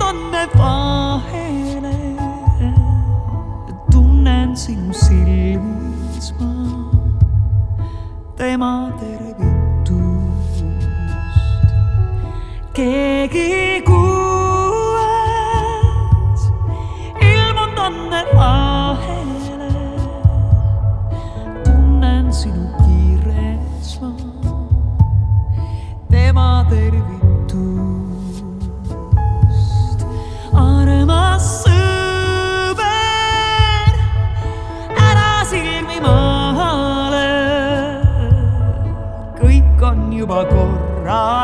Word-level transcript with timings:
tonne 0.00 0.44
vahele. 0.58 1.96
tunnen 3.92 4.56
sinu 4.56 4.92
silmis 4.94 6.28
ma 6.38 6.52
tema 8.36 8.72
tervitust. 9.00 10.64
keegi 12.76 13.69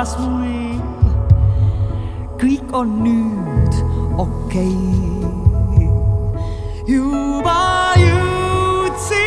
taas 0.07 0.19
mul. 0.23 0.79
kõik 2.39 2.71
on 2.77 2.91
nüüd 3.03 3.75
okei 4.23 4.77
okay.. 5.27 5.87
juba 6.87 7.93
jõudsin 7.99 9.19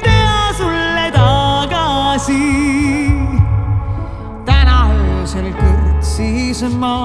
teha 0.00 0.40
sulle 0.56 1.06
tagasi. 1.18 2.40
täna 4.48 4.78
öösel 4.96 5.52
kõrtsis 5.60 6.64
ma 6.80 6.96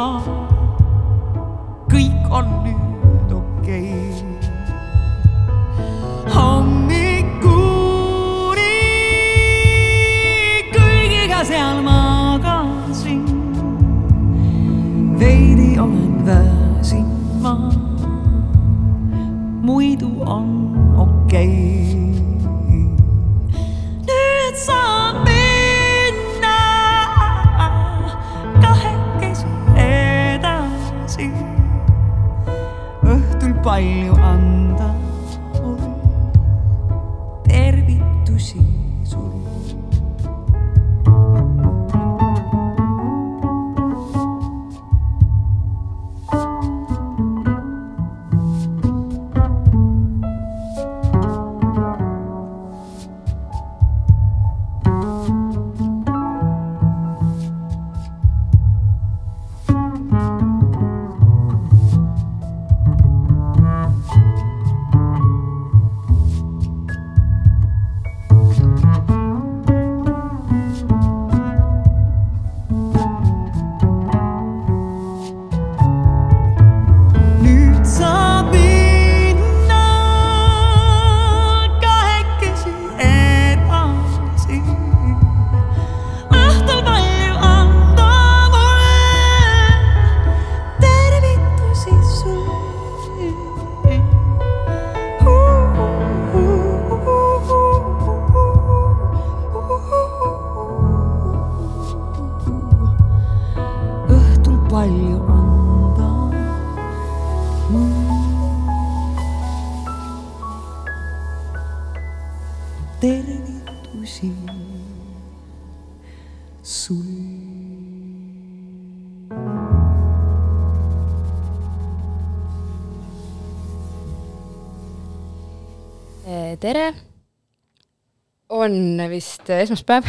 et 129.45 129.51
äh, 129.53 129.63
esmaspäev 129.65 130.05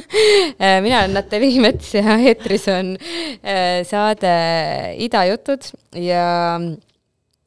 äh, 0.60 0.80
mina 0.84 1.02
olen 1.02 1.16
Natalja 1.16 1.62
Mets 1.62 1.94
ja 1.96 2.16
eetris 2.18 2.66
on 2.72 2.96
äh, 2.96 3.80
saade 3.88 4.32
Idajutud 5.02 5.70
ja 6.00 6.58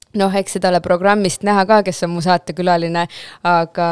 noh, 0.09 0.37
eks 0.39 0.57
seda 0.57 0.71
ole 0.71 0.81
programmist 0.81 1.45
näha 1.45 1.67
ka, 1.69 1.81
kes 1.85 2.01
on 2.07 2.15
mu 2.15 2.23
saatekülaline, 2.25 3.05
aga 3.45 3.89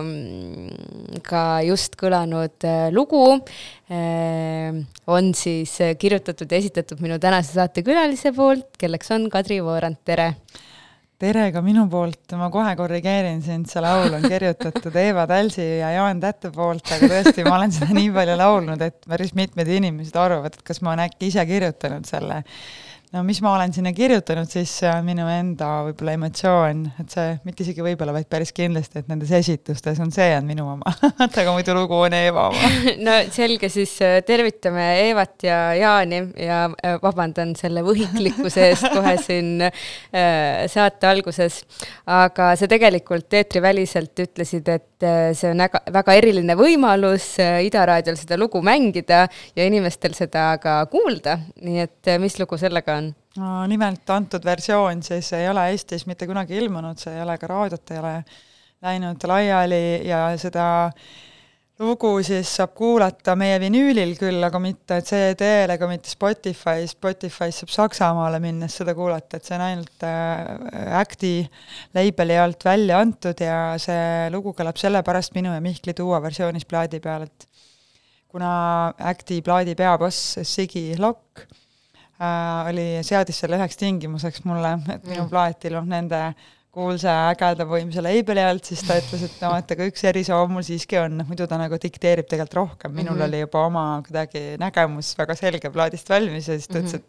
mm, 0.00 1.20
ka 1.26 1.44
just 1.66 1.98
kõlanud 2.00 2.64
lugu 2.96 3.26
on 5.10 5.30
siis 5.36 5.74
kirjutatud 6.00 6.48
ja 6.48 6.62
esitatud 6.62 7.04
minu 7.04 7.20
tänase 7.20 7.52
saatekülalise 7.58 8.32
poolt, 8.32 8.70
kelleks 8.80 9.12
on 9.12 9.28
Kadri 9.32 9.60
Voorand, 9.66 10.00
tere! 10.08 10.32
Tere 11.20 11.50
ka 11.52 11.60
minu 11.60 11.84
poolt, 11.92 12.32
ma 12.40 12.48
kohe 12.52 12.70
korrigeerin 12.78 13.42
sind, 13.44 13.68
see 13.68 13.82
laul 13.84 14.14
on 14.16 14.22
kirjutatud 14.24 14.94
Eeva 14.96 15.26
Tälsi 15.28 15.66
ja 15.82 15.90
Jaan 15.98 16.20
Tätte 16.22 16.48
poolt, 16.54 16.86
aga 16.96 17.10
tõesti, 17.12 17.44
ma 17.44 17.58
olen 17.58 17.74
seda 17.76 17.96
nii 17.96 18.08
palju 18.14 18.36
laulnud, 18.40 18.84
et 18.86 19.04
päris 19.08 19.34
mitmed 19.36 19.68
inimesed 19.68 20.16
arvavad, 20.16 20.56
et 20.56 20.64
kas 20.64 20.80
ma 20.80 20.94
olen 20.94 21.04
äkki 21.10 21.28
ise 21.28 21.44
kirjutanud 21.48 22.08
selle 22.08 22.40
no 23.10 23.22
mis 23.26 23.40
ma 23.42 23.56
olen 23.56 23.72
sinna 23.74 23.90
kirjutanud, 23.94 24.46
siis 24.50 24.70
on 24.86 25.02
minu 25.02 25.24
enda 25.30 25.68
võib-olla 25.88 26.12
emotsioon, 26.14 26.82
et 27.02 27.10
see, 27.10 27.32
mitte 27.46 27.64
isegi 27.64 27.82
võib-olla, 27.82 28.14
vaid 28.14 28.28
päris 28.30 28.52
kindlasti, 28.54 29.02
et 29.02 29.08
nendes 29.10 29.32
esitustes 29.34 29.98
on 30.02 30.12
see 30.14 30.28
on 30.36 30.46
minu 30.46 30.68
oma 30.76 30.92
aga 31.26 31.46
muidu 31.50 31.74
lugu 31.74 31.98
on 31.98 32.14
Eeva 32.14 32.46
oma 32.52 32.70
no 33.06 33.16
selge, 33.34 33.70
siis 33.72 33.96
äh, 34.06 34.20
tervitame 34.26 34.84
Eevat 35.08 35.42
ja 35.46 35.58
Jaani 35.74 36.20
ja 36.38 36.60
äh, 36.70 37.00
vabandan 37.02 37.56
selle 37.58 37.82
võhiklikkuse 37.86 38.68
eest 38.68 38.86
kohe 38.94 39.16
siin 39.22 39.66
äh, 39.66 40.68
saate 40.70 41.10
alguses. 41.10 41.64
aga 42.06 42.52
sa 42.58 42.70
tegelikult 42.70 43.34
eetriväliselt 43.40 44.22
ütlesid, 44.22 44.70
et 44.70 44.86
see 45.00 45.50
on 45.50 45.62
väga, 45.64 45.80
väga 45.90 46.14
eriline 46.18 46.54
võimalus 46.58 47.32
Ida 47.40 47.86
raadiol 47.88 48.18
seda 48.20 48.36
lugu 48.38 48.60
mängida 48.62 49.24
ja 49.56 49.66
inimestel 49.66 50.12
seda 50.14 50.52
ka 50.62 50.82
kuulda, 50.92 51.38
nii 51.64 51.86
et 51.88 52.10
mis 52.20 52.36
lugu 52.38 52.58
sellega 52.60 52.99
on? 52.99 52.99
No 53.38 53.64
nimelt 53.70 54.10
antud 54.10 54.44
versioon 54.44 55.02
siis 55.06 55.32
ei 55.38 55.48
ole 55.48 55.68
Eestis 55.70 56.06
mitte 56.10 56.26
kunagi 56.26 56.56
ilmunud, 56.58 56.98
see 56.98 57.14
ei 57.14 57.22
ole 57.22 57.36
ka 57.38 57.50
raadiot, 57.50 57.90
ei 57.94 57.98
ole 58.00 58.14
läinud 58.82 59.26
laiali 59.28 59.82
ja 60.08 60.24
seda 60.40 60.64
lugu 61.80 62.10
siis 62.26 62.50
saab 62.58 62.72
kuulata 62.76 63.36
meie 63.38 63.60
vinüülil 63.62 64.16
küll, 64.18 64.42
aga 64.44 64.58
mitte 64.60 64.98
CD-l 65.06 65.74
ega 65.76 65.88
mitte 65.88 66.10
Spotify's, 66.10 66.96
Spotify's 66.96 67.62
saab 67.62 67.72
Saksamaale 67.76 68.40
minnes 68.42 68.74
seda 68.80 68.96
kuulata, 68.98 69.38
et 69.38 69.46
see 69.46 69.56
on 69.56 69.64
ainult 69.68 70.04
äh, 70.08 70.98
Acti 70.98 71.34
label'i 71.96 72.36
alt 72.40 72.66
välja 72.66 72.98
antud 73.00 73.40
ja 73.46 73.78
see 73.80 74.28
lugu 74.34 74.52
kõlab 74.58 74.80
sellepärast 74.80 75.36
minu 75.38 75.54
ja 75.54 75.62
Mihkli 75.64 75.94
duo 75.96 76.18
versioonis 76.20 76.68
plaadi 76.68 77.00
peal, 77.04 77.28
et 77.30 77.48
kuna 78.30 78.52
Acti 79.12 79.40
plaadi 79.44 79.78
peaboss 79.78 80.40
Sigi 80.42 80.90
Lokk 80.98 81.46
oli, 82.20 82.86
seadis 83.06 83.42
selle 83.42 83.58
üheks 83.60 83.78
tingimuseks 83.80 84.44
mulle, 84.44 84.76
et 84.92 85.04
minu 85.06 85.24
mm. 85.24 85.30
plaat 85.30 85.68
ilmub 85.68 85.88
nende 85.88 86.22
kuulsa 86.70 87.14
ägeda 87.32 87.64
võimsa 87.66 88.02
label'i 88.04 88.42
alt, 88.46 88.68
siis 88.68 88.82
ta 88.86 88.98
ütles, 89.00 89.24
et 89.26 89.40
no 89.42 89.50
et 89.58 89.72
aga 89.74 89.86
üks 89.90 90.04
erisoov 90.06 90.52
mul 90.52 90.62
siiski 90.66 91.00
on, 91.00 91.24
muidu 91.26 91.48
ta 91.50 91.58
nagu 91.58 91.78
dikteerib 91.82 92.28
tegelikult 92.30 92.58
rohkem, 92.60 92.92
minul 92.94 93.16
mm 93.16 93.20
-hmm. 93.20 93.26
oli 93.26 93.40
juba 93.40 93.64
oma 93.66 93.84
kuidagi 94.06 94.42
nägemus 94.62 95.14
väga 95.18 95.34
selge 95.34 95.70
plaadist 95.70 96.10
valmis 96.10 96.48
ja 96.48 96.58
siis 96.58 96.68
ta 96.68 96.78
ütles 96.78 96.94
-hmm. 96.94 97.06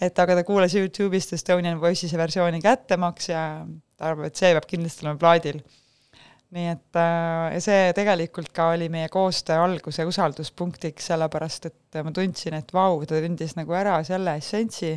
et 0.00 0.08
et 0.08 0.18
aga 0.18 0.34
ta 0.34 0.44
kuulas 0.44 0.74
Youtube'ist 0.74 1.32
Estonian 1.32 1.80
Voice'i 1.80 2.18
versiooni 2.18 2.60
kättemaks 2.60 3.28
ja 3.28 3.66
ta 3.96 4.10
arvab, 4.10 4.26
et 4.26 4.36
see 4.36 4.52
peab 4.52 4.66
kindlasti 4.66 5.06
olema 5.06 5.18
plaadil 5.18 5.62
nii 6.52 6.68
et 6.68 6.98
äh, 7.00 7.56
see 7.64 7.92
tegelikult 7.96 8.52
ka 8.52 8.72
oli 8.74 8.90
meie 8.92 9.08
koostöö 9.12 9.62
alguse 9.64 10.04
usalduspunktiks, 10.08 11.08
sellepärast 11.12 11.68
et 11.70 12.00
ma 12.04 12.12
tundsin, 12.14 12.58
et 12.58 12.72
vau, 12.76 13.00
ta 13.08 13.20
tundis 13.24 13.56
nagu 13.56 13.76
ära 13.76 13.96
selle 14.06 14.36
essentsi, 14.40 14.92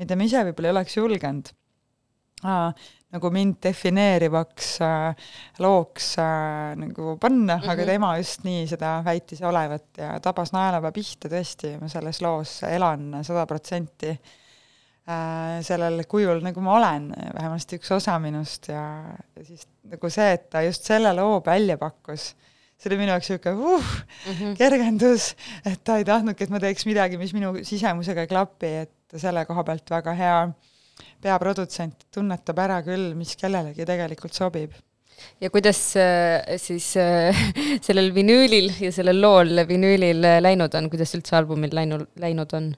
mida 0.00 0.16
ma 0.16 0.28
ise 0.28 0.44
võib-olla 0.48 0.70
ei 0.70 0.76
oleks 0.78 0.96
julgenud 0.96 1.50
äh, 2.44 2.86
nagu 3.14 3.30
mind 3.34 3.60
defineerivaks 3.66 4.70
äh, 4.84 5.26
looks 5.62 6.14
äh, 6.22 6.72
nagu 6.80 7.18
panna 7.20 7.58
mm, 7.58 7.60
-hmm. 7.60 7.74
aga 7.74 7.82
mhm. 7.82 7.90
tema 7.92 8.14
just 8.22 8.48
nii 8.48 8.64
seda 8.70 8.94
väitis 9.04 9.44
olevat 9.44 10.00
ja 10.00 10.16
tabas 10.24 10.56
naelava 10.56 10.92
pihta 10.92 11.28
tõesti, 11.28 11.76
ma 11.80 11.92
selles 11.92 12.22
loos 12.24 12.62
elan 12.70 13.20
sada 13.22 13.44
protsenti 13.46 14.16
Äh, 14.16 14.43
sellel 15.04 16.00
kujul, 16.08 16.40
nagu 16.44 16.62
ma 16.64 16.78
olen, 16.78 17.10
vähemasti 17.36 17.76
üks 17.76 17.90
osa 17.92 18.16
minust 18.22 18.70
ja, 18.70 18.84
ja 19.36 19.44
siis 19.44 19.66
nagu 19.92 20.10
see, 20.12 20.30
et 20.38 20.46
ta 20.52 20.62
just 20.64 20.88
selle 20.88 21.12
loo 21.16 21.42
välja 21.44 21.76
pakkus, 21.80 22.30
see 22.80 22.88
oli 22.88 23.02
minu 23.02 23.12
jaoks 23.12 23.28
niisugune 23.28 23.74
uh, 23.74 23.82
mm 23.84 24.38
-hmm. 24.38 24.54
kergendus, 24.56 25.34
et 25.64 25.82
ta 25.84 25.98
ei 26.00 26.08
tahtnudki, 26.08 26.44
et 26.44 26.54
ma 26.54 26.60
teeks 26.60 26.86
midagi, 26.88 27.20
mis 27.20 27.34
minu 27.36 27.52
sisemusega 27.62 28.24
ei 28.24 28.32
klapi, 28.32 28.72
et 28.86 29.20
selle 29.20 29.44
koha 29.44 29.64
pealt 29.64 29.90
väga 29.90 30.16
hea 30.16 30.38
peaprodutsent 31.20 32.08
tunnetab 32.14 32.58
ära 32.58 32.80
küll, 32.82 33.12
mis 33.14 33.36
kellelegi 33.36 33.84
tegelikult 33.84 34.32
sobib 34.32 34.72
ja 35.40 35.50
kuidas 35.50 35.96
äh, 35.96 36.56
siis 36.56 36.96
äh, 36.96 37.36
sellel 37.86 38.14
vinüülil 38.14 38.72
ja 38.80 38.92
sellel 38.92 39.20
lool 39.20 39.52
vinüülil 39.68 40.24
läinud 40.40 40.74
on, 40.74 40.88
kuidas 40.88 41.14
üldse 41.14 41.36
albumil 41.36 41.76
läinud, 41.76 42.08
läinud 42.16 42.56
on? 42.56 42.72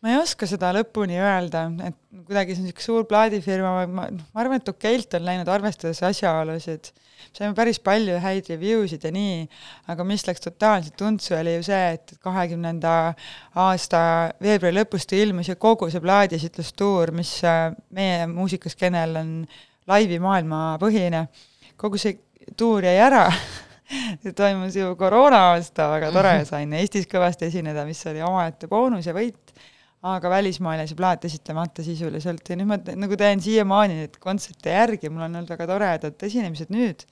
Ma 0.00 0.14
ei 0.14 0.16
oska 0.16 0.48
seda 0.48 0.70
lõpuni 0.72 1.18
öelda, 1.20 1.66
et 1.84 1.96
kuidagi 2.24 2.54
see 2.54 2.62
on 2.62 2.68
niisugune 2.68 2.86
suur 2.86 3.06
plaadifirma, 3.08 3.72
ma, 3.84 4.06
noh, 4.08 4.26
ma 4.32 4.42
arvan, 4.42 4.62
et 4.62 4.70
okeilt 4.72 5.16
on 5.18 5.26
läinud, 5.26 5.50
arvestades 5.52 6.00
asjaolusid, 6.08 6.88
saime 7.36 7.52
päris 7.56 7.80
palju 7.84 8.16
häid 8.22 8.48
review 8.54 8.86
sid 8.88 9.04
ja 9.04 9.12
nii, 9.12 9.42
aga 9.92 10.06
mis 10.08 10.24
läks 10.28 10.44
totaalselt 10.46 11.04
untsu, 11.04 11.34
oli 11.36 11.58
ju 11.58 11.66
see, 11.68 11.82
et 11.98 12.14
kahekümnenda 12.24 12.94
aasta 13.66 14.02
veebruari 14.40 14.78
lõpus 14.78 15.04
ta 15.10 15.20
ilmus 15.20 15.52
ja 15.52 15.58
kogu 15.60 15.90
see 15.92 16.02
plaadiesitlustuur, 16.04 17.12
mis 17.16 17.34
äh, 17.44 17.68
meie 17.96 18.24
muusikaskenel 18.30 19.20
on 19.20 19.34
laivimaailma 19.90 20.78
põhine, 20.80 21.26
kogu 21.80 22.00
see 22.00 22.16
tuur 22.56 22.88
jäi 22.88 22.96
ära. 23.00 23.26
See 24.22 24.30
toimus 24.38 24.76
ju 24.78 24.92
koroona 24.94 25.40
aasta, 25.48 25.88
väga 25.90 26.12
tore, 26.14 26.34
sain 26.46 26.70
Eestis 26.78 27.08
kõvasti 27.10 27.48
esineda, 27.48 27.82
mis 27.88 27.98
oli 28.06 28.20
omaette 28.22 28.68
boonus 28.70 29.08
ja 29.08 29.14
võit 29.16 29.50
aga 30.00 30.32
välismaal 30.32 30.80
jäi 30.80 30.88
see 30.88 30.98
plaat 30.98 31.24
esitlemata 31.28 31.84
sisuliselt 31.84 32.48
ja 32.48 32.56
nüüd 32.56 32.68
ma 32.70 32.78
nagu 33.02 33.16
teen 33.20 33.42
siiamaani 33.44 33.98
neid 33.98 34.16
kontserte 34.22 34.72
järgi, 34.72 35.10
mul 35.12 35.26
on 35.26 35.34
olnud 35.34 35.52
väga 35.52 35.66
toredad 35.68 36.24
esinemised 36.24 36.72
nüüd, 36.72 37.04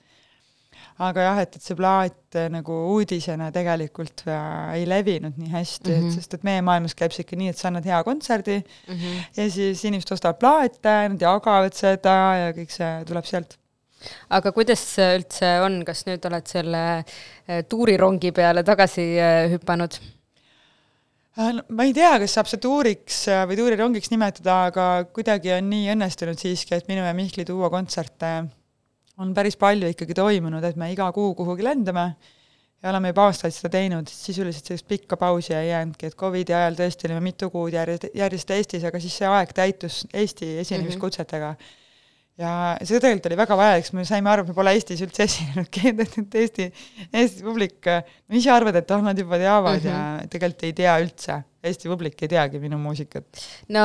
aga 1.05 1.27
jah, 1.27 1.43
et, 1.45 1.59
et 1.59 1.67
see 1.69 1.77
plaat 1.77 2.39
äh, 2.39 2.49
nagu 2.53 2.79
uudisena 2.95 3.51
tegelikult 3.53 4.25
äh, 4.25 4.73
ei 4.79 4.89
levinud 4.89 5.37
nii 5.37 5.53
hästi 5.53 5.91
mm, 5.93 6.01
-hmm. 6.01 6.09
et 6.09 6.17
sest 6.17 6.39
et 6.39 6.49
meie 6.49 6.65
maailmas 6.65 6.97
käib 6.97 7.13
see 7.13 7.27
ikka 7.27 7.37
nii, 7.37 7.53
et 7.53 7.61
sa 7.61 7.69
annad 7.69 7.85
hea 7.85 8.01
kontserdi 8.09 8.57
mm 8.57 8.95
-hmm. 8.95 9.23
ja 9.37 9.51
siis 9.51 9.85
inimesed 9.85 10.17
ostavad 10.17 10.41
plaate, 10.41 10.99
nad 11.13 11.21
jagavad 11.21 11.77
seda 11.77 12.19
ja 12.41 12.53
kõik 12.57 12.73
see 12.73 12.93
tuleb 13.05 13.29
sealt 13.29 13.59
aga 14.33 14.53
kuidas 14.55 14.81
üldse 15.03 15.59
on, 15.61 15.83
kas 15.85 16.07
nüüd 16.09 16.25
oled 16.25 16.47
selle 16.49 16.85
äh, 17.05 17.65
tuurirongi 17.69 18.33
peale 18.33 18.65
tagasi 18.65 19.13
hüpanud? 19.53 20.01
Äh, 21.39 21.61
ma 21.71 21.85
ei 21.87 21.93
tea, 21.95 22.17
kas 22.19 22.33
saab 22.35 22.49
see 22.51 22.59
tuuriks 22.59 23.21
äh, 23.31 23.45
või 23.47 23.59
tuurirongiks 23.61 24.11
nimetada, 24.11 24.57
aga 24.73 24.87
kuidagi 25.15 25.53
on 25.55 25.69
nii 25.71 25.93
õnnestunud 25.93 26.41
siiski, 26.41 26.75
et 26.75 26.89
minu 26.91 27.05
ja 27.07 27.13
Mihkli 27.15 27.45
duo 27.47 27.69
kontserte 27.71 28.33
on 29.23 29.31
päris 29.37 29.55
palju 29.59 29.93
ikkagi 29.93 30.17
toimunud, 30.19 30.67
et 30.67 30.79
me 30.81 30.91
iga 30.91 31.07
kuu 31.15 31.37
kuhugi 31.39 31.63
lendame 31.63 32.09
ja 32.83 32.91
oleme 32.91 33.13
juba 33.13 33.29
aastaid 33.31 33.55
seda 33.55 33.71
teinud, 33.77 34.11
sisuliselt 34.11 34.67
sellist 34.67 34.89
pikka 34.91 35.19
pausi 35.19 35.55
ei 35.55 35.71
jäänudki, 35.71 36.11
et 36.11 36.19
Covidi 36.19 36.55
ajal 36.59 36.79
tõesti 36.79 37.07
olime 37.07 37.23
mitu 37.31 37.51
kuud 37.55 37.75
järjest, 37.75 38.11
järjest 38.19 38.55
Eestis, 38.59 38.87
aga 38.91 39.03
siis 39.03 39.19
see 39.23 39.31
aeg 39.31 39.55
täitus 39.55 40.05
Eesti 40.11 40.57
esinemiskutsetega 40.65 41.53
mm. 41.55 41.61
-hmm 41.61 41.78
ja 42.39 42.53
see 42.83 43.01
tegelikult 43.01 43.29
oli 43.31 43.39
väga 43.41 43.59
vajalik, 43.59 43.87
sest 43.87 43.97
me 43.99 44.07
saime 44.09 44.31
aru, 44.33 44.45
et 44.45 44.53
me 44.53 44.57
pole 44.57 44.75
Eestis 44.77 45.03
üldse 45.05 45.27
esinenudki, 45.27 45.93
et 46.05 46.39
Eesti, 46.43 46.69
Eesti 47.11 47.47
publik, 47.47 47.91
no 47.91 48.39
ise 48.39 48.53
arvad, 48.55 48.79
et 48.79 48.95
oh, 48.95 49.03
nad 49.05 49.19
juba 49.19 49.41
teavad 49.41 49.81
mm 49.81 49.85
-hmm. 49.85 49.91
ja 49.91 49.99
mhm. 49.99 50.33
tegelikult 50.35 50.69
ei 50.69 50.77
tea 50.83 50.99
üldse. 51.03 51.43
Eesti 51.69 51.89
publik 51.91 52.23
ei 52.23 52.29
teagi 52.31 52.61
minu 52.63 52.79
muusikat. 52.79 53.27
no 53.69 53.83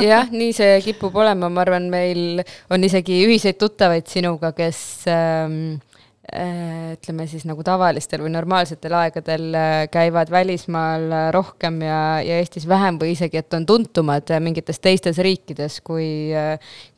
jah, 0.00 0.30
nii 0.32 0.52
see 0.56 0.80
kipub 0.80 1.16
olema, 1.16 1.48
ma 1.48 1.60
arvan, 1.60 1.90
meil 1.92 2.42
on 2.70 2.84
isegi 2.84 3.20
ühiseid 3.26 3.60
tuttavaid 3.60 4.08
sinuga, 4.08 4.52
kes 4.56 5.04
ähm, 5.06 5.76
Äh, 5.80 5.89
ütleme 6.30 7.26
siis 7.30 7.44
nagu 7.48 7.64
tavalistel 7.66 8.22
või 8.24 8.32
normaalsetel 8.34 8.94
aegadel 9.00 9.46
äh, 9.56 9.74
käivad 9.90 10.30
välismaal 10.30 11.06
äh, 11.10 11.26
rohkem 11.34 11.80
ja, 11.82 12.00
ja 12.24 12.38
Eestis 12.38 12.68
vähem 12.70 13.00
või 13.00 13.14
isegi, 13.16 13.40
et 13.40 13.56
on 13.56 13.66
tuntumad 13.66 14.30
mingites 14.42 14.78
teistes 14.82 15.18
riikides 15.18 15.80
kui, 15.86 16.30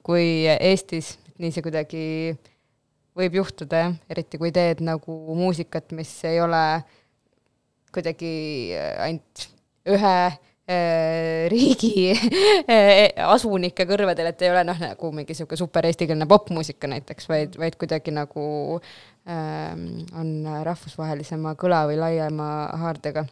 kui 0.04 0.26
Eestis, 0.52 1.16
nii 1.40 1.54
see 1.54 1.64
kuidagi 1.64 2.04
võib 3.18 3.40
juhtuda 3.40 3.84
jah, 3.86 3.96
eriti 4.12 4.40
kui 4.40 4.52
teed 4.52 4.84
nagu 4.84 5.16
muusikat, 5.36 5.92
mis 5.96 6.12
ei 6.28 6.40
ole 6.40 6.62
kuidagi 7.92 8.32
ainult 9.04 9.48
ühe 9.92 10.16
riigi 11.52 12.12
asunike 13.34 13.86
kõrvedel, 13.88 14.28
et 14.30 14.44
ei 14.46 14.52
ole 14.52 14.62
noh, 14.68 14.78
nagu 14.78 15.10
mingi 15.10 15.34
niisugune 15.34 15.58
super 15.58 15.88
eestikeelne 15.88 16.28
popmuusika 16.30 16.86
näiteks, 16.92 17.26
vaid, 17.28 17.58
vaid 17.58 17.74
kuidagi 17.80 18.14
nagu 18.14 18.44
Ähm, 19.22 20.02
on 20.18 20.42
rahvusvahelisema 20.66 21.54
kõla 21.54 21.84
või 21.86 21.98
laiema 22.00 22.48
haardega? 22.80 23.22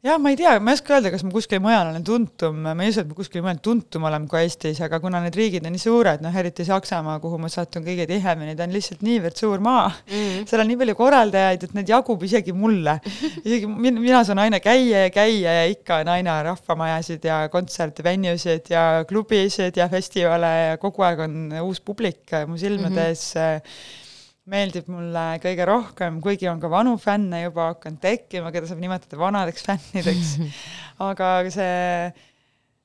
jah, 0.00 0.18
ma 0.22 0.30
ei 0.30 0.36
tea, 0.38 0.60
ma 0.62 0.70
ei 0.70 0.78
oska 0.78 0.94
öelda, 0.94 1.10
kas 1.10 1.24
ma 1.26 1.32
kuskil 1.34 1.58
mujal 1.62 1.88
olen 1.90 2.04
tuntum, 2.06 2.60
ma 2.62 2.84
ei 2.84 2.92
usu, 2.92 3.02
et 3.02 3.08
ma 3.10 3.16
kuskil 3.18 3.42
mujal 3.42 3.58
tuntum 3.64 4.06
olen 4.06 4.28
kui 4.30 4.44
Eestis, 4.44 4.78
aga 4.84 5.00
kuna 5.02 5.18
need 5.24 5.34
riigid 5.34 5.66
on 5.66 5.74
nii 5.74 5.82
suured, 5.82 6.22
noh 6.22 6.38
eriti 6.38 6.66
Saksamaa, 6.68 7.16
kuhu 7.22 7.40
ma 7.42 7.50
satun 7.50 7.82
kõige 7.86 8.06
tihemini, 8.06 8.54
ta 8.58 8.68
on 8.68 8.76
lihtsalt 8.76 9.02
niivõrd 9.06 9.42
suur 9.42 9.62
maa 9.64 9.88
mm., 9.90 10.46
seal 10.46 10.62
on 10.62 10.70
nii 10.70 10.78
palju 10.84 10.96
korraldajaid, 11.02 11.66
et 11.66 11.76
need 11.80 11.90
jagub 11.90 12.22
isegi 12.28 12.54
mulle. 12.54 12.98
isegi 13.42 13.66
min-, 13.66 13.98
mina 13.98 14.22
saan 14.28 14.44
aina 14.46 14.62
käia 14.62 15.06
ja 15.08 15.14
käia 15.14 15.58
ja 15.60 15.68
ikka 15.74 16.02
on 16.04 16.14
aina 16.14 16.40
rahvamajasid 16.46 17.26
ja 17.26 17.40
kontserte, 17.50 18.06
venuesid 18.06 18.70
ja 18.70 18.88
klubisid 19.08 19.82
ja 19.82 19.90
festivale 19.90 20.52
ja 20.70 20.78
kogu 20.78 21.02
aeg 21.10 21.26
on 21.26 21.40
uus 21.64 21.82
publik 21.82 22.38
mu 22.46 22.60
silmade 22.60 23.10
ees 23.10 23.32
mm. 23.34 23.64
-hmm 23.64 24.06
meeldib 24.48 24.88
mulle 24.92 25.24
kõige 25.42 25.66
rohkem, 25.68 26.22
kuigi 26.24 26.48
on 26.50 26.60
ka 26.62 26.70
vanu 26.72 26.96
fänne 27.00 27.42
juba 27.44 27.72
hakanud 27.72 28.00
tekkima, 28.02 28.52
keda 28.54 28.70
saab 28.70 28.80
nimetada 28.82 29.20
vanadeks 29.20 29.66
fännideks, 29.66 30.32
aga 31.08 31.30
see, 31.52 32.12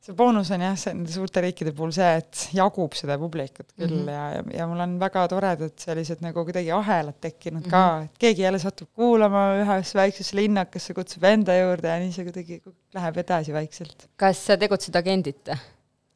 see 0.03 0.15
boonus 0.17 0.51
on 0.55 0.65
jah, 0.65 0.75
see 0.79 0.95
nende 0.95 1.13
suurte 1.13 1.43
riikide 1.45 1.73
puhul 1.75 1.93
see, 1.95 2.09
et 2.19 2.43
jagub 2.57 2.97
seda 2.97 3.17
publikut 3.21 3.69
küll 3.71 3.95
mm 3.95 4.09
-hmm. 4.09 4.11
ja, 4.11 4.57
ja 4.59 4.67
mul 4.69 4.83
on 4.85 4.97
väga 5.01 5.27
toredad 5.31 5.77
sellised 5.85 6.25
nagu 6.25 6.43
kuidagi 6.43 6.73
ahelad 6.75 7.19
tekkinud 7.21 7.63
mm 7.63 7.71
-hmm. 7.71 7.71
ka, 7.71 8.09
et 8.09 8.19
keegi 8.25 8.45
jälle 8.47 8.59
satub 8.59 8.89
kuulama 8.93 9.45
ühes 9.63 9.95
väiksesse 9.95 10.35
linnakasse, 10.37 10.93
kutsub 10.93 11.23
enda 11.23 11.55
juurde 11.57 11.87
ja 11.87 11.99
nii 12.03 12.11
see 12.11 12.27
kuidagi 12.27 12.61
läheb 12.93 13.17
edasi 13.23 13.53
vaikselt. 13.53 14.09
kas 14.17 14.45
sa 14.45 14.57
tegutsed 14.57 14.95
agendita? 14.95 15.57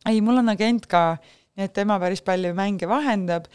ei, 0.06 0.22
mul 0.22 0.44
on 0.44 0.50
agent 0.50 0.86
ka, 0.88 1.18
nii 1.56 1.66
et 1.66 1.74
tema 1.74 2.00
päris 2.00 2.22
palju 2.22 2.54
mänge 2.54 2.88
vahendab 2.88 3.48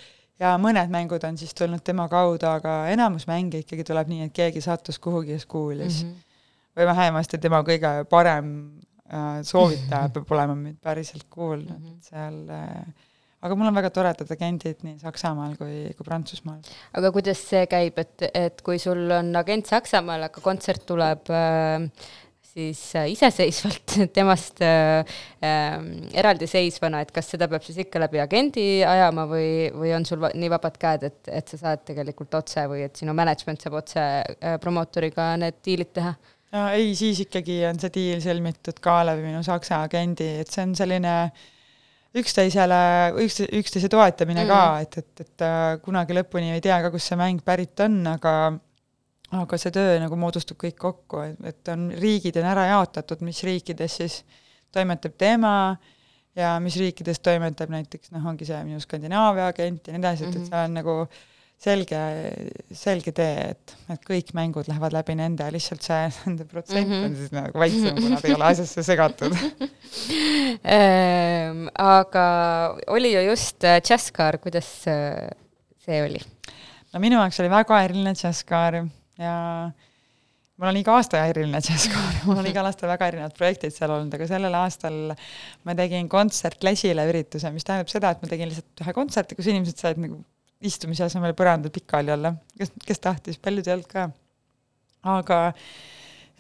ja 0.43 0.57
mõned 0.61 0.93
mängud 0.93 1.25
on 1.29 1.39
siis 1.41 1.55
tulnud 1.59 1.85
tema 1.87 2.09
kaudu, 2.13 2.49
aga 2.51 2.83
enamus 2.93 3.29
mänge 3.31 3.63
ikkagi 3.63 3.87
tuleb 3.89 4.11
nii, 4.11 4.29
et 4.29 4.35
keegi 4.37 4.65
sattus 4.65 4.99
kuhugi 5.03 5.37
siis 5.37 5.47
kuulis 5.47 6.03
mm. 6.03 6.11
-hmm. 6.11 6.43
või 6.79 6.89
vähemasti 6.91 7.39
tema 7.39 7.63
kõige 7.67 7.95
parem 8.11 8.53
äh, 9.07 9.41
soovitaja 9.47 10.11
peab 10.15 10.37
olema 10.37 10.59
mind 10.59 10.83
päriselt 10.83 11.27
kuulnud 11.31 11.79
mm, 11.79 11.87
-hmm. 11.87 12.03
seal 12.11 12.43
äh, 12.51 13.09
aga 13.43 13.57
mul 13.59 13.67
on 13.67 13.75
väga 13.75 13.91
toredad 13.91 14.31
agendid 14.35 14.83
nii 14.87 14.99
Saksamaal 15.03 15.57
kui, 15.59 15.91
kui 15.97 16.07
Prantsusmaal. 16.07 16.61
aga 16.99 17.11
kuidas 17.15 17.43
see 17.51 17.67
käib, 17.71 17.99
et, 17.99 18.27
et 18.35 18.63
kui 18.63 18.79
sul 18.83 19.11
on 19.11 19.33
agent 19.37 19.67
Saksamaal, 19.67 20.29
aga 20.29 20.45
kontsert 20.45 20.87
tuleb 20.87 21.31
äh, 21.31 21.89
siis 22.53 22.81
äh, 22.97 23.09
iseseisvalt 23.13 23.97
temast 24.17 24.61
äh, 24.65 25.01
äh, 25.45 25.79
eraldiseisvana, 26.21 27.03
et 27.03 27.13
kas 27.15 27.31
seda 27.33 27.49
peab 27.51 27.65
siis 27.67 27.81
ikka 27.85 28.03
läbi 28.03 28.21
agendi 28.23 28.67
ajama 28.87 29.27
või, 29.31 29.71
või 29.77 29.95
on 29.97 30.07
sul 30.09 30.21
va 30.23 30.33
nii 30.35 30.53
vabad 30.53 30.77
käed, 30.81 31.07
et, 31.09 31.33
et 31.33 31.55
sa 31.55 31.61
saad 31.61 31.87
tegelikult 31.89 32.35
otse 32.43 32.67
või 32.71 32.85
et 32.87 33.01
sinu 33.01 33.15
management 33.17 33.65
saab 33.65 33.81
otse 33.81 34.03
äh, 34.03 34.59
promootoriga 34.63 35.33
need 35.41 35.63
diilid 35.65 35.93
teha? 35.97 36.13
ja 36.53 36.67
ei, 36.77 36.93
siis 36.99 37.23
ikkagi 37.25 37.63
on 37.71 37.81
see 37.81 37.95
diil 37.95 38.21
sõlmitud 38.25 38.83
ka 38.85 39.01
läbi 39.09 39.25
minu 39.25 39.41
saksa 39.47 39.83
agendi, 39.87 40.29
et 40.43 40.53
see 40.53 40.67
on 40.67 40.77
selline 40.77 41.17
üksteisele, 42.21 42.83
üks, 43.25 43.39
üksteise 43.49 43.89
toetamine 43.93 44.45
mm. 44.45 44.51
ka, 44.51 44.65
et, 44.85 44.99
et, 45.01 45.25
et 45.25 45.47
äh, 45.47 45.63
kunagi 45.85 46.17
lõpuni 46.19 46.53
ei 46.53 46.65
tea 46.65 46.83
ka, 46.85 46.93
kust 46.93 47.09
see 47.09 47.17
mäng 47.21 47.41
pärit 47.47 47.81
on, 47.87 48.03
aga 48.13 48.35
aga 49.33 49.59
see 49.61 49.73
töö 49.75 49.97
nagu 50.03 50.19
moodustub 50.21 50.61
kõik 50.61 50.79
kokku, 50.81 51.23
et, 51.25 51.41
et 51.53 51.73
on, 51.73 51.89
riigid 51.97 52.37
on 52.41 52.49
ära 52.53 52.69
jaotatud, 52.69 53.25
mis 53.25 53.43
riikides 53.47 53.99
siis 54.03 54.21
toimetab 54.73 55.17
tema 55.21 55.55
ja 56.37 56.55
mis 56.65 56.77
riikides 56.81 57.21
toimetab 57.25 57.73
näiteks 57.73 58.13
noh, 58.13 58.25
ongi 58.29 58.49
see 58.49 58.61
minu 58.67 58.81
Skandinaavia 58.83 59.51
agent 59.53 59.89
ja 59.89 59.95
nii 59.95 60.03
edasi, 60.03 60.29
et, 60.29 60.41
et 60.41 60.51
seal 60.51 60.67
on 60.69 60.77
nagu 60.81 60.97
selge, 61.63 61.99
selge 62.77 63.13
tee, 63.17 63.53
et, 63.53 63.75
et 63.95 64.07
kõik 64.07 64.33
mängud 64.37 64.69
lähevad 64.69 64.95
läbi 64.97 65.17
nende, 65.19 65.47
lihtsalt 65.55 65.85
see 65.87 66.09
nende 66.27 66.47
protsent 66.51 66.89
mm 66.89 66.93
-hmm. 66.93 67.05
on 67.09 67.17
siis 67.21 67.35
nagu 67.37 67.63
väiksem, 67.65 67.97
kui 67.99 68.11
nad 68.13 68.27
ei 68.27 68.35
ole 68.37 68.49
asjasse 68.51 68.87
segatud. 68.89 69.37
Ehm, 70.63 71.67
aga 71.79 72.25
oli 72.87 73.13
ju 73.13 73.21
just 73.29 73.65
äh, 73.65 73.81
Jazzcar, 73.91 74.39
kuidas 74.39 74.87
äh, 74.89 75.29
see 75.85 76.03
oli? 76.05 76.21
no 76.93 77.01
minu 77.01 77.17
jaoks 77.17 77.41
oli 77.41 77.51
väga 77.51 77.83
eriline 77.85 78.13
džässkaar 78.15 78.83
ja 79.21 79.37
mul 80.57 80.71
on 80.71 80.79
iga 80.79 80.97
aasta 80.99 81.23
eriline 81.29 81.61
džässkaar, 81.65 82.21
mul 82.29 82.43
on 82.43 82.51
igal 82.51 82.69
aastal 82.69 82.93
väga 82.93 83.09
erinevad 83.13 83.37
projektid 83.39 83.75
seal 83.75 83.95
olnud, 83.95 84.15
aga 84.17 84.29
sellel 84.31 84.59
aastal 84.61 84.99
ma 85.67 85.77
tegin 85.79 86.11
kontsert 86.13 86.65
Lesile 86.67 87.07
ürituse, 87.11 87.51
mis 87.55 87.67
tähendab 87.69 87.91
seda, 87.93 88.13
et 88.15 88.23
ma 88.23 88.31
tegin 88.31 88.53
lihtsalt 88.53 88.85
ühe 88.85 88.97
kontserti, 88.97 89.39
kus 89.39 89.51
inimesed 89.53 89.81
said 89.83 90.01
nagu 90.03 90.21
istumise 90.63 91.07
asemel 91.09 91.35
põrandal 91.39 91.73
pikali 91.75 92.13
olla, 92.15 92.37
kes, 92.59 92.71
kes 92.87 93.03
tahtis, 93.03 93.41
paljud 93.43 93.67
ei 93.67 93.75
olnud 93.75 93.91
ka. 93.91 94.07
aga 95.17 95.41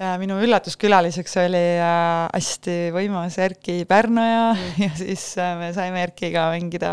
ja 0.02 0.12
minu 0.20 0.38
üllatuskülaliseks 0.42 1.36
oli 1.42 1.62
äh, 1.78 2.26
hästi 2.32 2.76
võimas 2.94 3.38
Erki 3.42 3.82
Pärnoja 3.88 4.52
mm. 4.52 4.76
ja 4.86 4.92
siis 4.98 5.32
äh, 5.38 5.54
me 5.58 5.72
saime 5.76 6.02
Erkiga 6.06 6.48
mängida 6.54 6.92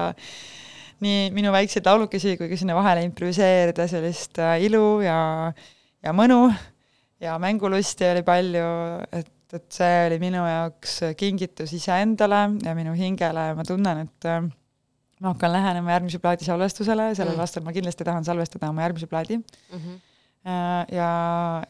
nii 1.04 1.30
minu 1.36 1.52
väikseid 1.56 1.88
laulukesi 1.88 2.36
kui 2.40 2.50
ka 2.52 2.58
sinna 2.60 2.76
vahele 2.78 3.06
improviseerida 3.08 3.88
sellist 3.92 4.40
äh, 4.42 4.58
ilu 4.66 5.00
ja, 5.06 5.20
ja 6.04 6.14
mõnu 6.16 6.42
ja 7.24 7.36
mängulusti 7.42 8.08
oli 8.10 8.24
palju, 8.28 8.68
et, 9.16 9.32
et 9.56 9.66
see 9.74 9.96
oli 10.08 10.20
minu 10.22 10.44
jaoks 10.46 11.00
kingitus 11.20 11.74
iseendale 11.76 12.46
ja 12.66 12.76
minu 12.78 12.96
hingele 12.98 13.50
ja 13.52 13.58
ma 13.58 13.66
tunnen, 13.68 14.06
et 14.08 14.30
äh, 14.30 14.44
ma 15.20 15.34
hakkan 15.34 15.56
lähenema 15.56 15.96
järgmise 15.98 16.22
plaadi 16.24 16.48
salvestusele, 16.48 17.10
sellel 17.18 17.36
mm. 17.36 17.46
aastal 17.46 17.66
ma 17.66 17.76
kindlasti 17.76 18.08
tahan 18.08 18.28
salvestada 18.28 18.70
oma 18.72 18.86
järgmise 18.86 19.10
plaadi 19.12 19.40
mm. 19.40 19.80
-hmm. 19.80 19.98
ja, 20.96 21.10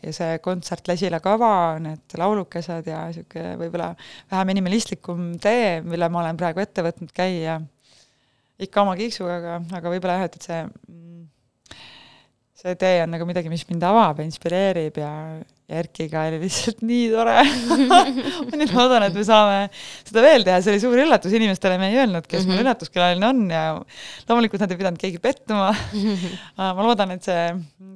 ja 0.04 0.14
see 0.14 0.38
kontsert 0.46 0.88
Lesile 0.88 1.20
kava, 1.20 1.80
need 1.82 2.18
laulukesed 2.18 2.90
ja 2.90 3.08
niisugune 3.10 3.58
võib-olla 3.62 3.96
vähe 4.32 4.46
minimalistlikum 4.54 5.34
tee, 5.42 5.82
mille 5.82 6.10
ma 6.10 6.24
olen 6.26 6.38
praegu 6.38 6.66
ette 6.66 6.86
võtnud 6.86 7.14
käia 7.14 7.60
ikka 8.66 8.84
oma 8.84 8.96
kiiksuga, 9.00 9.40
aga, 9.40 9.60
aga 9.80 9.94
võib-olla 9.94 10.20
jah, 10.20 10.28
et, 10.28 10.36
et 10.36 10.48
see, 10.50 10.60
see 12.60 12.76
tee 12.80 13.00
on 13.06 13.14
nagu 13.14 13.28
midagi, 13.28 13.52
mis 13.52 13.64
mind 13.70 13.86
avab 13.88 14.20
ja 14.20 14.28
inspireerib 14.28 15.00
ja, 15.00 15.12
ja 15.70 15.80
Erkiga 15.80 16.26
oli 16.28 16.42
lihtsalt 16.42 16.82
nii 16.84 17.06
tore. 17.14 17.38
ma 17.90 18.60
nii 18.60 18.70
loodan, 18.74 19.06
et 19.08 19.16
me 19.16 19.24
saame 19.28 19.62
seda 20.08 20.24
veel 20.26 20.44
teha, 20.48 20.58
see 20.66 20.74
oli 20.74 20.84
suur 20.84 21.04
üllatus 21.06 21.36
inimestele, 21.38 21.78
me 21.80 21.92
ei 21.94 22.02
öelnud, 22.02 22.28
kes 22.28 22.42
mm 22.42 22.50
-hmm. 22.50 22.58
mul 22.58 22.66
üllatuskülaline 22.66 23.30
on 23.30 23.44
ja 23.54 23.64
loomulikult 24.28 24.66
nad 24.66 24.76
ei 24.76 24.82
pidanud 24.82 25.00
keegi 25.00 25.22
pettuma. 25.24 25.72
ma 26.58 26.74
loodan, 26.84 27.16
et 27.16 27.24
see 27.24 27.46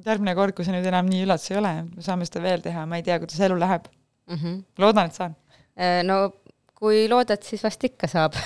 järgmine 0.06 0.36
kord, 0.38 0.56
kui 0.56 0.64
see 0.64 0.76
nüüd 0.76 0.88
enam 0.88 1.10
nii 1.10 1.26
üllatus 1.26 1.52
ei 1.52 1.60
ole, 1.60 1.74
me 1.90 2.06
saame 2.06 2.30
seda 2.30 2.44
veel 2.46 2.64
teha, 2.64 2.86
ma 2.88 3.02
ei 3.02 3.04
tea, 3.04 3.18
kuidas 3.20 3.40
elu 3.44 3.58
läheb 3.60 3.90
mm. 4.30 4.38
-hmm. 4.38 4.62
loodan, 4.78 5.12
et 5.12 5.20
saan. 5.20 5.36
no 6.08 6.22
kui 6.84 7.06
loodad, 7.08 7.40
siis 7.46 7.64
vast 7.64 7.84
ikka 7.88 8.10
saab. 8.10 8.36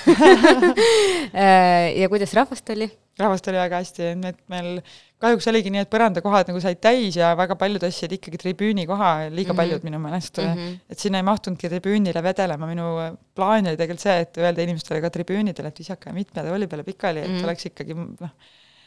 ja 2.00 2.08
kuidas 2.12 2.34
rahvast 2.38 2.74
oli? 2.74 2.88
rahvast 3.18 3.48
oli 3.50 3.58
väga 3.58 3.80
hästi, 3.82 4.08
et 4.28 4.36
meil 4.52 4.76
kahjuks 5.18 5.48
oligi 5.50 5.72
nii, 5.74 5.82
et 5.82 5.90
põrandakohad 5.90 6.52
nagu 6.52 6.60
said 6.62 6.78
täis 6.82 7.16
ja 7.18 7.32
väga 7.38 7.56
paljud 7.58 7.82
ostsid 7.88 8.12
ikkagi 8.14 8.38
tribüünikoha, 8.44 9.08
liiga 9.26 9.50
mm 9.50 9.56
-hmm. 9.56 9.58
paljud 9.58 9.86
minu 9.88 9.98
meelest 10.04 10.38
mm, 10.38 10.52
-hmm. 10.54 10.76
et 10.94 11.02
sinna 11.02 11.18
ei 11.18 11.26
mahtunudki 11.26 11.70
tribüünile 11.72 12.22
vedelema, 12.22 12.68
minu 12.70 12.86
plaan 13.34 13.66
oli 13.66 13.76
tegelikult 13.76 14.06
see, 14.06 14.20
et 14.22 14.38
öelda 14.38 14.62
inimestele 14.62 15.00
ka 15.02 15.10
tribüünidele, 15.10 15.68
et 15.68 15.82
visake 15.82 16.12
mitme 16.14 16.44
tooli 16.46 16.66
peale 16.70 16.84
pikali, 16.86 17.20
et 17.20 17.28
mm 17.28 17.38
-hmm. 17.38 17.44
oleks 17.44 17.66
ikkagi 17.66 17.94
noh, 17.94 18.30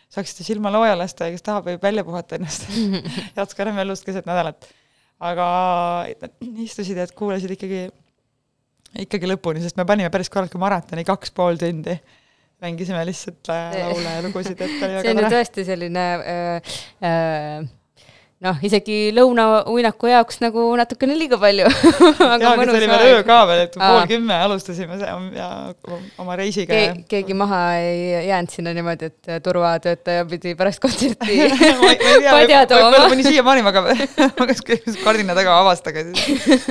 saaksite 0.10 0.48
silma 0.48 0.72
looja 0.72 0.96
lasta 0.98 1.28
ja 1.28 1.32
kes 1.36 1.44
tahab, 1.44 1.68
võib 1.68 1.84
välja 1.84 2.04
puhata 2.04 2.36
ennast 2.40 2.70
jatska 3.40 3.64
remmellust 3.64 4.06
keset 4.06 4.26
nädalat. 4.26 4.68
aga 5.20 6.06
istusid 6.58 6.98
ja 6.98 7.06
kuulasid 7.16 7.52
ikkagi 7.52 7.90
ikkagi 9.00 9.30
lõpuni, 9.30 9.62
sest 9.64 9.78
me 9.80 9.86
panime 9.88 10.10
päris 10.14 10.32
korraliku 10.32 10.60
maratoni, 10.62 11.06
kaks 11.08 11.32
pool 11.36 11.60
tundi. 11.62 11.96
Mängisime 12.62 13.02
lihtsalt 13.08 13.50
laule 13.50 14.10
ja 14.18 14.22
lugusid, 14.22 14.60
et 14.62 14.84
oli 14.86 14.98
see 15.02 15.14
on 15.16 15.22
ju 15.24 15.30
tõesti 15.34 15.64
selline 15.66 16.04
äh, 16.22 16.74
äh, 17.02 17.64
noh, 18.42 18.58
isegi 18.66 19.12
lõunauinaku 19.14 20.10
jaoks 20.10 20.40
nagu 20.42 20.64
natukene 20.80 21.14
liiga 21.18 21.38
palju 21.42 21.68
jaa, 21.70 22.30
aga 22.34 22.66
see 22.66 22.80
oli 22.80 22.90
veel 22.90 23.04
öö 23.12 23.20
ka 23.28 23.38
veel, 23.50 23.64
et 23.68 23.78
pool 23.78 24.08
kümme 24.10 24.38
alustasime 24.48 24.98
see 25.02 25.12
ja 25.38 25.50
oma 26.22 26.38
reisiga 26.40 26.74
Ke. 26.74 27.04
keegi 27.12 27.38
maha 27.38 27.62
ei 27.78 28.26
jäänud 28.32 28.54
sinna 28.54 28.74
niimoodi, 28.78 29.12
et 29.12 29.44
turvatöötaja 29.46 30.26
pidi 30.32 30.56
pärast 30.58 30.82
kontserti 30.82 31.38
padja 32.34 32.66
tooma. 32.66 32.90
võib-olla 32.90 33.12
mõni 33.14 33.28
siiamaani 33.30 33.66
magab, 33.68 33.92
magas 34.40 34.66
kardina 35.04 35.38
taga, 35.38 35.60
vabastage 35.62 36.08
siis. 36.10 36.68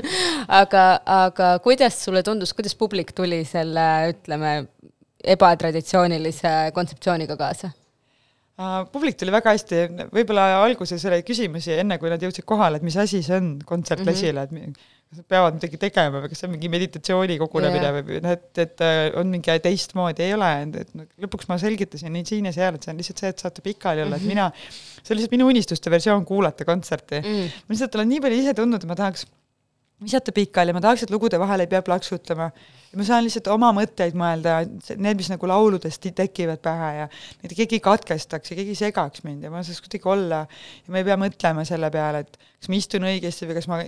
aga, 0.48 0.86
aga 1.22 1.52
kuidas 1.62 2.02
sulle 2.02 2.24
tundus, 2.26 2.54
kuidas 2.56 2.74
publik 2.78 3.14
tuli 3.14 3.44
selle, 3.46 3.86
ütleme, 4.10 4.56
ebatraditsioonilise 5.36 6.72
kontseptsiooniga 6.74 7.38
kaasa? 7.38 7.70
Publik 8.93 9.17
tuli 9.21 9.33
väga 9.33 9.52
hästi, 9.55 9.76
võib-olla 10.12 10.47
alguses 10.64 11.05
oli 11.09 11.23
küsimusi, 11.26 11.73
enne 11.81 11.97
kui 11.99 12.11
nad 12.12 12.21
jõudsid 12.25 12.45
kohale, 12.49 12.76
et 12.81 12.83
mis 12.87 12.97
asi 13.00 13.23
see 13.25 13.37
on, 13.37 13.55
kontsert 13.67 14.00
Mhm. 14.05 14.09
Lesile, 14.11 14.43
et 14.49 14.50
mi- 14.52 14.73
kas 15.11 15.19
nad 15.19 15.26
peavad 15.33 15.55
midagi 15.57 15.79
tegema 15.81 16.21
või 16.23 16.29
kas 16.31 16.38
see 16.38 16.47
on 16.47 16.52
mingi 16.55 16.69
meditatsioonikogunemine 16.71 17.83
Jaa. 17.88 18.02
või 18.02 18.21
noh, 18.23 18.31
et, 18.37 18.59
et 18.62 18.81
äh, 18.87 19.11
on 19.19 19.26
mingi 19.33 19.57
teistmoodi, 19.64 20.23
ei 20.23 20.35
ole, 20.37 20.50
et 20.85 20.93
lõpuks 21.25 21.49
ma 21.50 21.57
selgitasin 21.59 22.12
nii 22.14 22.25
siin 22.29 22.45
ja 22.47 22.52
seal, 22.52 22.75
et 22.79 22.83
see 22.87 22.93
on 22.93 23.00
lihtsalt 23.00 23.19
see, 23.25 23.29
et 23.35 23.38
saate 23.43 23.62
pikali 23.64 24.05
olla, 24.05 24.17
et 24.17 24.23
Mhm. 24.23 24.29
mina, 24.29 24.50
see 25.02 25.14
on 25.14 25.19
lihtsalt 25.19 25.35
minu 25.35 25.49
unistuste 25.50 25.90
versioon 25.90 26.25
kuulata 26.25 26.64
kontserti 26.64 27.21
Mm. 27.25 27.50
ma 27.67 27.75
lihtsalt 27.75 27.95
olen 27.99 28.09
nii 28.09 28.21
palju 28.21 28.38
ise 28.45 28.55
tundnud, 28.55 28.83
et 28.85 28.88
ma 28.88 28.95
tahaks 28.95 29.26
visata 30.00 30.33
pikali, 30.33 30.73
ma 30.73 30.80
tahaks, 30.83 31.04
et 31.04 31.12
lugude 31.12 31.38
vahel 31.40 31.64
ei 31.64 31.71
pea 31.71 31.83
plaksutama. 31.85 32.50
ja 32.90 32.99
ma 32.99 33.04
saan 33.07 33.23
lihtsalt 33.23 33.47
oma 33.52 33.69
mõtteid 33.76 34.16
mõelda, 34.19 34.57
need, 34.97 35.19
mis 35.21 35.28
nagu 35.30 35.47
lauludest 35.47 36.09
tekivad 36.16 36.59
pähe 36.64 36.88
ja 36.97 37.09
et 37.45 37.52
keegi 37.54 37.78
katkestaks 37.85 38.50
ja 38.50 38.57
keegi 38.59 38.75
segaks 38.78 39.23
mind 39.26 39.47
ja 39.47 39.52
ma 39.52 39.62
saaks 39.66 39.85
kuidagi 39.85 40.11
olla 40.11 40.40
ja 40.49 40.95
ma 40.95 40.99
ei 40.99 41.07
pea 41.07 41.19
mõtlema 41.21 41.66
selle 41.69 41.90
peale, 41.95 42.25
et 42.25 42.40
kas 42.40 42.73
ma 42.73 42.78
istun 42.80 43.07
õigesti 43.11 43.50
või 43.50 43.59
kas 43.61 43.71
ma 43.71 43.78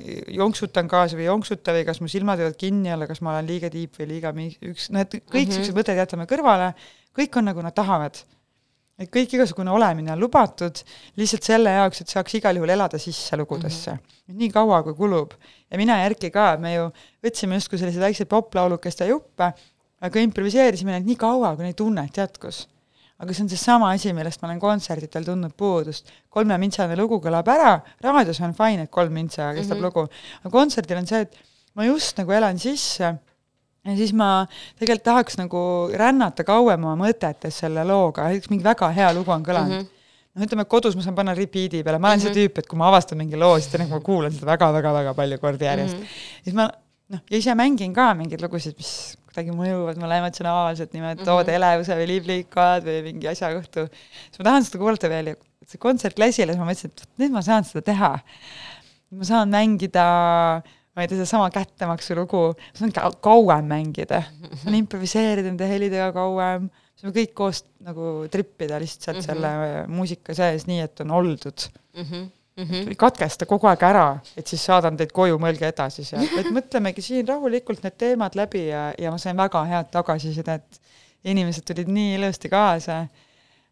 jonksutan 0.42 0.90
kaasa 0.92 1.18
või 1.18 1.26
ei 1.26 1.32
jonksuta 1.32 1.74
või 1.74 1.88
kas 1.88 2.02
mu 2.04 2.12
silmad 2.12 2.44
võivad 2.44 2.60
kinni 2.60 2.92
olla, 2.94 3.08
kas 3.10 3.24
ma 3.24 3.34
olen 3.34 3.48
liiga 3.48 3.72
tiip 3.72 3.98
või 3.98 4.12
liiga 4.12 4.34
mi-, 4.36 4.52
üks, 4.70 4.92
noh, 4.94 5.02
et 5.02 5.18
kõik 5.18 5.50
mm 5.50 5.58
-hmm. 5.58 5.80
mõtted 5.80 6.04
jätame 6.04 6.28
kõrvale, 6.30 6.72
kõik 7.16 7.40
on 7.40 7.50
nagu 7.50 7.64
nad 7.64 7.74
tahavad 7.74 8.22
et 9.02 9.10
kõik 9.12 9.36
igasugune 9.36 9.72
olemine 9.72 10.12
on 10.14 10.20
lubatud 10.20 10.82
lihtsalt 11.20 11.48
selle 11.48 11.74
jaoks, 11.74 12.02
et 12.02 12.12
saaks 12.14 12.38
igal 12.38 12.58
juhul 12.58 12.72
elada 12.74 13.00
sisse 13.02 13.36
lugudesse 13.38 13.92
mm. 13.92 13.98
-hmm. 13.98 14.38
nii 14.42 14.50
kaua, 14.54 14.82
kui 14.82 14.94
kulub. 14.94 15.32
ja 15.70 15.78
mina 15.78 15.98
ja 15.98 16.10
Erki 16.10 16.30
ka, 16.30 16.56
me 16.58 16.74
ju 16.74 16.90
võtsime 17.24 17.58
justkui 17.58 17.78
selliseid 17.78 18.02
väikseid 18.02 18.28
poplaulukeste 18.28 19.06
juppe, 19.06 19.52
aga 20.00 20.20
improviseerisime 20.20 20.92
neid 20.92 21.06
nii 21.06 21.16
kaua, 21.16 21.56
kui 21.56 21.64
neid 21.64 21.76
tunnet 21.78 22.16
jätkus. 22.16 22.68
aga 23.22 23.32
see 23.32 23.44
on 23.44 23.48
seesama 23.48 23.90
asi, 23.94 24.12
millest 24.12 24.42
ma 24.42 24.48
olen 24.48 24.60
kontserditel 24.60 25.24
tundnud 25.24 25.54
puudust. 25.56 26.10
kolmemintsane 26.28 26.96
lugu 26.96 27.20
kõlab 27.20 27.48
ära, 27.48 27.80
raadios 28.00 28.40
on 28.40 28.54
fine, 28.54 28.82
et 28.82 28.90
kolm 28.90 29.12
mintsa 29.12 29.54
kestab 29.54 29.78
mm 29.78 29.84
-hmm. 29.84 29.86
lugu, 29.86 30.08
aga 30.40 30.50
kontserdil 30.50 30.96
on 30.96 31.06
see, 31.06 31.20
et 31.20 31.36
ma 31.74 31.84
just 31.84 32.18
nagu 32.18 32.32
elan 32.32 32.58
sisse 32.58 33.14
ja 33.86 33.96
siis 33.98 34.12
ma 34.16 34.28
tegelikult 34.78 35.06
tahaks 35.08 35.38
nagu 35.40 35.62
rännata 35.98 36.46
kauem 36.46 36.84
oma 36.86 36.94
mõtetes 37.06 37.58
selle 37.64 37.84
looga, 37.88 38.28
näiteks 38.30 38.52
mingi 38.52 38.66
väga 38.66 38.92
hea 38.94 39.10
lugu 39.16 39.32
on 39.34 39.46
kõlanud 39.46 39.74
mm. 39.74 39.86
-hmm. 39.86 40.36
noh, 40.36 40.44
ütleme 40.46 40.66
kodus 40.70 40.96
ma 40.98 41.02
saan 41.06 41.18
panna 41.18 41.34
repeat'i 41.38 41.82
peale, 41.82 41.98
ma 41.98 42.12
olen 42.12 42.20
mm 42.20 42.26
-hmm. 42.26 42.34
see 42.34 42.46
tüüp, 42.46 42.60
et 42.62 42.68
kui 42.70 42.78
ma 42.78 42.88
avastan 42.92 43.18
mingi 43.18 43.38
loo, 43.38 43.58
siis 43.58 43.74
nagu 43.78 43.90
ma 43.90 44.00
kuulan 44.00 44.32
seda 44.32 44.52
väga-väga-väga 44.52 45.14
palju 45.18 45.38
kordi 45.42 45.66
järjest 45.66 45.96
mm. 45.96 46.02
-hmm. 46.02 46.44
siis 46.44 46.56
ma 46.56 46.68
noh, 47.12 47.24
ja 47.30 47.38
ise 47.38 47.54
mängin 47.58 47.94
ka 47.94 48.12
mingeid 48.14 48.42
lugusid, 48.42 48.76
mis 48.78 49.16
kuidagi 49.26 49.56
mõjuvad 49.56 49.98
mulle 49.98 50.18
emotsionaalselt, 50.22 50.92
niimoodi 50.92 51.22
mm 51.22 51.26
-hmm. 51.26 51.54
elevuse 51.56 51.96
või 51.96 52.06
libliikad 52.06 52.84
või 52.84 53.02
mingi 53.02 53.28
asja 53.28 53.50
õhtu. 53.50 53.88
siis 54.30 54.38
ma 54.38 54.44
tahan 54.44 54.64
seda 54.64 54.78
kuulata 54.78 55.08
veel 55.08 55.26
ja 55.26 55.34
see 55.66 55.78
kontsert 55.78 56.18
Läsile, 56.18 56.52
siis 56.52 56.60
ma 56.60 56.70
mõtlesin, 56.70 56.90
et 56.94 57.08
nüüd 57.18 57.32
ma 57.32 57.42
saan 57.42 57.64
seda 57.64 57.82
teha. 57.82 58.18
ma 59.10 59.24
saan 59.24 59.48
mängida 59.48 60.06
äh, 60.56 60.81
ma 60.92 61.04
ei 61.04 61.08
tea, 61.08 61.22
seesama 61.22 61.48
kättemaksu 61.52 62.16
lugu, 62.18 62.42
saan 62.76 62.92
ka 62.92 63.08
kauem 63.24 63.68
mängida, 63.70 64.22
saan 64.60 64.76
improviseerida 64.76 65.48
nende 65.48 65.68
helidega 65.70 66.10
kauem, 66.16 66.68
saame 67.00 67.14
kõik 67.16 67.32
koos 67.38 67.64
nagu 67.82 68.28
trippida 68.32 68.80
lihtsalt 68.82 69.18
mm 69.18 69.22
-hmm. 69.22 69.26
selle 69.26 69.86
muusika 69.88 70.36
sees, 70.36 70.68
nii 70.68 70.84
et 70.84 71.04
on 71.04 71.10
oldud 71.18 71.66
mm. 71.96 72.04
-hmm. 72.04 72.30
Mm 72.56 72.66
-hmm. 72.68 72.96
katkesta 73.00 73.46
kogu 73.48 73.66
aeg 73.66 73.82
ära, 73.88 74.18
et 74.36 74.46
siis 74.46 74.64
saadan 74.64 74.96
teid 74.96 75.12
koju, 75.12 75.38
mõelge 75.40 75.64
edasi 75.68 76.04
seal, 76.04 76.28
vaid 76.36 76.52
mõtlemegi 76.58 77.00
siin 77.00 77.28
rahulikult 77.28 77.82
need 77.82 77.96
teemad 77.96 78.36
läbi 78.36 78.66
ja, 78.68 78.92
ja 78.98 79.10
ma 79.10 79.18
sain 79.18 79.36
väga 79.36 79.64
head 79.64 79.90
tagasisidet. 79.90 80.80
inimesed 81.24 81.62
tulid 81.62 81.88
nii 81.88 82.14
ilusti 82.14 82.48
kaasa, 82.48 83.06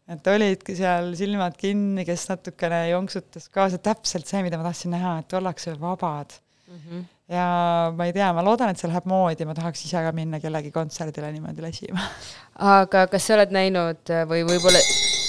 et 0.07 0.27
olidki 0.27 0.75
seal 0.75 1.15
silmad 1.15 1.57
kinni, 1.57 2.05
kes 2.05 2.29
natukene 2.29 2.89
jonksutas 2.89 3.49
kaasa, 3.49 3.77
täpselt 3.77 4.25
see, 4.25 4.43
mida 4.43 4.57
ma 4.57 4.63
tahtsin 4.63 4.91
näha, 4.91 5.19
et 5.19 5.33
ollakse 5.33 5.79
vabad 5.79 6.31
mm. 6.71 6.79
-hmm. 6.79 7.03
ja 7.35 7.45
ma 7.95 8.05
ei 8.05 8.13
tea, 8.13 8.31
ma 8.33 8.43
loodan, 8.43 8.71
et 8.71 8.79
see 8.79 8.89
läheb 8.89 9.07
moodi, 9.09 9.45
ma 9.45 9.55
tahaks 9.57 9.85
ise 9.85 10.03
ka 10.05 10.11
minna 10.15 10.39
kellegi 10.39 10.71
kontserdile 10.71 11.31
niimoodi 11.31 11.61
lesima. 11.61 12.09
aga 12.55 13.07
kas 13.07 13.27
sa 13.27 13.37
oled 13.37 13.55
näinud 13.55 14.13
äh, 14.13 14.27
või 14.27 14.43
võib-olla 14.47 14.81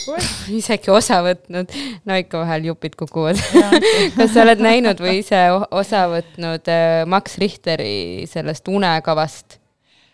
isegi 0.60 0.90
osa 0.90 1.22
võtnud, 1.22 1.72
no 2.04 2.18
ikka 2.18 2.42
vahel 2.42 2.70
jupid 2.72 2.96
kukuvad 2.98 3.40
kas 4.18 4.34
sa 4.34 4.46
oled 4.46 4.62
näinud 4.62 5.00
või 5.02 5.18
ise 5.22 5.42
osa 5.70 6.06
võtnud 6.10 6.70
äh, 6.70 7.02
Max 7.06 7.38
Richteri 7.42 8.28
sellest 8.30 8.68
unekavast? 8.68 9.61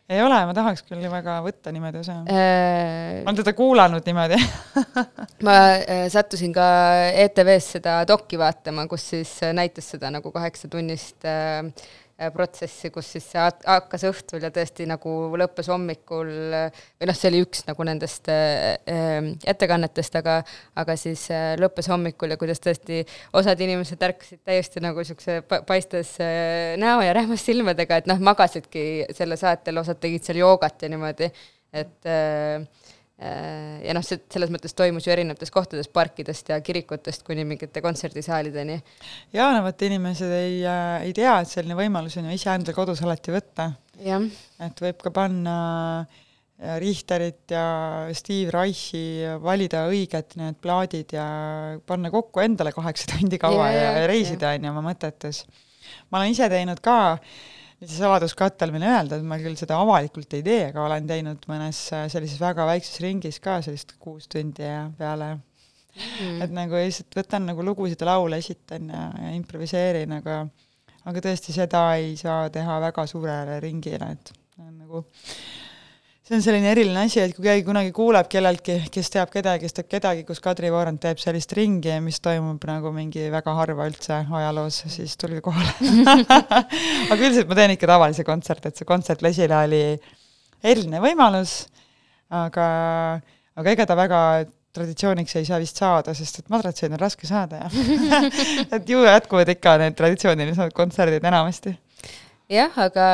Ei 0.09 0.23
ole, 0.25 0.41
ma 0.49 0.57
tahaks 0.57 0.85
küll 0.89 1.05
väga 1.13 1.39
võtta 1.45 1.73
niimoodi 1.75 2.01
osa 2.01 2.19
äh,. 2.33 3.21
ma 3.23 3.31
olen 3.31 3.41
teda 3.43 3.55
kuulanud 3.59 4.09
niimoodi 4.09 4.41
ma 5.47 5.57
äh, 5.77 6.05
sattusin 6.13 6.55
ka 6.57 6.67
ETV-s 7.27 7.79
seda 7.79 8.01
dokki 8.09 8.41
vaatama, 8.41 8.89
kus 8.91 9.11
siis 9.15 9.39
näitas 9.57 9.91
seda 9.95 10.13
nagu 10.15 10.33
kaheksatunnist 10.35 11.29
äh, 11.29 11.65
Äh, 11.69 12.08
protsessi, 12.35 12.91
kus 12.95 13.13
siis 13.15 13.27
see 13.33 13.43
hakkas 13.43 14.05
õhtul 14.09 14.43
ja 14.43 14.51
tõesti 14.55 14.87
nagu 14.91 15.13
lõppes 15.39 15.71
hommikul, 15.71 16.31
või 16.99 17.11
noh, 17.11 17.19
see 17.19 17.31
oli 17.31 17.43
üks 17.45 17.63
nagu 17.69 17.87
nendest 17.87 18.31
äh, 18.33 18.75
äh, 18.91 19.31
ettekannetest, 19.53 20.19
aga 20.19 20.41
aga 20.79 20.99
siis 20.99 21.29
äh, 21.35 21.53
lõppes 21.61 21.91
hommikul 21.93 22.35
ja 22.35 22.41
kuidas 22.41 22.63
tõesti 22.65 23.05
osad 23.39 23.63
inimesed 23.63 24.03
ärkasid 24.09 24.43
täiesti 24.47 24.83
nagu 24.83 25.03
niisuguse 25.03 25.41
paistes 25.69 26.17
äh, 26.25 26.75
näo 26.81 27.01
ja 27.07 27.15
rähmas 27.17 27.47
silmadega, 27.47 28.03
et 28.03 28.11
noh, 28.11 28.19
magasidki 28.19 29.07
selle 29.17 29.39
saatel, 29.41 29.79
osad 29.85 30.03
tegid 30.03 30.27
seal 30.27 30.43
joogat 30.43 30.83
ja 30.83 30.93
niimoodi, 30.93 31.31
et 31.79 32.09
äh, 32.09 32.59
Äh, 32.59 32.67
ja 33.19 33.95
noh, 33.97 34.05
see 34.07 34.21
selles 34.31 34.53
mõttes 34.55 34.77
toimus 34.79 35.09
ju 35.09 35.11
erinevates 35.11 35.51
kohtades, 35.51 35.89
parkidest 35.91 36.53
ja 36.53 36.61
kirikutest 36.63 37.25
kuni 37.27 37.43
mingite 37.49 37.83
kontserdisaalideni. 37.83 38.79
jaa, 39.35 39.51
no 39.57 39.65
vot, 39.65 39.83
inimesed 39.89 40.31
ei 40.37 40.61
äh,, 40.63 41.09
ei 41.09 41.17
tea, 41.17 41.35
et 41.43 41.51
selline 41.51 41.75
võimalus 41.79 42.15
on 42.21 42.31
ju 42.31 42.39
iseendal 42.39 42.77
kodus 42.77 43.03
alati 43.03 43.35
võtta. 43.35 43.73
et 44.63 44.85
võib 44.87 45.03
ka 45.03 45.11
panna 45.15 45.59
äh, 46.05 46.79
Richterit 46.79 47.51
ja 47.51 47.67
Steve 48.15 48.55
Reichi, 48.55 49.03
valida 49.43 49.89
õiged 49.91 50.39
need 50.39 50.63
plaadid 50.63 51.19
ja 51.19 51.29
panna 51.91 52.15
kokku 52.15 52.47
endale 52.47 52.71
kaheksa 52.77 53.17
tundi 53.17 53.43
kaua 53.43 53.73
ja, 53.75 53.83
ja, 53.83 53.93
ja 54.05 54.09
reisida, 54.11 54.55
on 54.55 54.71
ju, 54.71 54.77
oma 54.77 54.93
mõtetes. 54.93 55.43
ma 56.07 56.23
olen 56.23 56.39
ise 56.39 56.47
teinud 56.55 56.87
ka 56.87 56.99
äh, 57.17 57.39
see 57.87 58.01
saladuskattelmine 58.01 58.89
öelda, 58.91 59.19
et 59.19 59.27
ma 59.27 59.39
küll 59.39 59.59
seda 59.59 59.79
avalikult 59.79 60.33
ei 60.35 60.45
tee, 60.47 60.63
aga 60.73 60.87
olen 60.87 61.07
teinud 61.11 61.45
mõnes 61.51 61.83
äh, 61.95 62.07
sellises 62.11 62.41
väga 62.43 62.67
väikses 62.69 62.99
ringis 63.05 63.39
ka 63.43 63.61
sellist 63.65 63.95
kuus 64.03 64.27
tundi 64.31 64.67
ja 64.67 64.89
peale. 64.99 65.37
Mm.. 65.99 66.43
et 66.45 66.53
nagu 66.55 66.79
lihtsalt 66.79 67.17
võtan 67.19 67.49
nagu 67.49 67.65
lugusid 67.67 67.99
ja 67.99 68.07
laule, 68.13 68.39
esitan 68.39 68.91
ja, 68.93 69.09
ja 69.19 69.31
improviseerin, 69.35 70.13
aga 70.21 70.45
aga 71.09 71.23
tõesti, 71.25 71.55
seda 71.57 71.81
ei 71.99 72.13
saa 72.21 72.51
teha 72.55 72.77
väga 72.85 73.07
suurele 73.09 73.57
ringile, 73.65 74.13
et 74.15 74.33
nagu 74.69 75.03
see 76.29 76.37
on 76.37 76.43
selline 76.45 76.69
eriline 76.69 77.07
asi, 77.07 77.23
et 77.23 77.33
kui 77.33 77.47
keegi 77.47 77.65
kunagi 77.65 77.93
kuuleb 77.97 78.27
kelleltki, 78.29 78.75
kes 78.93 79.09
teab 79.15 79.31
kedagi, 79.33 79.65
kes 79.65 79.77
teab 79.79 79.87
kedagi, 79.95 80.27
kus 80.29 80.43
Kadri 80.45 80.69
Voorant 80.73 81.01
teeb 81.01 81.21
sellist 81.23 81.55
ringi, 81.57 81.95
mis 82.05 82.21
toimub 82.21 82.67
nagu 82.69 82.93
mingi 82.93 83.31
väga 83.33 83.55
harva 83.57 83.87
üldse 83.89 84.19
ajaloos, 84.27 84.83
siis 84.93 85.17
tulge 85.21 85.41
kohale. 85.45 85.73
Aga 87.13 87.17
üldiselt 87.17 87.49
ma 87.49 87.57
teen 87.57 87.73
ikka 87.79 87.89
tavalisi 87.89 88.29
kontserte, 88.29 88.69
et 88.69 88.77
see 88.77 88.89
kontsert 88.89 89.25
Lesile 89.25 89.57
oli 89.57 89.83
eriline 90.61 91.01
võimalus, 91.01 91.63
aga, 92.29 92.69
aga 93.57 93.73
ega 93.73 93.89
ta 93.89 93.97
väga 93.97 94.23
traditsiooniks 94.77 95.39
ei 95.41 95.49
saa 95.49 95.63
vist 95.63 95.81
saada, 95.81 96.13
sest 96.13 96.43
et 96.43 96.53
madratseid 96.53 96.93
on 96.93 97.01
raske 97.01 97.25
saada 97.27 97.65
ja 97.65 97.69
et 98.77 98.91
ju 98.91 99.01
jätkuvad 99.01 99.49
ikka 99.57 99.79
need 99.81 99.97
traditsioonilised 99.97 100.77
kontserdid 100.77 101.25
enamasti 101.25 101.73
jah, 102.53 102.79
aga, 102.81 103.09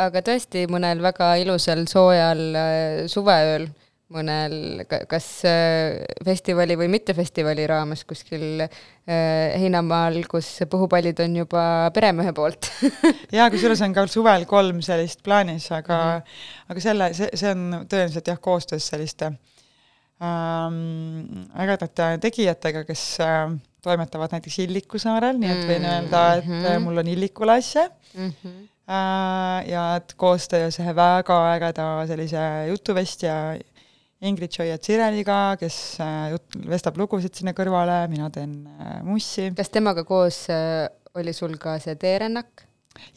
aga 0.00 0.22
tõesti 0.24 0.64
mõnel 0.70 1.02
väga 1.04 1.34
ilusal 1.42 1.84
soojal 1.90 2.40
äh, 2.56 3.04
suveööl, 3.10 3.68
mõnel 4.14 4.86
kas 4.88 5.26
äh, 5.44 5.98
festivali 6.24 6.78
või 6.80 6.88
mitte 6.92 7.12
festivali 7.16 7.66
raames 7.68 8.06
kuskil 8.08 8.62
äh, 8.64 8.70
heinamaal, 9.60 10.22
kus 10.30 10.48
põhupallid 10.70 11.20
on 11.24 11.36
juba 11.42 11.64
peremehe 11.94 12.32
poolt 12.36 12.70
jaa, 13.36 13.50
kusjuures 13.52 13.84
on 13.84 13.96
ka 13.96 14.06
suvel 14.08 14.48
kolm 14.48 14.80
sellist 14.84 15.20
plaanis, 15.26 15.68
aga 15.76 15.98
mm, 15.98 16.24
-hmm. 16.24 16.72
aga 16.72 16.86
selle, 16.86 17.10
see, 17.18 17.28
see 17.36 17.52
on 17.52 17.84
tõenäoliselt 17.84 18.32
jah, 18.32 18.40
koostöös 18.40 18.88
selliste 18.88 19.34
ähm, 20.24 21.44
ägedate 21.60 22.14
tegijatega, 22.24 22.86
kes 22.88 23.04
äh, 23.20 23.52
toimetavad 23.84 24.32
näiteks 24.32 24.58
Illiku 24.64 24.98
saarel, 24.98 25.36
nii 25.36 25.52
et 25.52 25.68
võin 25.68 25.84
öelda, 25.84 26.24
et 26.40 26.48
mm 26.48 26.64
-hmm. 26.64 26.88
mul 26.88 27.04
on 27.04 27.12
Illikule 27.12 27.60
asja 27.60 27.90
mm. 28.14 28.32
-hmm 28.32 28.77
ja 28.88 29.82
et 29.98 30.14
koostöös 30.16 30.78
ühe 30.80 30.94
väga 30.96 31.36
ägeda 31.52 31.88
sellise 32.08 32.44
jutuvestja 32.70 33.34
Ingrid 34.24 34.50
Joia-Tsireliga, 34.50 35.56
kes 35.60 35.76
äh, 36.02 36.30
jut-, 36.32 36.56
vestab 36.66 36.96
lugusid 36.98 37.36
sinna 37.38 37.52
kõrvale, 37.54 38.00
mina 38.10 38.30
teen 38.34 38.64
äh, 38.66 38.96
mussi. 39.06 39.50
kas 39.54 39.70
temaga 39.70 40.02
koos 40.08 40.46
oli 41.14 41.34
sul 41.36 41.54
ka 41.60 41.76
see 41.82 41.94
teerännak? 42.00 42.64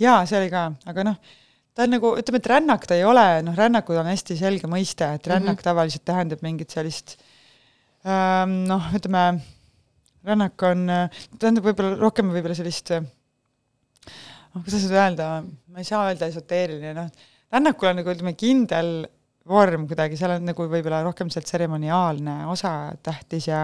jaa, 0.01 0.19
see 0.29 0.37
oli 0.37 0.51
ka, 0.51 0.67
aga 0.91 1.07
noh, 1.07 1.17
ta 1.73 1.87
on 1.87 1.95
nagu, 1.95 2.11
ütleme, 2.19 2.41
et 2.43 2.51
rännak 2.51 2.85
ta 2.85 2.99
ei 2.99 3.07
ole, 3.07 3.25
noh, 3.47 3.57
rännakud 3.57 3.97
on 3.97 4.11
hästi 4.11 4.37
selge 4.37 4.69
mõiste, 4.69 5.07
et 5.15 5.25
rännak 5.25 5.55
mm 5.55 5.57
-hmm. 5.57 5.69
tavaliselt 5.71 6.05
tähendab 6.05 6.43
mingit 6.45 6.69
sellist 6.69 7.15
ähm, 8.05 8.61
noh, 8.69 8.91
ütleme, 8.93 9.41
rännak 10.27 10.67
on, 10.69 10.85
tähendab 11.39 11.65
võib-olla 11.65 11.97
rohkem 11.97 12.29
võib-olla 12.29 12.59
sellist 12.59 12.93
noh, 14.53 14.63
kuidas 14.65 14.83
seda 14.83 15.05
öelda, 15.05 15.29
ma 15.71 15.79
ei 15.81 15.87
saa 15.87 16.05
öelda 16.09 16.27
esoteeriline, 16.31 16.93
noh, 16.97 17.09
rännakul 17.51 17.91
on 17.91 17.99
nagu 18.01 18.13
ütleme, 18.13 18.33
kindel 18.39 18.91
vorm 19.51 19.87
kuidagi, 19.89 20.17
seal 20.19 20.35
on 20.37 20.45
nagu 20.51 20.67
võib-olla 20.69 21.01
rohkem 21.05 21.31
see 21.33 21.41
tseremoniaalne 21.47 22.43
osa 22.51 22.71
tähtis 23.03 23.47
ja 23.49 23.63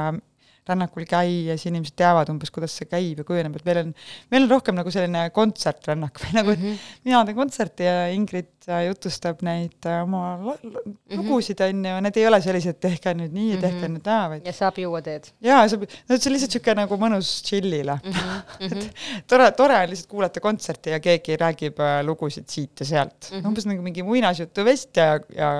rännakul 0.67 1.05
käia, 1.07 1.53
siis 1.55 1.69
inimesed 1.69 1.95
teavad 1.95 2.27
umbes, 2.33 2.49
kuidas 2.51 2.73
see 2.75 2.89
käib 2.91 3.21
ja 3.21 3.23
kujuneb, 3.27 3.55
et 3.55 3.67
meil 3.69 3.77
on, 3.85 3.93
meil 4.33 4.43
on 4.47 4.49
rohkem 4.51 4.75
nagu 4.75 4.91
selline 4.91 5.27
kontsertrännak 5.35 6.19
või 6.23 6.33
nagu, 6.35 6.51
et 6.51 6.59
Mhm. 6.65 6.81
mina 7.07 7.21
teen 7.29 7.37
kontserti 7.37 7.87
ja 7.87 8.07
Ingrid 8.11 8.49
äh, 8.69 8.83
jutustab 8.87 9.41
neid 9.47 9.85
äh, 9.87 10.01
oma 10.03 10.37
lo- 10.43 10.81
lugusid, 11.17 11.61
on 11.65 11.83
ju, 11.85 11.95
need 12.05 12.17
ei 12.19 12.25
ole 12.29 12.39
sellised, 12.43 12.79
tehke 12.83 13.13
nüüd 13.17 13.33
nii 13.35 13.49
ja 13.55 13.59
tehke 13.63 13.83
Mhm. 13.87 13.93
nüüd 13.97 14.09
naa, 14.09 14.23
vaid 14.33 14.47
ja 14.47 14.53
saab 14.55 14.79
juua 14.81 15.01
teed 15.05 15.29
jaa, 15.45 15.61
see, 15.71 15.77
no 15.79 16.17
see 16.17 16.29
on 16.29 16.35
lihtsalt 16.35 16.55
niisugune 16.55 16.75
nagu 16.81 16.99
mõnus 17.03 17.29
chill'ile 17.47 17.97
mm. 18.01 18.17
-hmm. 18.17 18.65
et 18.67 19.27
tore, 19.27 19.51
tore 19.59 19.77
on 19.83 19.89
lihtsalt 19.93 20.09
kuulata 20.11 20.43
kontserti 20.43 20.95
ja 20.95 20.99
keegi 21.03 21.37
räägib 21.43 21.79
äh, 21.79 21.99
lugusid 22.07 22.47
siit 22.49 22.79
ja 22.79 22.85
sealt 22.91 23.15
mm. 23.15 23.37
Mhm. 23.37 23.39
-hmm. 23.39 23.47
umbes 23.47 23.65
nagu 23.71 23.81
mingi 23.85 24.03
muinasjutuvest 24.03 24.97
ja, 24.97 25.19
ja 25.35 25.51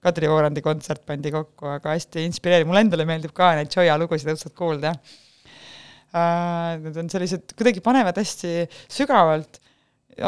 Kadri 0.00 0.28
Voorandi 0.32 0.62
kontsert 0.64 1.02
pandi 1.06 1.30
kokku, 1.30 1.66
aga 1.66 1.92
hästi 1.92 2.22
inspireeriv, 2.24 2.66
mulle 2.66 2.80
endale 2.86 3.04
meeldib 3.04 3.32
ka 3.36 3.50
neid 3.58 3.68
Joya 3.76 3.98
lugusid 4.00 4.30
õudselt 4.32 4.54
kuulda 4.56 4.94
äh,. 6.14 6.78
Need 6.80 6.96
on 6.96 7.10
sellised, 7.12 7.52
kuidagi 7.58 7.82
panevad 7.84 8.16
hästi 8.18 8.64
sügavalt 8.90 9.60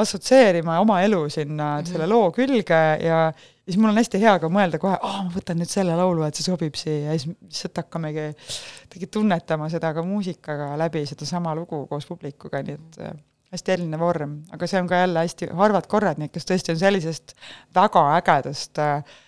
assotsieerima 0.03 0.79
oma 0.81 1.01
elu 1.03 1.25
sinna 1.31 1.64
mm 1.64 1.83
-hmm. 1.83 1.92
selle 1.92 2.07
loo 2.07 2.31
külge 2.33 2.83
ja 3.03 3.33
siis 3.64 3.79
mul 3.79 3.90
on 3.90 3.99
hästi 4.01 4.21
hea 4.21 4.38
ka 4.42 4.51
mõelda 4.53 4.79
kohe, 4.83 4.99
aa, 5.01 5.25
ma 5.27 5.33
võtan 5.35 5.61
nüüd 5.61 5.71
selle 5.71 5.97
laulu, 5.97 6.25
et 6.27 6.38
see 6.38 6.47
sobib 6.47 6.79
siia 6.79 7.12
ja 7.12 7.18
siis 7.18 7.35
lihtsalt 7.40 7.83
hakkamegi 7.83 8.29
kuidagi 8.37 9.11
tunnetama 9.18 9.68
seda 9.73 9.92
ka 9.95 10.05
muusikaga 10.07 10.73
läbi 10.79 11.05
sedasama 11.07 11.55
lugu 11.59 11.87
koos 11.90 12.07
publikuga, 12.07 12.62
nii 12.62 12.79
et 12.79 13.01
äh, 13.07 13.18
hästi 13.53 13.77
eriline 13.77 13.99
vorm, 14.01 14.38
aga 14.53 14.66
see 14.66 14.81
on 14.81 14.88
ka 14.88 15.03
jälle 15.05 15.27
hästi 15.27 15.51
harvad 15.59 15.87
korrad, 15.87 16.18
nii 16.18 16.31
et 16.31 16.38
kes 16.38 16.49
tõesti 16.49 16.75
on 16.75 16.81
sellisest 16.81 17.37
väga 17.75 18.07
ägedast 18.16 18.83
äh, 18.83 19.21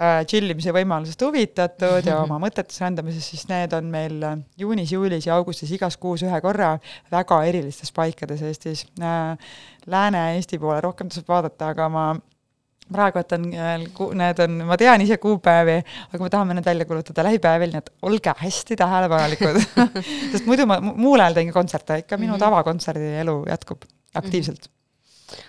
äh, 0.00 0.24
chill 0.26 0.50
imise 0.50 0.72
võimalusest 0.74 1.22
huvitatud 1.26 2.06
ja 2.08 2.18
oma 2.22 2.38
mõtetes 2.42 2.80
rändamisest, 2.82 3.30
siis 3.34 3.46
need 3.50 3.72
on 3.76 3.88
meil 3.92 4.20
äh, 4.26 4.36
juunis, 4.58 4.92
juulis 4.92 5.26
ja 5.28 5.36
augustis 5.38 5.70
igas 5.76 5.96
kuus 6.00 6.22
ühe 6.26 6.40
korra 6.44 6.76
väga 7.12 7.42
erilistes 7.50 7.92
paikades 7.94 8.42
Eestis 8.42 8.86
äh,. 9.00 9.34
Lääne-Eesti 9.86 10.56
poole 10.58 10.78
rohkem 10.80 11.10
tasub 11.12 11.26
vaadata, 11.28 11.66
aga 11.74 11.88
ma 11.92 12.04
praegu 12.92 13.18
võtan, 13.20 13.42
need 14.16 14.38
on, 14.44 14.54
ma 14.68 14.76
tean 14.80 15.00
ise 15.04 15.16
kuupäevi, 15.20 15.74
aga 16.08 16.20
me 16.22 16.30
tahame 16.32 16.56
need 16.56 16.66
välja 16.68 16.86
kuulutada 16.88 17.24
lähipäevil, 17.26 17.72
nii 17.72 17.80
et 17.80 17.90
olge 18.04 18.32
hästi 18.38 18.76
tähelepanelikud 18.80 19.58
sest 20.32 20.48
muidu 20.48 20.64
ma 20.68 20.78
muul 20.84 21.20
ajal 21.20 21.36
teen 21.36 21.50
ka 21.52 21.58
kontserte, 21.58 21.98
ikka 22.04 22.16
minu 22.20 22.34
Mhm. 22.34 22.40
tavakontserdi 22.44 23.10
elu 23.22 23.36
jätkub 23.48 23.84
aktiivselt. 24.20 24.68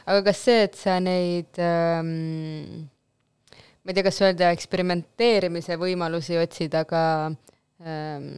aga 0.07 0.21
kas 0.29 0.43
see, 0.49 0.63
et 0.67 0.75
sa 0.79 0.99
neid 1.03 1.59
ähm, 1.59 2.87
ma 3.85 3.93
ei 3.93 3.97
tea, 3.97 4.05
kas 4.07 4.21
öelda 4.25 4.49
eksperimenteerimise 4.55 5.77
võimalusi 5.77 6.39
otsid, 6.41 6.73
aga 6.79 7.01
ähm, 7.85 8.31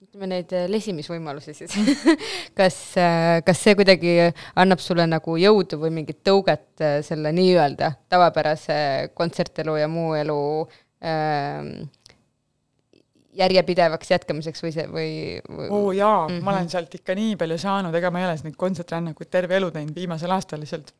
ütleme 0.00 0.30
neid 0.30 0.52
äh, 0.56 0.64
lesimisvõimalusi 0.72 1.52
siis 1.52 1.76
kas 2.58 2.78
äh,, 2.96 3.42
kas 3.44 3.60
see 3.60 3.76
kuidagi 3.76 4.14
annab 4.56 4.80
sulle 4.80 5.04
nagu 5.10 5.36
jõudu 5.36 5.80
või 5.82 5.92
mingit 6.00 6.22
tõuget 6.24 6.80
äh, 6.80 6.98
selle 7.04 7.34
nii-öelda 7.36 7.92
tavapärase 8.08 8.78
kontsertelu 9.18 9.76
ja 9.76 9.90
muu 9.92 10.14
elu 10.16 10.40
ähm, 11.04 11.72
järjepidevaks 13.38 14.10
jätkamiseks 14.10 14.64
või 14.64 14.72
see, 14.74 14.86
või, 14.90 15.10
või 15.44 15.68
oo 15.68 15.92
jaa 15.92 16.24
mm, 16.26 16.32
-hmm. 16.32 16.42
ma 16.42 16.50
Mhm. 16.50 16.56
olen 16.56 16.70
sealt 16.72 16.94
ikka 16.94 17.14
nii 17.14 17.36
palju 17.36 17.58
saanud, 17.58 17.94
ega 17.94 18.10
ma 18.10 18.22
ei 18.22 18.30
ole 18.30 18.38
neid 18.48 18.56
kontsertrännakuid 18.56 19.30
terve 19.30 19.56
elu 19.60 19.70
teinud, 19.74 19.94
viimasel 19.94 20.32
aastal 20.34 20.64
lihtsalt. 20.64 20.94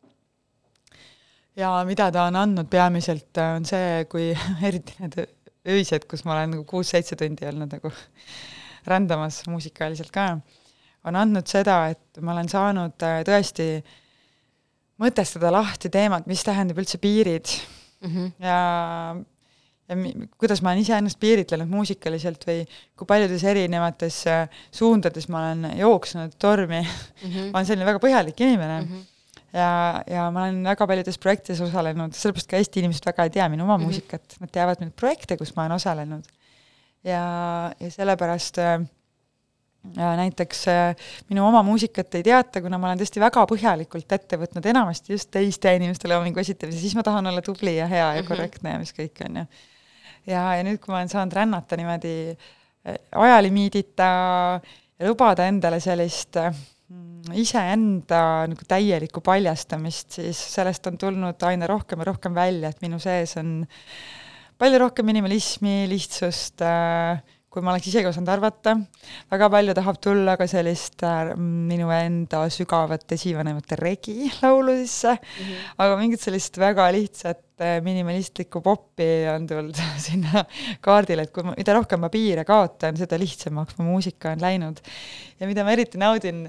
Ja 1.59 1.73
mida 1.89 2.11
ta 2.15 2.29
on 2.29 2.39
andnud 2.39 2.69
peamiselt, 2.71 3.31
äh, 3.41 3.57
on 3.59 3.67
see, 3.69 4.05
kui 4.11 4.31
eriti 4.69 4.97
need 5.03 5.19
öised, 5.69 6.07
kus 6.11 6.25
ma 6.25 6.37
olen 6.37 6.57
nagu 6.57 6.67
kuus-seitse 6.69 7.19
tundi 7.19 7.49
olnud 7.49 7.75
nagu 7.79 7.93
rändamas 8.91 9.43
muusikaaliselt 9.51 10.13
ka, 10.15 10.31
on 11.09 11.19
andnud 11.19 11.49
seda, 11.51 11.81
et 11.95 12.23
ma 12.23 12.35
olen 12.37 12.51
saanud 12.51 13.07
äh, 13.07 13.23
tõesti 13.29 13.73
mõtestada 14.99 15.51
lahti 15.55 15.91
teemat, 15.95 16.27
mis 16.31 16.43
tähendab 16.47 16.79
üldse 16.83 16.99
piirid 17.03 17.51
mm 18.03 18.09
-hmm. 18.15 18.31
ja 18.43 18.61
ja 19.89 19.97
mi-, 19.97 20.29
kuidas 20.39 20.63
ma 20.63 20.73
olen 20.73 20.83
iseennast 20.83 21.19
piiritlenud 21.21 21.71
muusikaliselt 21.71 22.43
või 22.47 22.65
kui 22.97 23.07
paljudes 23.09 23.45
erinevates 23.45 24.19
äh, 24.27 24.49
suundades 24.71 25.29
ma 25.29 25.45
olen 25.45 25.79
jooksnud 25.79 26.35
tormi 26.39 26.83
Mm 26.83 27.31
-hmm. 27.31 27.47
ma 27.53 27.59
olen 27.59 27.67
selline 27.67 27.87
väga 27.87 28.03
põhjalik 28.03 28.41
inimene 28.41 28.81
Mm 28.81 28.89
-hmm. 28.89 29.07
Ja, 29.53 30.03
ja 30.07 30.27
ma 30.35 30.45
olen 30.47 30.61
väga 30.67 30.87
paljudes 30.91 31.19
projektides 31.23 31.63
osalenud, 31.65 32.17
sellepärast 32.17 32.51
ka 32.51 32.61
Eesti 32.61 32.83
inimesed 32.83 33.09
väga 33.09 33.29
ei 33.29 33.35
tea 33.39 33.49
minu 33.49 33.65
oma 33.65 33.77
mm 33.77 33.83
-hmm. 33.83 33.87
muusikat, 33.89 34.37
nad 34.41 34.53
teavad 34.53 34.81
mind 34.81 34.93
projekte, 34.97 35.37
kus 35.37 35.55
ma 35.57 35.65
olen 35.65 35.77
osalenud. 35.79 36.25
ja, 37.05 37.73
ja 37.81 37.91
sellepärast 37.91 38.59
äh, 38.59 38.81
ja 39.97 40.17
näiteks 40.17 40.69
äh, 40.69 40.97
minu 41.31 41.47
oma 41.47 41.63
muusikat 41.63 42.15
ei 42.15 42.23
teata, 42.23 42.61
kuna 42.61 42.79
ma 42.79 42.91
olen 42.91 43.01
tõesti 43.01 43.21
väga 43.23 43.45
põhjalikult 43.47 44.13
ette 44.13 44.39
võtnud 44.41 44.67
enamasti 44.67 45.13
just 45.13 45.31
teiste 45.31 45.75
inimeste 45.77 46.09
loomingu 46.09 46.41
esitamise, 46.41 46.81
siis 46.81 46.97
ma 46.99 47.05
tahan 47.07 47.27
olla 47.27 47.43
tubli 47.43 47.77
ja 47.77 47.87
hea 47.87 48.15
ja 48.15 48.23
Mhm. 48.23 48.29
korrektne 48.29 48.71
ja 48.71 48.79
mis 48.79 48.93
kõik, 48.93 49.25
on 49.29 49.37
ju. 49.37 49.45
ja, 50.27 50.55
ja 50.57 50.63
nüüd, 50.63 50.79
kui 50.79 50.93
ma 50.93 50.99
olen 50.99 51.09
saanud 51.09 51.33
rännata 51.33 51.77
niimoodi 51.77 52.17
äh, 52.31 52.99
ajalimiidita 53.13 54.11
ja 54.99 55.09
lubada 55.09 55.47
endale 55.47 55.81
sellist 55.81 56.37
äh, 56.37 56.55
iseenda 57.37 58.21
nagu 58.49 58.65
täielikku 58.69 59.21
paljastamist, 59.25 60.15
siis 60.21 60.39
sellest 60.55 60.87
on 60.89 60.97
tulnud 61.01 61.49
aina 61.49 61.69
rohkem 61.69 62.01
ja 62.01 62.09
rohkem 62.09 62.37
välja, 62.37 62.71
et 62.71 62.81
minu 62.85 63.01
sees 63.03 63.37
on 63.41 63.59
palju 64.59 64.79
rohkem 64.81 65.07
minimalismi, 65.11 65.83
lihtsust 65.91 66.65
äh,, 66.65 67.21
kui 67.49 67.65
ma 67.65 67.73
oleks 67.73 67.89
isegi 67.89 68.09
osanud 68.09 68.29
arvata, 68.33 68.75
väga 69.33 69.49
palju 69.53 69.75
tahab 69.77 69.99
tulla 70.05 70.35
ka 70.41 70.47
sellist 70.51 71.05
äh, 71.07 71.35
minu 71.37 71.89
enda 71.93 72.43
sügavat 72.53 73.17
esivanemate 73.17 73.79
regi 73.81 74.29
laulu 74.43 74.75
sisse 74.83 75.15
mm. 75.15 75.45
-hmm. 75.45 75.69
aga 75.85 75.97
mingit 76.01 76.25
sellist 76.25 76.59
väga 76.61 76.89
lihtsat 76.93 77.65
äh, 77.65 77.79
minimalistlikku 77.85 78.61
popi 78.65 79.11
on 79.35 79.47
tulnud 79.47 79.77
sinna 80.09 80.45
kaardile, 80.81 81.29
et 81.29 81.33
kui 81.33 81.45
ma, 81.45 81.55
mida 81.57 81.77
rohkem 81.77 82.01
ma 82.01 82.13
piire 82.13 82.45
kaotan, 82.49 82.97
seda 82.97 83.21
lihtsamaks 83.21 83.79
mu 83.79 83.93
muusika 83.93 84.33
on 84.33 84.41
läinud. 84.41 84.81
ja 85.41 85.47
mida 85.47 85.65
ma 85.65 85.77
eriti 85.77 86.01
naudin, 86.01 86.49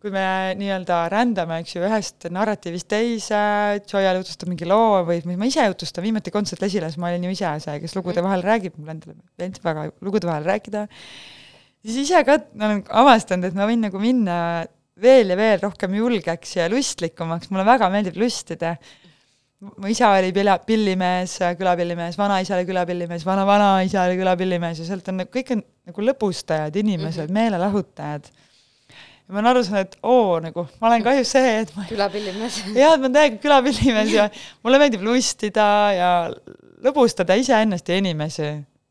kui 0.00 0.12
me 0.14 0.24
nii-öelda 0.56 1.02
rändame, 1.12 1.58
eks 1.60 1.74
ju, 1.74 1.82
ühest 1.84 2.24
narratiivist 2.32 2.88
teise, 2.88 3.40
Joyal 3.90 4.22
jutustab 4.22 4.48
mingi 4.48 4.68
loo 4.68 5.02
või 5.04 5.20
ma 5.36 5.48
ise 5.48 5.66
jutustan, 5.68 6.06
viimati 6.06 6.32
kontsert 6.32 6.64
Lesilas 6.64 6.96
ma 6.96 7.10
olin 7.10 7.26
ju 7.28 7.34
ise 7.34 7.52
see, 7.66 7.76
kes 7.82 7.96
lugude 7.98 8.24
vahel 8.24 8.44
räägib, 8.46 8.78
mulle 8.78 8.96
endale 8.96 9.18
meeldib 9.36 9.68
väga 9.68 9.86
lugude 10.00 10.30
vahel 10.30 10.48
rääkida, 10.48 10.86
siis 11.84 12.00
ise 12.06 12.24
ka 12.24 12.38
olen 12.56 12.82
avastanud, 13.02 13.50
et 13.50 13.60
ma 13.60 13.68
võin 13.68 13.84
nagu 13.90 14.00
minna 14.00 14.40
veel 15.00 15.34
ja 15.34 15.36
veel 15.36 15.60
rohkem 15.66 16.00
julgeks 16.00 16.56
ja 16.56 16.72
lustlikumaks, 16.72 17.52
mulle 17.52 17.68
väga 17.68 17.92
meeldib 17.92 18.16
lustida. 18.20 18.76
mu 19.60 19.90
isa 19.92 20.08
oli 20.16 20.32
pilla, 20.32 20.56
pillimees, 20.64 21.36
külapillimees, 21.58 22.16
vanaisa 22.16 22.56
oli 22.56 22.64
külapillimees, 22.64 23.26
vana-vanaisa 23.28 24.06
oli 24.08 24.16
külapillimees 24.16 24.80
ja 24.80 24.86
sealt 24.88 25.12
on 25.12 25.20
nagu 25.20 25.32
kõik 25.34 25.52
on 25.52 25.66
nagu 25.90 26.04
lõbustajad 26.08 26.76
inimesed 26.80 27.26
mm, 27.26 27.28
-hmm. 27.28 27.36
meelelahutajad 27.36 28.30
ja 29.30 29.34
ma 29.34 29.38
olen 29.38 29.50
aru 29.52 29.62
saanud, 29.62 29.86
et 29.86 30.00
oo, 30.02 30.38
nagu 30.42 30.64
ma 30.80 30.88
olen 30.90 31.04
kahjuks 31.06 31.36
see, 31.36 31.50
et 31.62 31.70
ma 31.76 31.84
külapillimees 31.86 32.56
jah, 32.80 32.96
et 32.96 32.98
ma 32.98 33.06
olen 33.06 33.14
täiega 33.14 33.38
külapillimees 33.44 34.10
ja 34.16 34.26
mulle 34.66 34.80
meeldib 34.82 35.04
lustida 35.06 35.68
ja 35.94 36.10
lõbustada 36.82 37.36
iseennast 37.38 37.88
ja 37.88 38.00
inimesi 38.00 38.50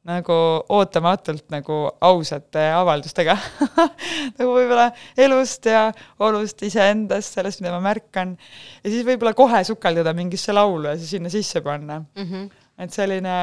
nagu 0.10 0.36
ootamatult 0.72 1.50
nagu 1.52 1.82
ausate 2.08 2.70
avaldustega 2.72 3.36
nagu 4.40 4.54
võib-olla 4.56 4.88
elust 5.20 5.68
ja 5.68 5.90
olust 6.24 6.64
iseendast, 6.64 7.36
sellest, 7.36 7.60
mida 7.60 7.76
ma 7.76 7.84
märkan, 7.90 8.38
ja 8.80 8.94
siis 8.94 9.04
võib-olla 9.04 9.36
kohe 9.38 9.60
sukelduda 9.68 10.16
mingisse 10.16 10.56
laulu 10.56 10.88
ja 10.88 10.96
see 10.96 11.18
sinna 11.18 11.34
sisse 11.34 11.60
panna. 11.66 12.00
mm. 12.16 12.30
-hmm. 12.32 12.48
et 12.80 12.96
selline 12.96 13.36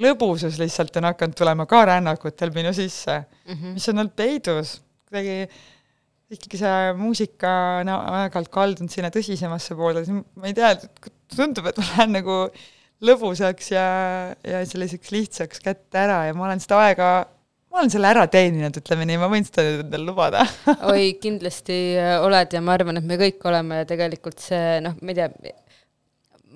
lõbusus 0.00 0.60
lihtsalt 0.60 1.00
on 1.00 1.08
hakanud 1.08 1.40
tulema 1.40 1.66
ka 1.66 1.86
rännakutel 1.88 2.52
minu 2.54 2.76
sisse 2.76 3.24
Mm 3.50 3.56
-hmm. 3.56 3.72
mis 3.74 3.88
on 3.88 3.98
olnud 3.98 4.12
peidus, 4.14 4.82
kuidagi 5.10 5.48
ikkagi 6.30 6.60
see 6.60 6.92
muusika 6.98 7.52
on 7.80 7.90
aeg-ajalt 7.90 8.50
kaldunud 8.54 8.92
sinna 8.92 9.10
tõsisemasse 9.10 9.74
siis 9.74 10.12
ma 10.14 10.46
ei 10.46 10.54
tea, 10.54 10.76
tundub, 11.34 11.66
et 11.66 11.80
ma 11.80 11.86
lähen 11.88 12.14
nagu 12.20 12.36
lõbusaks 13.02 13.72
ja, 13.72 13.84
ja 14.46 14.62
selliseks 14.68 15.10
lihtsaks 15.14 15.62
kätte 15.64 15.98
ära 15.98 16.22
ja 16.28 16.36
ma 16.36 16.46
olen 16.46 16.62
seda 16.62 16.78
aega, 16.84 17.10
ma 17.72 17.80
olen 17.80 17.92
selle 17.92 18.10
ära 18.12 18.26
teeninud, 18.30 18.76
ütleme 18.78 19.08
nii, 19.08 19.18
ma 19.18 19.30
võin 19.32 19.46
seda 19.48 19.64
nüüd 19.66 19.84
endale 19.86 20.06
lubada. 20.06 20.44
Oi, 20.92 21.14
kindlasti 21.22 21.78
äh, 21.98 22.16
oled 22.22 22.54
ja 22.54 22.62
ma 22.62 22.76
arvan, 22.76 23.00
et 23.00 23.08
me 23.08 23.18
kõik 23.20 23.42
oleme 23.50 23.82
ja 23.82 23.88
tegelikult 23.88 24.42
see 24.44 24.78
noh, 24.84 24.98
ma 25.00 25.14
ei 25.14 25.18
tea, 25.18 25.56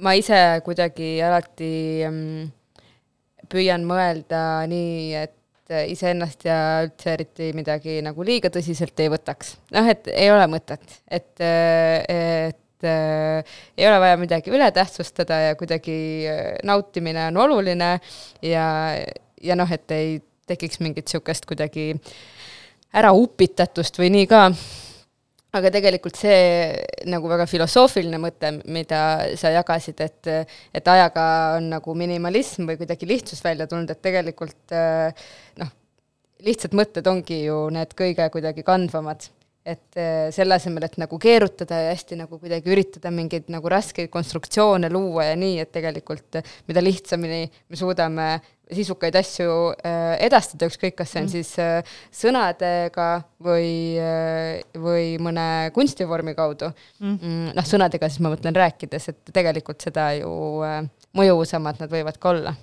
ma 0.05 0.14
ise 0.21 0.43
kuidagi 0.67 1.17
alati 1.25 1.73
mm, 2.07 2.53
püüan 3.51 3.88
mõelda 3.88 4.45
nii, 4.71 5.25
et 5.25 5.40
iseennast 5.88 6.44
ja 6.44 6.59
üldse 6.85 7.14
eriti 7.14 7.53
midagi 7.57 8.00
nagu 8.05 8.27
liiga 8.27 8.50
tõsiselt 8.53 9.00
ei 9.00 9.11
võtaks. 9.12 9.57
noh, 9.74 9.88
et 9.88 10.11
ei 10.12 10.31
ole 10.33 10.44
mõtet, 10.53 10.85
et, 11.09 11.33
et 11.40 12.88
äh, 12.88 13.57
ei 13.79 13.88
ole 13.88 13.98
vaja 14.03 14.20
midagi 14.20 14.53
üle 14.53 14.68
tähtsustada 14.77 15.40
ja 15.48 15.59
kuidagi 15.59 15.96
äh, 16.29 16.44
nautimine 16.64 17.29
on 17.31 17.42
oluline 17.46 17.90
ja, 18.42 18.68
ja 19.42 19.59
noh, 19.59 19.72
et 19.72 19.90
ei 19.96 20.18
tekiks 20.46 20.81
mingit 20.85 21.09
niisugust 21.09 21.46
kuidagi 21.48 21.94
ära 22.94 23.14
upitatust 23.16 23.98
või 23.98 24.12
nii 24.14 24.27
ka 24.31 24.46
aga 25.55 25.71
tegelikult 25.75 26.19
see 26.19 26.75
nagu 27.11 27.31
väga 27.31 27.47
filosoofiline 27.51 28.19
mõte, 28.23 28.51
mida 28.75 29.01
sa 29.38 29.53
jagasid, 29.55 30.03
et, 30.03 30.33
et 30.75 30.90
ajaga 30.90 31.27
on 31.61 31.71
nagu 31.77 31.95
minimalism 31.99 32.67
või 32.71 32.81
kuidagi 32.81 33.09
lihtsus 33.09 33.45
välja 33.45 33.69
tulnud, 33.71 33.93
et 33.95 34.03
tegelikult 34.03 34.75
noh, 35.62 35.73
lihtsad 36.45 36.75
mõtted 36.77 37.07
ongi 37.09 37.45
ju 37.47 37.62
need 37.75 37.95
kõige 37.97 38.29
kuidagi 38.35 38.67
kandvamad. 38.67 39.31
et 39.64 39.97
selle 40.37 40.59
asemel, 40.59 40.85
et 40.85 40.99
nagu 41.01 41.17
keerutada 41.17 41.79
ja 41.81 41.93
hästi 41.95 42.19
nagu 42.21 42.37
kuidagi 42.37 42.69
üritada 42.69 43.09
mingeid 43.09 43.47
nagu 43.49 43.71
raskeid 43.73 44.11
konstruktsioone 44.12 44.90
luua 44.93 45.31
ja 45.31 45.38
nii, 45.40 45.55
et 45.62 45.71
tegelikult 45.73 46.37
mida 46.69 46.83
lihtsamini 46.85 47.47
me 47.49 47.79
suudame 47.81 48.27
sisukaid 48.72 49.16
asju 49.18 49.48
äh, 49.85 50.14
edastada, 50.24 50.68
ükskõik, 50.70 50.96
kas 50.98 51.12
see 51.12 51.22
on 51.22 51.27
mm. 51.29 51.33
siis 51.35 51.50
äh, 51.61 51.96
sõnadega 52.14 53.09
või, 53.44 53.70
äh, 54.00 54.62
või 54.81 55.14
mõne 55.22 55.46
kunstivormi 55.77 56.37
kaudu 56.37 56.70
mm.. 56.72 57.14
mm 57.14 57.55
noh, 57.59 57.68
sõnadega 57.68 58.09
siis 58.09 58.22
ma 58.24 58.33
mõtlen 58.33 58.57
rääkides, 58.57 59.11
et 59.12 59.35
tegelikult 59.37 59.85
seda 59.85 60.11
ju 60.16 60.31
mõjusamad 61.14 61.83
nad 61.83 61.92
võivad 61.92 62.20
ka 62.20 62.33
olla 62.33 62.55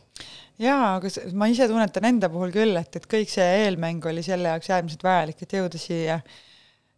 jaa, 0.62 0.96
aga 0.98 1.12
ma 1.38 1.50
ise 1.52 1.70
tunnetan 1.70 2.10
enda 2.10 2.32
puhul 2.34 2.54
küll, 2.54 2.78
et, 2.82 2.98
et 2.98 3.08
kõik 3.10 3.30
see 3.32 3.48
eelmäng 3.66 4.06
oli 4.10 4.26
selle 4.26 4.56
jaoks 4.56 4.74
äärmiselt 4.74 5.06
vajalik, 5.06 5.42
et 5.42 5.58
jõuda 5.58 5.82
siia. 5.82 6.22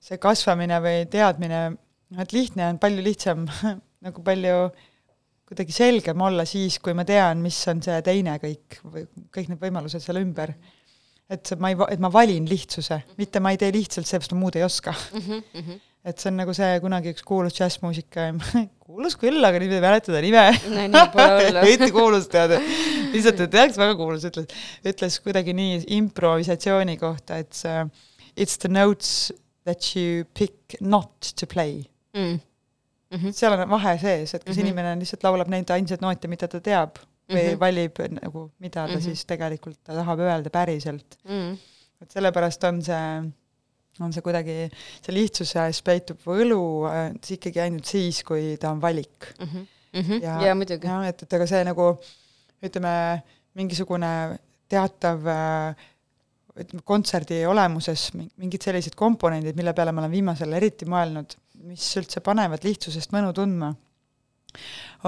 see 0.04 0.20
kasvamine 0.20 0.80
või 0.84 1.06
teadmine, 1.12 1.60
noh 2.12 2.24
et 2.24 2.34
lihtne 2.36 2.74
on 2.74 2.80
palju 2.80 3.04
lihtsam 3.04 3.46
nagu 4.06 4.24
palju 4.24 4.58
äh, 4.68 4.90
kuidagi 5.50 5.76
selgem 5.76 6.22
olla 6.24 6.46
siis, 6.48 6.80
kui 6.84 6.96
ma 6.98 7.06
tean, 7.08 7.42
mis 7.44 7.58
on 7.72 7.82
see 7.84 8.00
teine 8.06 8.38
kõik 8.42 8.80
või 8.84 9.08
kõik 9.34 9.52
need 9.52 9.62
võimalused 9.62 10.04
seal 10.04 10.22
ümber. 10.22 10.54
et 11.34 11.54
ma 11.60 11.72
ei, 11.72 11.78
et 11.94 12.04
ma 12.04 12.12
valin 12.12 12.46
lihtsuse, 12.48 13.00
mitte 13.18 13.42
ma 13.44 13.54
ei 13.54 13.60
tee 13.60 13.72
lihtsalt 13.74 14.08
seepärast, 14.08 14.36
ma 14.36 14.44
muud 14.44 14.58
ei 14.60 14.66
oska 14.66 14.94
mm. 14.94 15.42
-hmm. 15.54 15.82
et 16.06 16.20
see 16.20 16.32
on 16.32 16.40
nagu 16.42 16.54
see 16.54 16.80
kunagi 16.84 17.14
üks 17.14 17.26
kuulus 17.28 17.58
džässmuusika, 17.58 18.30
kuulus 18.86 19.18
küll, 19.20 19.44
aga 19.44 19.60
nüüd 19.60 19.76
ei 19.76 19.84
mäleta 19.84 20.14
ta 20.14 20.22
nime. 20.24 20.46
eriti 21.64 21.92
kuulus 21.96 22.28
tead, 22.32 22.56
lihtsalt, 23.14 23.46
et 23.46 23.52
teaks, 23.52 23.80
väga 23.82 23.98
kuulus, 24.00 24.28
ütles, 24.30 24.48
ütles 24.86 25.20
kuidagi 25.24 25.56
nii 25.58 25.84
improvisatsiooni 26.00 26.98
kohta, 27.02 27.42
et 27.44 27.54
see 27.54 27.86
it's 28.36 28.58
the 28.58 28.72
notes 28.72 29.34
that 29.64 29.96
you 29.96 30.26
pick 30.34 30.80
not 30.82 31.34
to 31.36 31.48
play 31.48 31.84
mm 32.16 32.40
mm, 33.14 33.20
-hmm. 33.20 33.38
seal 33.38 33.56
on 33.58 33.70
vahe 33.70 33.98
sees, 34.02 34.34
et 34.34 34.44
kas 34.44 34.56
mm 34.56 34.62
-hmm. 34.62 34.66
inimene 34.66 35.00
lihtsalt 35.00 35.24
laulab 35.24 35.52
neid 35.54 35.70
ainsaid 35.70 36.02
noote, 36.02 36.28
mida 36.28 36.48
ta 36.48 36.60
teab 36.60 36.98
või 36.98 37.44
mm 37.44 37.50
-hmm. 37.50 37.60
valib 37.60 38.02
nagu, 38.22 38.52
mida 38.60 38.82
ta 38.82 38.88
mm 38.88 38.98
-hmm. 38.98 39.04
siis 39.04 39.26
tegelikult 39.26 39.80
ta 39.84 39.94
tahab 39.94 40.20
öelda 40.20 40.50
päriselt 40.50 41.18
mm. 41.24 41.32
-hmm. 41.32 41.58
et 42.02 42.12
sellepärast 42.12 42.64
on 42.64 42.82
see, 42.82 43.32
on 44.00 44.14
see 44.14 44.22
kuidagi, 44.22 44.58
see 45.06 45.16
lihtsuses 45.16 45.82
peitub 45.82 46.20
võlu 46.26 46.90
äh, 46.90 47.14
ikkagi 47.38 47.60
ainult 47.60 47.86
siis, 47.86 48.24
kui 48.24 48.58
ta 48.58 48.72
on 48.72 48.82
valik 48.82 49.34
mm. 49.40 49.46
-hmm. 49.46 49.66
Mm 49.94 50.02
-hmm. 50.02 50.24
ja, 50.24 50.42
ja 50.48 50.56
muidugi. 50.56 50.88
jah, 50.88 51.08
et, 51.08 51.24
et 51.24 51.34
aga 51.34 51.48
see 51.48 51.64
nagu 51.64 51.98
ütleme, 52.64 53.24
mingisugune 53.54 54.40
teatav 54.70 55.28
äh, 55.28 55.76
ütleme, 56.60 56.82
kontserdi 56.86 57.46
olemuses 57.46 58.12
mingid 58.14 58.62
sellised 58.62 58.96
komponendid, 58.96 59.56
mille 59.56 59.74
peale 59.74 59.92
ma 59.92 60.02
olen 60.02 60.12
viimasel 60.12 60.54
eriti 60.54 60.86
mõelnud, 60.86 61.38
mis 61.62 61.86
üldse 62.00 62.22
panevad 62.24 62.66
lihtsusest 62.66 63.14
mõnu 63.14 63.34
tundma, 63.36 63.74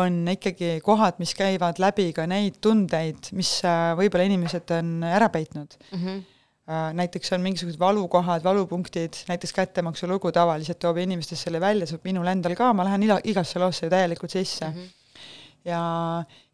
on 0.01 0.23
ikkagi 0.31 0.79
kohad, 0.85 1.19
mis 1.21 1.35
käivad 1.37 1.79
läbi 1.81 2.09
ka 2.15 2.25
neid 2.29 2.57
tundeid, 2.63 3.29
mis 3.37 3.59
äh, 3.67 3.91
võib-olla 3.97 4.25
inimesed 4.27 4.73
on 4.77 4.95
ära 5.05 5.29
peitnud 5.33 5.77
mm. 5.91 5.99
-hmm. 5.99 6.23
Näiteks 6.65 7.29
on 7.35 7.43
mingisugused 7.45 7.77
valukohad, 7.77 8.41
valupunktid, 8.43 9.13
näiteks 9.27 9.51
kättemaksulugu 9.53 10.31
tavaliselt 10.33 10.79
toob 10.81 10.97
inimestest 10.97 11.45
selle 11.45 11.59
välja, 11.61 11.85
see 11.85 11.99
minul 12.03 12.25
endal 12.25 12.55
ka, 12.57 12.71
ma 12.73 12.87
lähen 12.87 13.03
igasse 13.23 13.61
loosse 13.61 13.85
ju 13.85 13.91
täielikult 13.93 14.33
sisse 14.33 14.65
mm. 14.65 14.73
-hmm. 14.73 15.19
ja, 15.65 15.81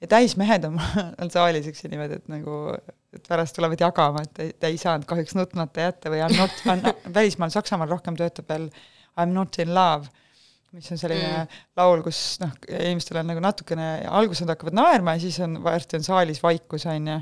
ja 0.01 0.07
täismehed 0.07 0.67
on 0.67 0.75
mul 1.19 1.31
saalis, 1.31 1.67
eks 1.67 1.85
ju, 1.85 1.93
niimoodi, 1.93 2.19
et 2.19 2.27
nagu 2.27 2.57
et 3.13 3.27
pärast 3.27 3.55
tulevad 3.55 3.79
jagama, 3.79 4.23
et 4.23 4.59
ta 4.59 4.67
ei 4.67 4.77
saanud 4.77 5.07
kahjuks 5.07 5.35
nutmata 5.35 5.87
jätta 5.87 6.11
või 6.11 6.25
on 6.27 6.35
not, 6.35 6.59
välismaal 7.13 7.49
Saksamaal 7.55 7.89
rohkem 7.95 8.19
töötab 8.19 8.51
veel 8.51 8.67
I 9.21 9.29
m 9.29 9.35
not 9.35 9.59
in 9.63 9.73
love, 9.75 10.09
mis 10.71 10.87
on 10.93 10.99
selline 11.01 11.29
mm. 11.29 11.61
laul, 11.79 12.03
kus 12.05 12.39
noh, 12.41 12.53
inimestel 12.69 13.21
on 13.21 13.31
nagu 13.31 13.43
natukene, 13.43 13.91
alguses 14.07 14.45
nad 14.45 14.55
hakkavad 14.55 14.77
naerma 14.77 15.15
ja 15.17 15.23
siis 15.25 15.39
on, 15.43 15.59
varsti 15.63 15.99
on 15.99 16.07
saalis 16.07 16.43
vaikus, 16.43 16.85
on 16.85 17.07
ju. 17.13 17.21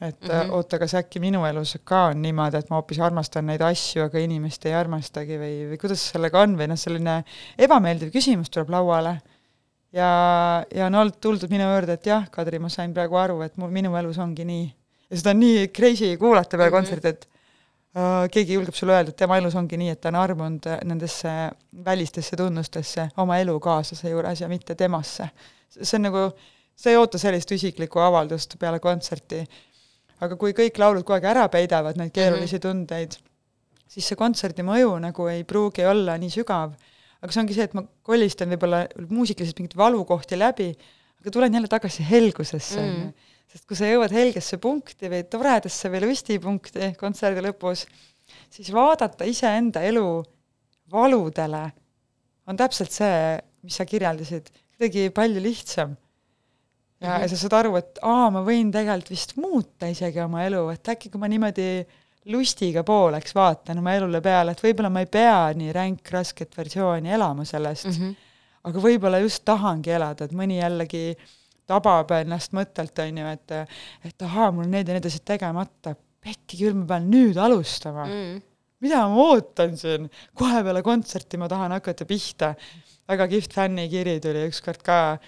et 0.00 0.20
mm 0.20 0.28
-hmm. 0.30 0.50
oota, 0.52 0.78
kas 0.78 0.94
äkki 0.94 1.20
minu 1.20 1.44
elus 1.48 1.78
ka 1.84 2.06
on 2.10 2.22
niimoodi, 2.22 2.56
et 2.56 2.70
ma 2.70 2.76
hoopis 2.76 3.00
armastan 3.00 3.46
neid 3.46 3.62
asju, 3.64 4.02
aga 4.04 4.18
inimest 4.18 4.66
ei 4.66 4.74
armastagi 4.74 5.38
või, 5.40 5.54
või 5.70 5.78
kuidas 5.80 6.10
sellega 6.12 6.40
on 6.40 6.56
või 6.58 6.68
noh, 6.68 6.76
selline 6.76 7.24
ebameeldiv 7.58 8.12
küsimus 8.12 8.50
tuleb 8.50 8.70
lauale 8.70 9.16
ja, 9.96 10.08
ja 10.74 10.86
on 10.86 10.98
olnud, 11.00 11.16
tuldud 11.22 11.52
minu 11.52 11.68
juurde, 11.68 11.96
et 11.96 12.10
jah, 12.10 12.26
Kadri, 12.32 12.60
ma 12.62 12.70
sain 12.72 12.94
praegu 12.96 13.18
aru, 13.20 13.40
et 13.46 13.56
mul, 13.60 13.72
minu 13.74 13.94
elus 13.98 14.18
ongi 14.22 14.46
nii. 14.48 14.66
ja 15.10 15.20
seda 15.20 15.32
on 15.34 15.40
nii 15.42 15.68
crazy 15.74 16.16
kuulata 16.18 16.56
peale 16.56 16.70
mm 16.70 16.74
-hmm. 16.74 16.76
kontserti, 16.76 17.08
et 17.08 17.28
keegi 18.32 18.56
julgeb 18.56 18.76
sulle 18.76 18.92
öelda, 18.92 19.12
et 19.12 19.16
tema 19.16 19.38
elus 19.40 19.54
ongi 19.56 19.78
nii, 19.80 19.94
et 19.94 20.00
ta 20.02 20.10
on 20.10 20.18
armunud 20.20 20.66
nendesse 20.84 21.30
välistesse 21.84 22.36
tunnustesse 22.36 23.06
oma 23.22 23.38
elukaaslase 23.40 24.12
juures 24.12 24.42
ja 24.42 24.48
mitte 24.52 24.74
temasse. 24.74 25.28
see 25.76 25.96
on 25.98 26.04
nagu, 26.08 26.24
sa 26.76 26.90
ei 26.90 26.98
oota 27.00 27.18
sellist 27.18 27.52
isiklikku 27.56 28.00
avaldust 28.00 28.58
peale 28.60 28.80
kontserti. 28.80 29.46
aga 30.20 30.36
kui 30.36 30.52
kõik 30.56 30.78
laulud 30.78 31.04
kogu 31.04 31.16
aeg 31.16 31.30
ära 31.32 31.48
peidavad 31.48 31.96
neid 31.96 32.12
keerulisi 32.12 32.56
mm 32.56 32.58
-hmm. 32.58 32.68
tundeid, 32.68 33.16
siis 33.88 34.08
see 34.08 34.16
kontserdi 34.16 34.62
mõju 34.62 34.98
nagu 35.00 35.26
ei 35.28 35.44
pruugi 35.44 35.84
olla 35.84 36.18
nii 36.18 36.30
sügav. 36.30 36.76
aga 37.22 37.32
see 37.32 37.40
ongi 37.40 37.54
see, 37.54 37.64
et 37.64 37.74
ma 37.74 37.82
kolistan 38.02 38.50
võib-olla 38.50 38.86
muusikaliselt 39.08 39.58
mingeid 39.58 39.76
valukohti 39.76 40.38
läbi, 40.38 40.76
aga 41.20 41.30
tulen 41.30 41.54
jälle 41.54 41.68
tagasi 41.68 42.04
helgusesse, 42.10 42.80
on 42.80 42.86
ju 42.86 43.12
sest 43.56 43.64
kui 43.64 43.78
sa 43.78 43.88
jõuad 43.88 44.12
helgesse 44.12 44.58
punkti 44.60 45.08
või 45.08 45.24
toredasse 45.32 45.88
või 45.88 46.02
lustipunkti 46.04 46.92
kontserdi 47.00 47.40
lõpus, 47.46 47.86
siis 48.52 48.68
vaadata 48.74 49.24
iseenda 49.24 49.80
elu 49.88 50.06
valudele 50.92 51.62
on 52.46 52.58
täpselt 52.58 52.92
see, 52.92 53.36
mis 53.64 53.78
sa 53.80 53.86
kirjeldasid, 53.88 54.50
kuidagi 54.76 55.08
palju 55.14 55.40
lihtsam. 55.42 55.96
ja 57.00 57.08
mm, 57.08 57.14
-hmm. 57.14 57.22
ja 57.22 57.28
sa 57.28 57.36
saad 57.36 57.56
aru, 57.62 57.76
et 57.76 57.98
aa, 58.02 58.28
ma 58.30 58.42
võin 58.44 58.72
tegelikult 58.72 59.10
vist 59.10 59.36
muuta 59.36 59.88
isegi 59.88 60.20
oma 60.20 60.44
elu, 60.44 60.68
et 60.70 60.88
äkki 60.88 61.10
kui 61.10 61.20
ma 61.20 61.28
niimoodi 61.28 61.86
lustiga 62.26 62.82
pooleks 62.84 63.34
vaatan 63.34 63.78
oma 63.78 63.94
elule 63.94 64.20
peale, 64.20 64.52
et 64.52 64.62
võib-olla 64.62 64.90
ma 64.90 65.00
ei 65.00 65.06
pea 65.06 65.52
nii 65.56 65.72
ränk 65.72 66.10
rasket 66.10 66.56
versiooni 66.56 67.12
elama 67.12 67.44
sellest 67.44 67.86
mm, 67.86 67.92
-hmm. 67.92 68.14
aga 68.68 68.78
võib-olla 68.80 69.18
just 69.18 69.44
tahangi 69.44 69.90
elada, 69.90 70.24
et 70.24 70.32
mõni 70.32 70.60
jällegi 70.60 71.04
äh, 71.10 71.26
tabab 71.66 72.12
ennast 72.20 72.54
mõttelt, 72.56 72.98
on 73.02 73.22
ju, 73.22 73.30
et 73.36 73.56
et 74.10 74.26
ahaa, 74.26 74.50
mul 74.54 74.68
need 74.70 74.88
ja 74.88 74.96
need 74.96 75.08
asjad 75.08 75.24
tegemata, 75.34 75.96
pekki 76.26 76.60
küll, 76.64 76.76
ma 76.78 76.86
pean 76.94 77.08
nüüd 77.12 77.38
alustama 77.38 78.06
mm.. 78.06 78.44
mida 78.84 79.02
ma 79.10 79.24
ootan 79.30 79.74
siin, 79.78 80.10
kohe 80.38 80.62
peale 80.66 80.82
kontserti 80.86 81.40
ma 81.40 81.50
tahan 81.50 81.74
hakata 81.76 82.06
pihta. 82.08 82.54
väga 83.06 83.28
kihvt 83.30 83.52
fännikiri 83.54 84.16
tuli 84.22 84.46
ükskord 84.48 84.82
ka, 84.86 85.18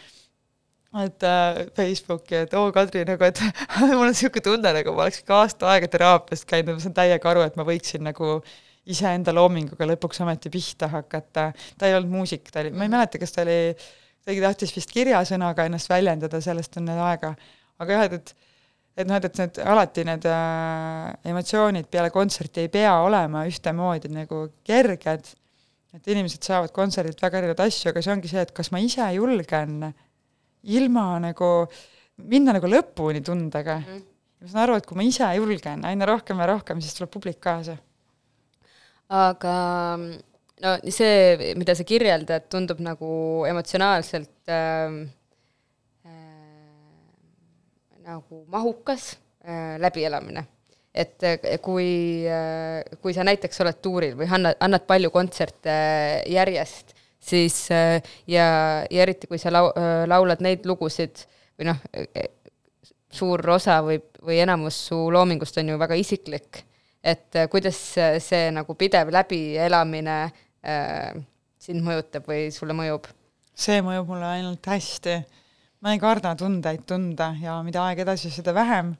et 1.04 1.22
äh, 1.22 1.66
Facebooki, 1.76 2.42
et 2.46 2.54
oo 2.58 2.72
Kadri, 2.74 3.04
nagu 3.06 3.26
et 3.26 3.42
mul 3.90 4.06
on 4.06 4.10
niisugune 4.10 4.44
tunne, 4.44 4.72
nagu 4.80 4.94
ma 4.96 5.06
oleks 5.06 5.22
ikka 5.22 5.42
aasta 5.42 5.70
aega 5.74 5.90
teraapiast 5.92 6.48
käinud 6.48 6.72
ja 6.72 6.78
ma 6.78 6.86
saan 6.86 6.96
täiega 6.96 7.30
aru, 7.30 7.44
et 7.46 7.58
ma 7.60 7.66
võiksin 7.68 8.02
nagu 8.08 8.38
iseenda 8.88 9.34
loominguga 9.36 9.86
lõpuks 9.90 10.22
ometi 10.24 10.50
pihta 10.50 10.88
hakata. 10.88 11.50
ta 11.78 11.88
ei 11.88 11.96
olnud 11.98 12.14
muusik, 12.14 12.48
ta 12.50 12.64
oli, 12.64 12.72
ma 12.72 12.86
ei 12.88 12.92
mäleta, 12.94 13.20
kas 13.20 13.36
ta 13.36 13.44
oli 13.44 13.60
keegi 14.28 14.44
tahtis 14.44 14.74
vist 14.76 14.92
kirjasõnaga 14.92 15.64
ennast 15.68 15.88
väljendada, 15.88 16.40
sellest 16.44 16.76
on 16.76 16.86
nüüd 16.90 17.00
aega. 17.00 17.34
aga 17.78 17.96
jah, 17.96 18.06
et, 18.08 18.12
et 18.12 18.36
et 18.98 19.06
noh, 19.06 19.18
et, 19.18 19.28
et 19.28 19.38
need 19.38 19.60
alati 19.62 20.04
need 20.06 20.24
äh, 20.26 21.10
emotsioonid 21.30 21.86
peale 21.92 22.10
kontserti 22.14 22.64
ei 22.64 22.72
pea 22.72 22.96
olema 23.04 23.44
ühtemoodi 23.48 24.10
nagu 24.10 24.42
kerged, 24.66 25.30
et 25.94 26.10
inimesed 26.10 26.44
saavad 26.44 26.74
kontserdilt 26.74 27.22
väga 27.22 27.40
erinevaid 27.40 27.62
asju, 27.68 27.92
aga 27.92 28.02
see 28.04 28.14
ongi 28.16 28.32
see, 28.32 28.42
et 28.42 28.54
kas 28.56 28.72
ma 28.74 28.82
ise 28.82 29.06
julgen 29.14 29.92
ilma 30.74 31.06
nagu, 31.22 31.50
minna 32.28 32.56
nagu 32.56 32.70
lõpuni 32.70 33.22
tundega 33.24 33.78
mm. 33.78 33.86
-hmm. 33.86 34.06
ma 34.42 34.50
saan 34.50 34.64
aru, 34.64 34.80
et 34.80 34.88
kui 34.88 34.98
ma 34.98 35.06
ise 35.06 35.28
julgen 35.38 35.86
aina 35.86 36.08
rohkem 36.10 36.42
ja 36.42 36.50
rohkem, 36.50 36.82
siis 36.82 36.98
tuleb 36.98 37.14
publik 37.14 37.38
kaasa. 37.40 37.78
aga 39.08 39.54
no 40.62 40.74
see, 40.92 41.54
mida 41.58 41.74
sa 41.76 41.86
kirjeldad, 41.86 42.48
tundub 42.52 42.80
nagu 42.82 43.10
emotsionaalselt 43.48 44.50
äh, 44.50 44.94
äh, 46.06 46.68
nagu 48.06 48.44
mahukas 48.50 49.16
äh, 49.44 49.76
läbielamine. 49.80 50.46
et 50.94 51.22
äh, 51.22 51.58
kui 51.62 52.24
äh,, 52.26 52.82
kui 53.02 53.14
sa 53.14 53.24
näiteks 53.24 53.60
oled 53.62 53.76
tuuril 53.82 54.16
või 54.18 54.26
annad, 54.34 54.56
annad 54.60 54.86
palju 54.88 55.12
kontserte 55.14 55.74
järjest, 56.26 56.94
siis 57.20 57.68
äh, 57.70 58.00
ja, 58.26 58.48
ja 58.90 59.04
eriti, 59.04 59.28
kui 59.30 59.38
sa 59.38 59.52
lau-, 59.54 59.70
äh, 59.76 60.06
laulad 60.08 60.42
neid 60.42 60.66
lugusid 60.66 61.26
või 61.58 61.70
noh, 61.70 61.84
suur 63.12 63.42
osa 63.50 63.78
või, 63.84 64.00
või 64.24 64.40
enamus 64.42 64.78
su 64.88 64.98
loomingust 65.12 65.60
on 65.60 65.72
ju 65.72 65.78
väga 65.78 65.94
isiklik. 65.98 66.64
et 67.04 67.36
äh, 67.36 67.46
kuidas 67.48 67.78
see 68.18 68.50
nagu 68.50 68.74
pidev 68.74 69.12
läbielamine 69.14 70.16
äh, 70.24 70.32
sind 70.62 71.84
mõjutab 71.86 72.26
või 72.28 72.48
sulle 72.54 72.76
mõjub? 72.76 73.06
see 73.58 73.82
mõjub 73.82 74.10
mulle 74.10 74.26
ainult 74.38 74.66
hästi. 74.66 75.18
ma 75.82 75.94
ei 75.94 76.02
karda 76.02 76.34
tundeid 76.38 76.86
tunda 76.86 77.32
ja 77.40 77.60
mida 77.62 77.84
aeg 77.86 78.02
edasi, 78.06 78.30
seda 78.30 78.54
vähem. 78.54 78.96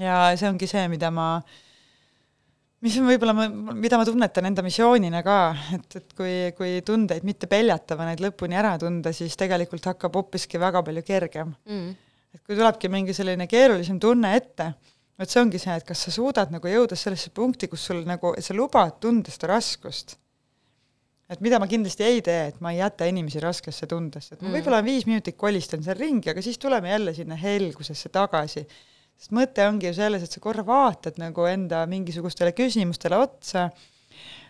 ja 0.00 0.32
see 0.36 0.48
ongi 0.48 0.70
see, 0.70 0.88
mida 0.92 1.10
ma 1.10 1.34
äh, 1.36 1.60
mis 2.82 2.96
on 2.98 3.06
võib-olla, 3.06 3.34
mida 3.78 3.98
ma 3.98 4.06
tunnetan 4.06 4.48
enda 4.48 4.64
missioonina 4.66 5.22
ka, 5.24 5.38
et, 5.76 5.98
et 6.00 6.14
kui, 6.18 6.32
kui 6.58 6.80
tundeid 6.86 7.26
mitte 7.26 7.48
peljata, 7.50 7.96
vaid 7.98 8.12
neid 8.12 8.24
lõpuni 8.24 8.58
ära 8.58 8.74
tunda, 8.80 9.12
siis 9.14 9.38
tegelikult 9.38 9.86
hakkab 9.92 10.18
hoopiski 10.18 10.60
väga 10.62 10.82
palju 10.86 11.04
kergem 11.06 11.52
mm.. 11.52 11.92
et 12.34 12.42
kui 12.42 12.58
tulebki 12.58 12.90
mingi 12.92 13.14
selline 13.16 13.46
keerulisem 13.50 14.00
tunne 14.02 14.34
ette, 14.38 14.72
vot 15.18 15.30
see 15.30 15.44
ongi 15.44 15.62
see, 15.62 15.76
et 15.78 15.86
kas 15.86 16.06
sa 16.08 16.14
suudad 16.14 16.54
nagu 16.54 16.72
jõuda 16.72 16.98
sellesse 16.98 17.30
punkti, 17.34 17.70
kus 17.70 17.86
sul 17.90 18.02
nagu, 18.08 18.34
sa 18.42 18.56
lubad 18.58 18.98
tunda 19.02 19.30
seda 19.34 19.54
raskust. 19.54 20.16
Et 21.32 21.40
mida 21.40 21.58
ma 21.58 21.66
kindlasti 21.66 22.04
ei 22.04 22.22
tee, 22.22 22.46
et 22.52 22.60
ma 22.60 22.72
ei 22.72 22.78
jäta 22.82 23.08
inimesi 23.08 23.40
raskesse 23.40 23.86
tundesse, 23.88 24.34
et 24.34 24.42
ma 24.42 24.50
mm. 24.50 24.56
võib-olla 24.58 24.82
viis 24.84 25.06
minutit 25.08 25.36
kolistan 25.36 25.82
seal 25.82 25.96
ringi, 25.98 26.30
aga 26.30 26.42
siis 26.44 26.58
tuleme 26.60 26.92
jälle 26.92 27.14
sinna 27.16 27.38
helgusesse 27.40 28.12
tagasi 28.12 28.66
sest 29.22 29.34
mõte 29.36 29.62
ongi 29.68 29.86
ju 29.86 29.94
selles, 29.94 30.24
et 30.24 30.34
sa 30.34 30.42
korra 30.42 30.64
vaatad 30.66 31.20
nagu 31.22 31.46
enda 31.46 31.84
mingisugustele 31.90 32.50
küsimustele 32.58 33.20
otsa, 33.22 33.68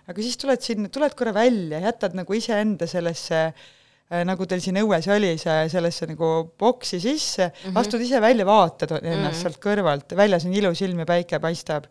aga 0.09 0.25
siis 0.25 0.39
tuled 0.41 0.65
sinna, 0.65 0.89
tuled 0.93 1.13
korra 1.19 1.35
välja, 1.37 1.83
jätad 1.83 2.17
nagu 2.17 2.37
iseenda 2.37 2.89
sellesse 2.89 3.43
äh, 3.51 4.23
nagu 4.29 4.47
teil 4.49 4.63
siin 4.65 4.81
õues 4.81 5.09
oli, 5.13 5.35
see 5.41 5.59
sellesse 5.73 6.09
nagu 6.09 6.31
boksi 6.59 7.03
sisse 7.05 7.51
mm, 7.51 7.69
-hmm. 7.69 7.83
astud 7.83 8.01
ise 8.01 8.21
välja, 8.25 8.49
vaatad 8.49 8.97
ennast 8.97 9.13
mm 9.13 9.29
-hmm. 9.29 9.43
sealt 9.43 9.61
kõrvalt, 9.61 10.17
väljas 10.17 10.49
on 10.49 10.57
ilus 10.57 10.81
ilm 10.83 11.05
ja 11.05 11.07
päike 11.07 11.39
paistab. 11.39 11.91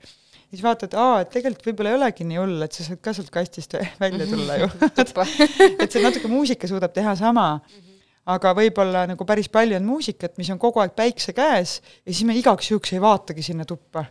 Siis 0.52 0.64
vaatad, 0.66 0.96
aa, 1.00 1.22
et 1.24 1.32
tegelikult 1.34 1.72
võib-olla 1.72 1.94
ei 1.94 2.00
olegi 2.00 2.28
nii 2.28 2.42
hull, 2.42 2.66
et 2.66 2.76
sa 2.76 2.86
saad 2.88 3.00
ka 3.04 3.16
sealt 3.16 3.32
kastist 3.34 3.78
välja 4.04 4.28
tulla 4.30 4.60
ju 4.62 4.70
et 5.84 5.88
see 5.88 6.04
natuke 6.04 6.32
muusika 6.32 6.70
suudab 6.70 6.94
teha 6.96 7.16
sama. 7.20 7.54
-hmm 7.64 7.88
aga 8.32 8.52
võib-olla 8.54 9.06
nagu 9.10 9.26
päris 9.26 9.50
palju 9.50 9.78
on 9.80 9.86
muusikat, 9.88 10.36
mis 10.38 10.50
on 10.54 10.60
kogu 10.62 10.82
aeg 10.84 10.94
päikse 10.98 11.34
käes 11.34 11.80
ja 11.82 12.12
siis 12.12 12.26
me 12.30 12.36
igaks 12.38 12.72
juhuks 12.72 12.94
ei 12.94 13.02
vaatagi 13.02 13.46
sinna 13.46 13.66
tuppa 13.66 14.04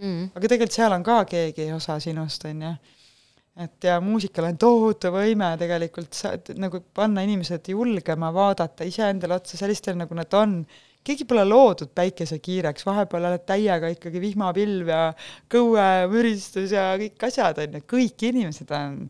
mm.. 0.00 0.30
aga 0.34 0.50
tegelikult 0.52 0.76
seal 0.76 0.94
on 0.96 1.06
ka 1.06 1.22
keegi 1.28 1.70
osa 1.74 1.98
sinust, 2.02 2.44
on 2.48 2.62
ju. 2.66 2.72
et 3.64 3.88
ja 3.88 3.98
muusikal 4.04 4.48
on 4.50 4.58
tohutu 4.60 5.12
võime 5.14 5.52
tegelikult 5.60 6.16
sa-, 6.16 6.36
nagu 6.60 6.82
panna 6.94 7.24
inimesed 7.26 7.72
julgema 7.72 8.32
vaadata 8.34 8.86
iseendale 8.88 9.40
otsa 9.40 9.58
sellistele, 9.60 9.98
nagu 10.04 10.18
nad 10.18 10.38
on. 10.38 10.60
Keegi 11.06 11.26
pole 11.28 11.44
loodud 11.46 11.92
päikesekiireks, 11.96 12.86
vahepeal 12.86 13.28
oled 13.30 13.44
täiega 13.46 13.92
ikkagi 13.94 14.22
vihmapilv 14.22 14.90
ja 14.90 15.04
kõuemüristus 15.52 16.74
ja 16.74 16.90
kõik 17.00 17.28
asjad, 17.28 17.62
on 17.62 17.78
ju, 17.78 17.86
kõik 17.94 18.26
inimesed 18.32 18.74
on. 18.74 19.06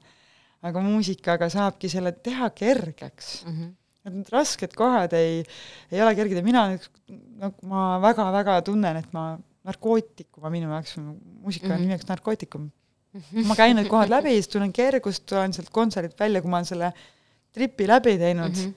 aga 0.66 0.80
muusikaga 0.82 1.46
saabki 1.52 1.88
selle 1.88 2.12
teha 2.12 2.48
kergeks 2.50 3.44
mm. 3.46 3.52
-hmm 3.52 3.74
et 4.06 4.14
need 4.14 4.28
rasked 4.30 4.74
kohad 4.78 5.12
ei, 5.18 5.42
ei 5.90 6.02
ole 6.02 6.14
kerged 6.14 6.38
ja 6.38 6.42
mina 6.46 6.60
nagu 6.70 7.66
ma 7.66 7.98
väga-väga 8.02 8.60
tunnen, 8.68 9.00
et 9.02 9.12
ma, 9.16 9.32
narkootikum 9.66 10.46
on 10.46 10.54
minu 10.54 10.70
jaoks, 10.70 10.96
muusika 11.00 11.66
on 11.66 11.72
mm 11.72 11.76
-hmm. 11.76 11.88
nimeks 11.88 12.08
narkootikum. 12.08 12.70
ma 13.48 13.56
käin 13.56 13.76
need 13.76 13.88
kohad 13.88 14.10
läbi, 14.12 14.34
siis 14.36 14.48
tunnen 14.52 14.72
kergust, 14.72 15.24
tulen 15.26 15.52
sealt 15.52 15.70
kontserdilt 15.70 16.18
välja, 16.20 16.42
kui 16.42 16.50
ma 16.50 16.60
olen 16.60 16.68
selle 16.68 16.92
tripi 17.52 17.86
läbi 17.88 18.18
teinud 18.18 18.52
mm, 18.52 18.64
-hmm. 18.64 18.74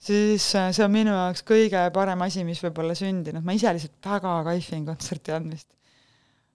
Siis 0.00 0.46
äh, 0.58 0.70
see 0.74 0.84
on 0.86 0.94
minu 0.94 1.14
jaoks 1.14 1.44
kõige 1.46 1.82
parem 1.94 2.22
asi, 2.26 2.44
mis 2.46 2.62
võib 2.64 2.80
olla 2.82 2.96
sündinud, 2.98 3.44
ma 3.44 3.56
ise 3.56 3.72
lihtsalt 3.76 4.10
väga 4.10 4.36
kaifin 4.48 4.86
kontserti 4.88 5.34
andmist. 5.36 5.68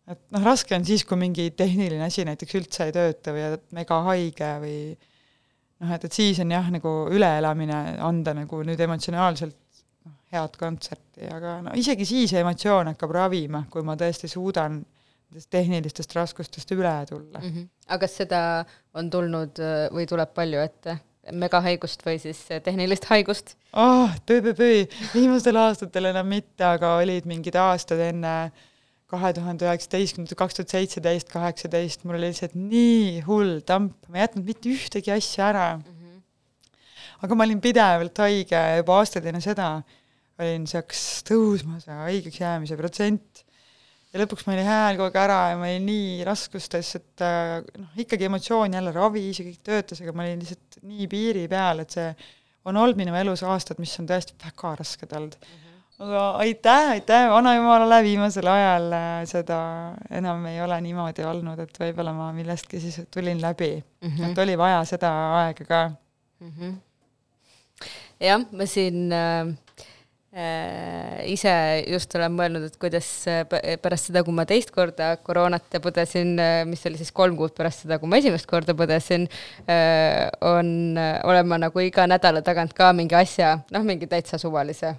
et 0.09 0.21
noh, 0.33 0.45
raske 0.45 0.77
on 0.77 0.85
siis, 0.87 1.05
kui 1.05 1.19
mingi 1.21 1.49
tehniline 1.57 2.05
asi 2.05 2.25
näiteks 2.27 2.57
üldse 2.61 2.89
ei 2.89 2.95
tööta 2.95 3.35
või 3.35 3.45
oled 3.49 3.67
mega 3.77 4.01
haige 4.09 4.49
või 4.63 4.79
noh, 4.95 5.93
et, 5.95 6.09
et 6.09 6.17
siis 6.17 6.41
on 6.43 6.51
jah, 6.53 6.71
nagu 6.73 6.95
üleelamine, 7.13 7.83
anda 8.05 8.35
nagu 8.37 8.63
nüüd 8.65 8.81
emotsionaalselt 8.87 9.57
noh, 10.05 10.17
head 10.33 10.59
kontserti, 10.61 11.29
aga 11.29 11.59
no 11.65 11.77
isegi 11.77 12.07
siis 12.09 12.35
emotsioon 12.37 12.93
hakkab 12.93 13.15
ravima, 13.17 13.65
kui 13.71 13.85
ma 13.85 13.97
tõesti 13.99 14.29
suudan 14.31 14.81
nendest 15.35 15.49
tehnilistest 15.51 16.13
raskustest 16.15 16.71
üle 16.71 16.93
tulla 17.09 17.41
mm. 17.41 17.49
-hmm. 17.49 17.67
aga 17.87 17.99
kas 18.05 18.15
seda 18.21 18.39
on 18.93 19.09
tulnud 19.09 19.59
äh, 19.59 19.89
või 19.91 20.05
tuleb 20.07 20.33
palju 20.33 20.61
ette? 20.61 20.97
Megahaigust 21.33 22.03
või 22.05 22.19
siis 22.21 22.43
tehnilist 22.65 23.07
haigust? 23.09 23.55
oh, 23.73 24.13
pöö-pöö-pöö, 24.27 24.85
viimastel 25.13 25.57
aastatel 25.59 26.11
enam 26.11 26.29
mitte, 26.29 26.63
aga 26.67 26.95
olid 27.01 27.27
mingid 27.29 27.57
aastad 27.59 28.01
enne 28.05 28.35
kahe 29.11 29.31
tuhande 29.37 29.67
üheksateistkümnendat, 29.67 30.37
kaks 30.37 30.57
tuhat 30.57 30.73
seitseteist, 30.73 31.29
kaheksateist, 31.33 32.05
mul 32.05 32.17
oli 32.17 32.31
lihtsalt 32.31 32.55
nii 32.57 33.21
hull 33.27 33.59
tamp, 33.67 33.97
ma 34.09 34.19
ei 34.19 34.25
jätnud 34.25 34.47
mitte 34.49 34.71
ühtegi 34.73 35.13
asja 35.13 35.49
ära 35.51 35.67
mm. 35.77 35.83
-hmm. 35.83 36.21
aga 37.25 37.37
ma 37.37 37.47
olin 37.47 37.61
pidevalt 37.61 38.23
haige 38.25 38.61
juba 38.81 38.99
aastaid 39.01 39.29
enne 39.29 39.41
seda, 39.45 39.69
olin, 40.41 40.65
see 40.69 40.81
hakkas 40.81 41.03
tõusma, 41.29 41.79
see 41.83 41.99
haigeks 42.01 42.41
jäämise 42.41 42.77
protsent, 42.79 43.45
ja 44.15 44.23
lõpuks 44.23 44.45
meil 44.47 44.61
oli 44.61 44.67
hääl 44.69 44.97
kogu 44.97 45.09
aeg 45.09 45.17
ära 45.19 45.39
ja 45.51 45.59
ma 45.59 45.67
olin 45.67 45.89
nii 45.89 46.25
raskustes, 46.27 46.93
et 47.01 47.23
äh, 47.25 47.59
noh, 47.81 47.95
ikkagi 47.99 48.29
emotsioon 48.29 48.77
jälle 48.77 48.93
ravis 48.95 49.41
ja 49.41 49.45
kõik 49.47 49.61
töötas, 49.67 49.99
aga 50.01 50.15
ma 50.15 50.23
olin 50.23 50.39
lihtsalt 50.39 50.74
nii 50.85 51.07
piiri 51.11 51.47
peal, 51.51 51.83
et 51.83 51.97
see 51.97 52.09
on 52.65 52.77
olnud 52.77 52.97
minu 52.97 53.15
elus 53.17 53.43
aastad, 53.43 53.79
mis 53.81 53.93
on 54.01 54.09
tõesti 54.09 54.37
väga 54.41 54.75
rasked 54.81 55.13
olnud 55.13 55.37
mm. 55.39 55.53
-hmm 55.53 55.65
aga 55.99 56.21
aitäh, 56.43 56.89
aitäh 56.89 57.29
vanajumalale, 57.31 58.03
viimasel 58.03 58.47
ajal 58.51 58.91
äh, 58.91 59.21
seda 59.29 59.59
enam 60.11 60.45
ei 60.49 60.61
ole 60.61 60.79
niimoodi 60.83 61.23
olnud, 61.23 61.59
et 61.63 61.79
võib-olla 61.79 62.13
ma 62.15 62.31
millestki 62.35 62.81
siis 62.83 62.99
tulin 63.11 63.39
läbi 63.41 63.71
mm, 63.77 64.09
-hmm. 64.09 64.31
et 64.31 64.41
oli 64.43 64.57
vaja 64.57 64.83
seda 64.85 65.11
aega 65.39 65.65
ka 65.65 65.81
mm. 66.39 66.51
-hmm. 66.51 66.73
jah, 68.19 68.43
ma 68.51 68.65
siin 68.65 69.13
äh, 69.13 69.47
äh, 69.47 69.53
ise 70.35 71.51
just 71.87 72.15
olen 72.17 72.33
mõelnud, 72.35 72.65
et 72.67 72.75
kuidas 72.81 73.07
äh, 73.31 73.45
pärast 73.81 74.09
seda, 74.09 74.23
kui 74.27 74.35
ma 74.35 74.43
teist 74.49 74.73
korda 74.75 75.13
koroonat 75.23 75.79
põdesin, 75.83 76.35
mis 76.67 76.83
oli 76.89 76.99
siis 76.99 77.13
kolm 77.15 77.37
kuud 77.39 77.55
pärast 77.55 77.85
seda, 77.85 77.99
kui 78.01 78.11
ma 78.11 78.19
esimest 78.19 78.49
korda 78.49 78.75
põdesin 78.75 79.29
äh,, 79.69 80.27
on, 80.43 80.99
olen 80.99 81.47
ma 81.47 81.61
nagu 81.67 81.85
iga 81.85 82.07
nädala 82.09 82.43
tagant 82.45 82.75
ka 82.75 82.91
mingi 82.97 83.15
asja, 83.15 83.57
noh, 83.71 83.87
mingi 83.87 84.11
täitsa 84.11 84.41
suvalise 84.41 84.95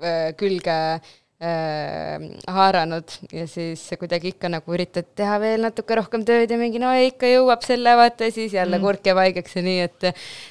Äh, 0.00 0.32
külge 0.32 0.72
äh, 0.72 1.00
haaranud 1.40 3.12
ja 3.32 3.46
siis 3.48 3.86
kuidagi 3.96 4.34
ikka 4.34 4.50
nagu 4.52 4.74
üritad 4.76 5.06
teha 5.16 5.38
veel 5.40 5.62
natuke 5.64 5.96
rohkem 5.96 6.20
tööd 6.28 6.50
ja 6.52 6.58
mingi 6.60 6.82
no 6.82 6.90
ikka 6.92 7.30
jõuab 7.30 7.64
selle, 7.64 7.94
vaata 7.96 8.28
ja 8.28 8.34
siis 8.34 8.52
jälle 8.52 8.76
mm. 8.76 8.84
kurk 8.84 9.08
jääb 9.08 9.20
haigeks 9.22 9.56
ja 9.56 9.62
nii, 9.64 9.86
et 9.86 10.08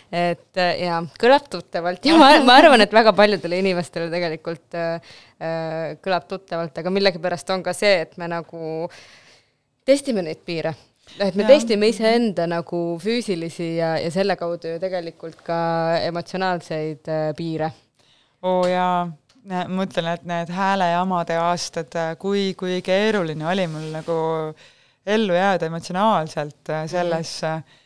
et 0.09 0.61
ja 0.81 0.97
kõlab 1.21 1.45
tuttavalt 1.53 2.09
ja 2.09 2.17
ma, 2.17 2.31
ma 2.41 2.57
arvan, 2.57 2.81
et 2.81 2.95
väga 2.95 3.13
paljudele 3.13 3.61
inimestele 3.61 4.09
tegelikult 4.09 4.79
äh, 4.81 5.13
äh, 5.37 5.77
kõlab 6.01 6.25
tuttavalt, 6.31 6.81
aga 6.81 6.95
millegipärast 6.97 7.53
on 7.53 7.61
ka 7.65 7.77
see, 7.77 8.07
et 8.07 8.17
me 8.17 8.31
nagu 8.31 8.89
testime 9.85 10.25
neid 10.25 10.41
piire 10.41 10.73
et 11.21 11.37
me 11.37 11.45
ja. 11.45 11.53
testime 11.53 11.93
iseenda 11.93 12.49
nagu 12.49 12.83
füüsilisi 13.01 13.75
ja, 13.77 13.93
ja 14.01 14.09
selle 14.13 14.41
kaudu 14.41 14.73
ju 14.73 14.81
tegelikult 14.81 15.45
ka 15.45 15.61
emotsionaalseid 16.09 17.13
äh, 17.13 17.31
piire. 17.37 17.75
oo 18.41 18.61
oh, 18.63 18.69
jaa 18.73 19.03
ma 19.49 19.85
ütlen, 19.85 20.11
et 20.13 20.25
need 20.29 20.51
häälejamade 20.53 21.37
aastad, 21.41 21.95
kui, 22.21 22.53
kui 22.59 22.81
keeruline 22.85 23.47
oli 23.49 23.65
mul 23.71 23.89
nagu 23.95 24.17
ellu 25.09 25.33
jääda 25.33 25.69
emotsionaalselt 25.69 26.69
äh, 26.69 26.83
selles 26.91 27.39
mm., 27.43 27.77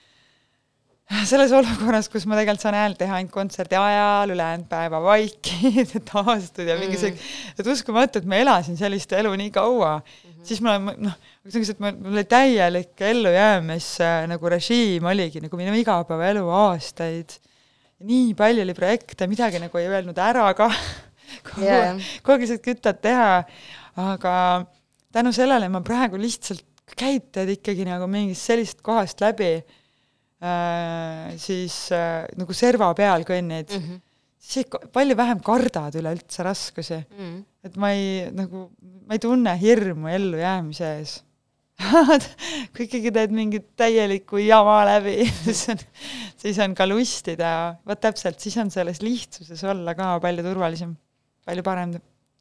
selles 1.27 1.51
olukorras, 1.53 2.07
kus 2.09 2.25
ma 2.25 2.37
tegelikult 2.39 2.63
saan 2.63 2.77
häält 2.77 2.97
teha 2.97 3.17
ainult 3.19 3.33
kontserdi 3.33 3.77
ajal, 3.77 4.33
ülejäänud 4.33 4.67
päeva 4.71 5.01
vaikid, 5.03 5.93
taastud 6.09 6.67
ja 6.69 6.77
mingi 6.79 6.97
see, 6.99 7.13
et 7.59 7.69
uskumatu, 7.69 8.21
et 8.21 8.29
ma 8.29 8.39
elasin 8.41 8.79
sellist 8.79 9.13
elu 9.15 9.33
nii 9.43 9.51
kaua 9.53 9.97
mm, 9.99 10.31
-hmm. 10.31 10.47
siis 10.47 10.61
ma 10.63 10.75
olen, 10.77 11.07
noh, 11.09 11.17
et 11.45 11.83
mul 11.83 12.13
oli 12.15 12.23
täielik 12.23 13.01
ellujäämis 13.11 13.89
nagu 14.31 14.53
režiim 14.55 15.05
oligi 15.11 15.43
nagu 15.43 15.59
minu 15.59 15.75
igapäevaelu 15.79 16.49
aastaid. 16.49 17.39
nii 18.03 18.33
palju 18.35 18.63
oli 18.63 18.73
projekte, 18.73 19.27
midagi 19.27 19.59
nagu 19.59 19.77
ei 19.77 19.87
öelnud 19.87 20.17
ära 20.17 20.53
ka 20.53 20.71
kogu 21.47 21.65
yeah., 21.65 21.99
kogu 22.21 22.37
aeg 22.37 22.45
lihtsalt 22.45 22.65
kütad 22.65 23.01
teha, 23.03 23.43
aga 24.03 24.35
tänu 25.13 25.33
sellele 25.35 25.69
ma 25.71 25.83
praegu 25.85 26.19
lihtsalt 26.21 26.65
käitad 26.97 27.49
ikkagi 27.53 27.85
nagu 27.87 28.07
mingist 28.11 28.49
sellisest 28.49 28.81
kohast 28.85 29.21
läbi 29.23 29.51
äh,, 29.57 31.33
siis 31.41 31.75
äh, 31.95 32.23
nagu 32.39 32.55
serva 32.57 32.91
peal 32.97 33.25
kõnnid 33.27 33.71
mm, 33.71 33.83
-hmm. 33.83 34.01
siis 34.37 34.67
palju 34.93 35.17
vähem 35.17 35.43
kardad 35.45 35.95
üleüldse 35.99 36.43
raskusi 36.45 36.97
mm. 36.97 37.19
-hmm. 37.19 37.43
et 37.63 37.77
ma 37.77 37.93
ei, 37.95 38.31
nagu, 38.31 38.69
ma 39.07 39.17
ei 39.17 39.23
tunne 39.23 39.55
hirmu 39.59 40.11
ellujäämise 40.11 40.95
ees 40.97 41.21
kui 42.73 42.85
ikkagi 42.85 43.11
teed 43.11 43.31
mingit 43.33 43.71
täielikku 43.79 44.37
jama 44.43 44.83
läbi 44.85 45.23
siis 45.45 45.63
on, 45.73 45.79
siis 46.37 46.59
on 46.59 46.75
ka 46.77 46.87
lustida, 46.87 47.75
vot 47.87 47.99
täpselt, 47.99 48.39
siis 48.39 48.57
on 48.61 48.69
selles 48.71 49.01
lihtsuses 49.01 49.63
olla 49.63 49.95
ka 49.97 50.19
palju 50.23 50.45
turvalisem 50.45 50.93
palju 51.47 51.65
parem 51.65 51.95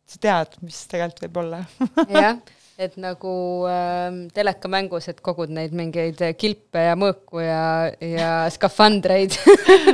sa 0.08 0.18
tead, 0.22 0.58
mis 0.64 0.82
tegelikult 0.90 1.24
võib 1.26 1.40
olla 1.44 1.62
jah, 2.22 2.40
et 2.82 2.94
nagu 3.00 3.32
äh, 3.68 4.08
telekamängus, 4.34 5.06
et 5.12 5.20
kogud 5.24 5.52
neid 5.54 5.74
mingeid 5.76 6.18
kilpe 6.40 6.82
ja 6.88 6.96
mõõku 6.98 7.42
ja, 7.44 7.92
ja 8.00 8.30
skafandreid 8.52 9.36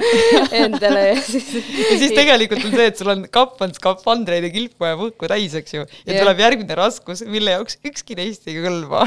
endale 0.62 1.04
ja 1.10 1.18
siis 1.20 1.50
ja 1.58 1.98
siis 2.00 2.14
tegelikult 2.16 2.64
on 2.64 2.76
see, 2.78 2.88
et 2.92 3.02
sul 3.02 3.12
on 3.12 3.26
kapp 3.34 3.60
on 3.66 3.74
skafandreid 3.76 4.46
ja 4.48 4.52
kilpu 4.54 4.88
ja 4.88 4.96
mõõku 5.00 5.30
täis, 5.30 5.56
eks 5.58 5.76
ju, 5.76 5.84
ja 5.84 6.14
Jah. 6.14 6.22
tuleb 6.22 6.42
järgmine 6.46 6.78
raskus, 6.78 7.24
mille 7.28 7.58
jaoks 7.58 7.78
ükski 7.90 8.16
neist 8.18 8.48
ei 8.48 8.58
kõlba 8.64 9.04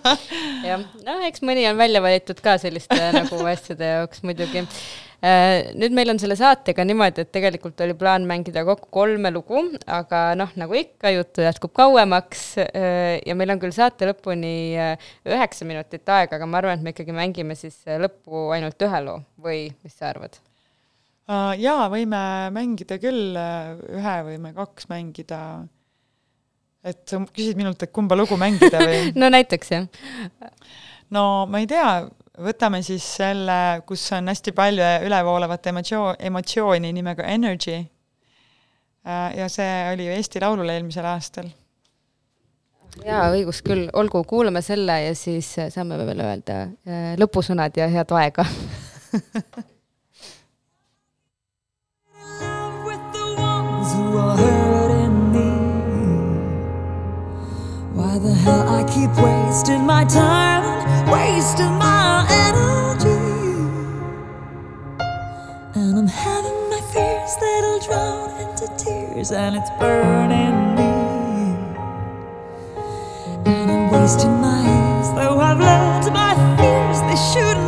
jah, 0.68 0.86
no 1.04 1.18
eks 1.28 1.44
mõni 1.44 1.66
on 1.70 1.80
välja 1.80 2.04
valitud 2.04 2.40
ka 2.44 2.58
selliste 2.62 3.12
nagu 3.16 3.42
asjade 3.48 3.92
jaoks 3.96 4.24
muidugi. 4.26 4.68
Nüüd 5.18 5.94
meil 5.96 6.12
on 6.12 6.18
selle 6.22 6.36
saatega 6.38 6.84
niimoodi, 6.86 7.24
et 7.24 7.30
tegelikult 7.34 7.80
oli 7.82 7.94
plaan 7.98 8.26
mängida 8.28 8.62
kokku 8.66 8.86
kolme 8.94 9.32
lugu, 9.34 9.64
aga 9.90 10.20
noh, 10.38 10.52
nagu 10.60 10.76
ikka, 10.78 11.10
juttu 11.10 11.42
jätkub 11.42 11.72
kauemaks 11.74 12.44
äh, 12.62 13.18
ja 13.26 13.34
meil 13.38 13.50
on 13.50 13.58
küll 13.62 13.74
saate 13.74 14.06
lõpuni 14.06 14.52
äh, 14.78 15.08
üheksa 15.26 15.66
minutit 15.66 16.06
aega, 16.14 16.38
aga 16.38 16.46
ma 16.46 16.60
arvan, 16.60 16.78
et 16.78 16.86
me 16.86 16.94
ikkagi 16.94 17.16
mängime 17.16 17.58
siis 17.58 17.80
äh, 17.88 17.98
lõppu 17.98 18.52
ainult 18.54 18.86
ühe 18.86 19.00
loo 19.08 19.18
või 19.42 19.64
mis 19.82 19.96
sa 19.98 20.12
arvad? 20.12 20.38
Jaa, 21.28 21.90
võime 21.92 22.20
mängida 22.56 22.96
küll, 23.02 23.34
ühe 23.36 24.14
võime 24.24 24.54
kaks 24.56 24.86
mängida. 24.88 25.40
et 26.80 27.02
sa 27.10 27.18
küsid 27.26 27.58
minult, 27.58 27.82
et 27.82 27.92
kumba 27.92 28.16
lugu 28.16 28.38
mängida 28.40 28.80
või? 28.80 29.10
no 29.20 29.28
näiteks 29.34 29.74
jah. 29.74 29.90
no 31.12 31.44
ma 31.50 31.60
ei 31.60 31.68
tea, 31.68 32.06
võtame 32.42 32.80
siis 32.86 33.04
selle, 33.18 33.82
kus 33.86 34.02
on 34.16 34.30
hästi 34.30 34.52
palju 34.56 34.88
ülevoolavat 35.06 35.66
emotsioon, 35.72 36.18
emotsiooni 36.30 36.92
nimega 36.94 37.26
Energy. 37.28 37.78
Uh, 39.08 39.30
ja 39.38 39.48
see 39.52 39.72
oli 39.92 40.06
ju 40.08 40.12
Eesti 40.18 40.42
Laulul 40.42 40.68
eelmisel 40.74 41.06
aastal. 41.08 41.48
jaa, 43.04 43.28
õigus 43.30 43.62
küll, 43.62 43.86
olgu, 43.94 44.24
kuulame 44.26 44.62
selle 44.64 44.96
ja 45.04 45.14
siis 45.14 45.52
äh, 45.60 45.68
saame 45.70 45.98
veel 46.02 46.20
öelda 46.24 46.56
äh, 46.66 47.12
lõpusõnad 47.20 47.76
ja 47.78 47.86
head 47.92 48.10
aega 48.16 48.44
with 52.84 53.04
the 53.14 53.26
ones 53.38 53.92
who 53.94 54.18
are 54.18 54.36
hurting 54.36 55.18
me. 55.32 55.48
Why 57.94 58.18
the 58.18 58.34
hell 58.34 58.66
I 58.66 58.82
keep 58.90 59.14
wasting 59.22 59.86
my 59.86 60.04
time 60.04 60.77
wasting 61.10 61.74
my 61.78 62.26
energy? 62.30 63.08
And 65.74 65.98
I'm 65.98 66.06
having 66.06 66.70
my 66.70 66.80
fears 66.92 67.36
that'll 67.40 67.80
drown 67.80 68.30
into 68.40 68.66
tears, 68.76 69.32
and 69.32 69.56
it's 69.56 69.70
burning 69.78 70.74
me. 70.76 70.90
And 73.46 73.70
I'm 73.70 73.90
wasting 73.90 74.40
my 74.40 74.60
years, 74.62 75.08
though 75.16 75.38
I've 75.38 75.58
learned 75.58 76.12
my 76.12 76.34
fears 76.58 77.00
they 77.08 77.16
shouldn't 77.32 77.67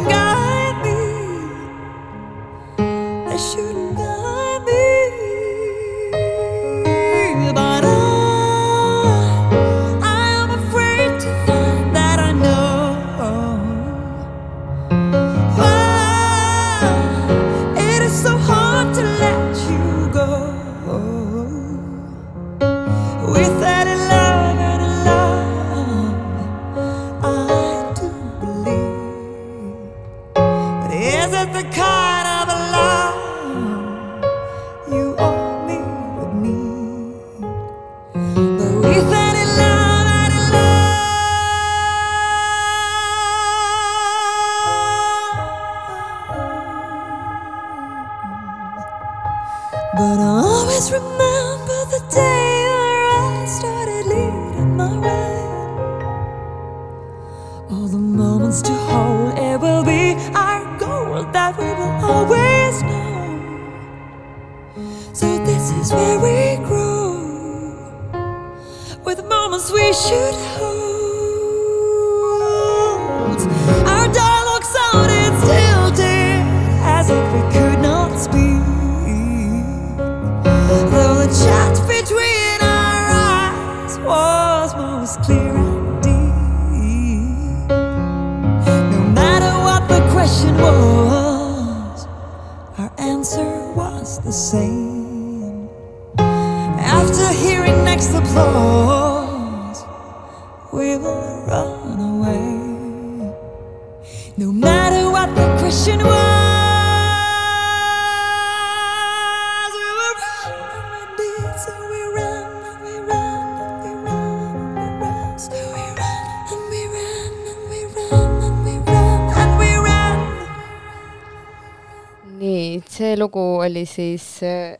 see 122.89 123.16
lugu 123.16 123.43
oli 123.61 123.87
siis 123.87 124.43
äh, 124.43 124.78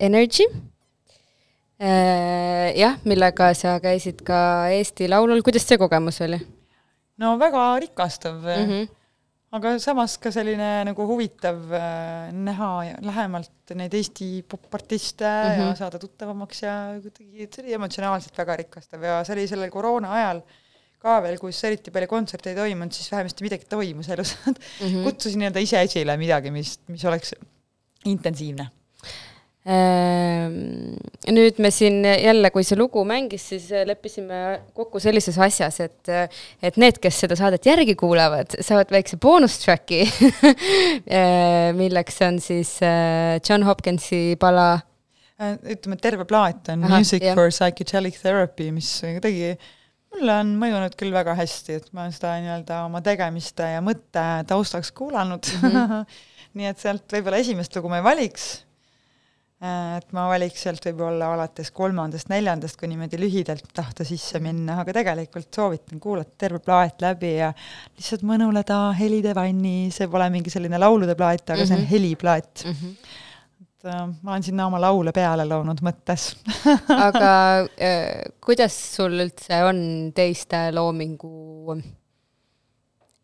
Energy 0.00 0.44
äh,. 1.80 2.72
jah, 2.76 2.98
millega 3.04 3.54
sa 3.54 3.78
käisid 3.80 4.22
ka 4.26 4.68
Eesti 4.72 5.08
Laulul, 5.08 5.42
kuidas 5.42 5.66
see 5.68 5.78
kogemus 5.78 6.20
oli 6.24 6.40
no 7.18 7.36
väga 7.40 7.64
rikastav 7.80 8.40
mm? 8.42 8.68
-hmm. 8.68 8.88
aga 9.52 9.78
samas 9.78 10.18
ka 10.18 10.30
selline 10.30 10.84
nagu 10.84 11.06
huvitav 11.06 11.72
äh, 11.72 12.32
näha 12.32 12.70
lähemalt 13.00 13.74
neid 13.74 13.94
Eesti 13.94 14.44
popartiste 14.48 15.24
mm 15.24 15.50
-hmm. 15.50 15.58
ja 15.60 15.66
Mhm. 15.66 15.76
saada 15.76 15.98
tuttavamaks 15.98 16.62
ja 16.62 17.00
kuidagi, 17.02 17.48
see 17.52 17.64
oli 17.64 17.72
emotsionaalselt 17.72 18.38
väga 18.38 18.56
rikastav 18.56 19.02
ja 19.02 19.24
see 19.24 19.34
oli 19.36 19.48
sellel 19.48 19.70
koroona 19.70 20.12
ajal 20.12 20.42
ka 21.02 21.18
veel, 21.24 21.36
kus 21.40 21.60
eriti 21.68 21.92
palju 21.94 22.08
kontserte 22.10 22.52
ei 22.52 22.58
toimunud, 22.58 22.94
siis 22.94 23.10
vähemasti 23.12 23.46
midagi 23.46 23.68
toimus 23.70 24.08
elus 24.14 24.34
mm. 24.46 24.56
-hmm. 24.80 25.04
kutsusin 25.06 25.42
nii-öelda 25.42 25.62
ise 25.62 25.82
esile 25.82 26.16
midagi, 26.20 26.50
mis, 26.50 26.78
mis 26.88 27.04
oleks 27.04 27.34
intensiivne. 28.06 28.70
Ehm, 29.66 30.94
nüüd 31.34 31.56
me 31.58 31.72
siin 31.74 32.04
jälle, 32.04 32.52
kui 32.54 32.62
see 32.62 32.78
lugu 32.78 33.02
mängis, 33.04 33.48
siis 33.50 33.66
leppisime 33.84 34.60
kokku 34.74 35.00
sellises 35.02 35.38
asjas, 35.42 35.80
et, 35.82 36.10
et 36.62 36.76
need, 36.78 37.00
kes 37.02 37.18
seda 37.24 37.34
saadet 37.38 37.66
järgi 37.66 37.96
kuulavad, 37.98 38.54
saavad 38.62 38.94
väikse 38.94 39.18
boonus-track'i 39.18 40.04
milleks 41.82 42.22
on 42.22 42.38
siis 42.40 42.76
äh, 42.86 43.40
John 43.42 43.66
Hopkinsi 43.66 44.36
pala 44.38 44.76
Äh, 45.36 45.58
ütleme, 45.68 45.98
terve 46.00 46.24
plaat 46.24 46.70
on 46.72 46.86
Ahah, 46.86 46.98
Music 46.98 47.20
jah. 47.20 47.34
for 47.36 47.50
Psychedelic 47.52 48.16
Therapy, 48.22 48.70
mis 48.72 48.88
kuidagi 49.04 49.50
mulle 50.16 50.36
on 50.42 50.52
mõjunud 50.60 50.94
küll 50.98 51.14
väga 51.14 51.36
hästi, 51.38 51.80
et 51.80 51.88
ma 51.92 52.04
olen 52.04 52.14
seda 52.14 52.36
nii-öelda 52.42 52.82
oma 52.86 53.02
tegemiste 53.04 53.66
ja 53.76 53.82
mõtte 53.84 54.22
taustaks 54.48 54.92
kuulanud 54.96 55.48
mm. 55.60 55.74
-hmm. 55.74 56.06
nii 56.56 56.70
et 56.70 56.80
sealt 56.80 57.04
võib-olla 57.12 57.42
esimest 57.42 57.76
lugu 57.76 57.90
ma 57.92 58.00
ei 58.00 58.06
valiks. 58.06 58.46
et 59.66 60.10
ma 60.12 60.26
valiks 60.28 60.66
sealt 60.66 60.84
võib-olla 60.84 61.30
alates 61.32 61.70
kolmandast-neljandast, 61.72 62.76
kui 62.76 62.90
niimoodi 62.90 63.16
lühidalt 63.20 63.70
tahta 63.74 64.04
sisse 64.04 64.40
minna, 64.44 64.80
aga 64.82 64.92
tegelikult 64.98 65.48
soovitan 65.48 66.00
kuulata 66.00 66.34
terve 66.44 66.60
plaat 66.60 67.00
läbi 67.00 67.36
ja 67.38 67.52
lihtsalt 67.96 68.24
mõnuleda 68.28 68.92
helide 68.98 69.32
vanni, 69.34 69.88
see 69.90 70.08
pole 70.12 70.28
mingi 70.30 70.52
selline 70.52 70.80
laulude 70.80 71.16
plaat, 71.16 71.48
aga 71.48 71.56
mm 71.56 71.62
-hmm. 71.62 71.72
see 71.72 71.78
on 71.78 71.88
heliplaat 71.92 72.64
mm. 72.64 72.72
-hmm. 72.72 73.24
Äh, 73.86 74.06
ma 74.22 74.34
olen 74.34 74.46
sinna 74.46 74.66
oma 74.68 74.80
laule 74.82 75.12
peale 75.16 75.46
loonud 75.48 75.82
mõttes 75.86 76.32
aga 77.08 77.30
äh, 77.78 78.26
kuidas 78.44 78.74
sul 78.96 79.20
üldse 79.24 79.62
on 79.66 79.78
teiste 80.16 80.68
loomingu 80.74 81.76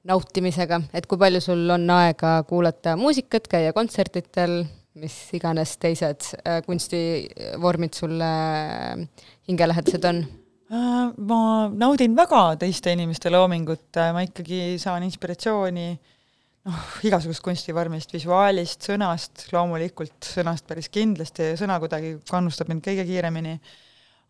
nautimisega, 0.09 0.81
et 0.95 1.07
kui 1.07 1.21
palju 1.21 1.41
sul 1.43 1.67
on 1.71 1.91
aega 1.95 2.41
kuulata 2.49 2.97
muusikat, 2.99 3.47
käia 3.51 3.75
kontsertidel, 3.77 4.63
mis 4.99 5.15
iganes 5.37 5.77
teised 5.83 6.33
äh, 6.43 6.61
kunstivormid 6.67 7.95
sulle 7.97 8.31
hingelähedased 9.49 10.09
on? 10.11 10.25
Äh, 10.73 11.13
ma 11.29 11.43
naudin 11.69 12.17
väga 12.19 12.45
teiste 12.61 12.95
inimeste 12.97 13.31
loomingut, 13.33 13.89
ma 14.15 14.25
ikkagi 14.27 14.77
saan 14.83 15.07
inspiratsiooni 15.07 15.87
noh, 16.69 16.83
igasugust 17.07 17.43
kunstivormist, 17.45 18.13
visuaalist, 18.15 18.85
sõnast, 18.91 19.47
loomulikult 19.55 20.33
sõnast 20.35 20.67
päris 20.69 20.91
kindlasti, 20.93 21.53
sõna 21.61 21.79
kuidagi 21.83 22.17
kannustab 22.29 22.71
mind 22.71 22.85
kõige 22.87 23.07
kiiremini. 23.09 23.57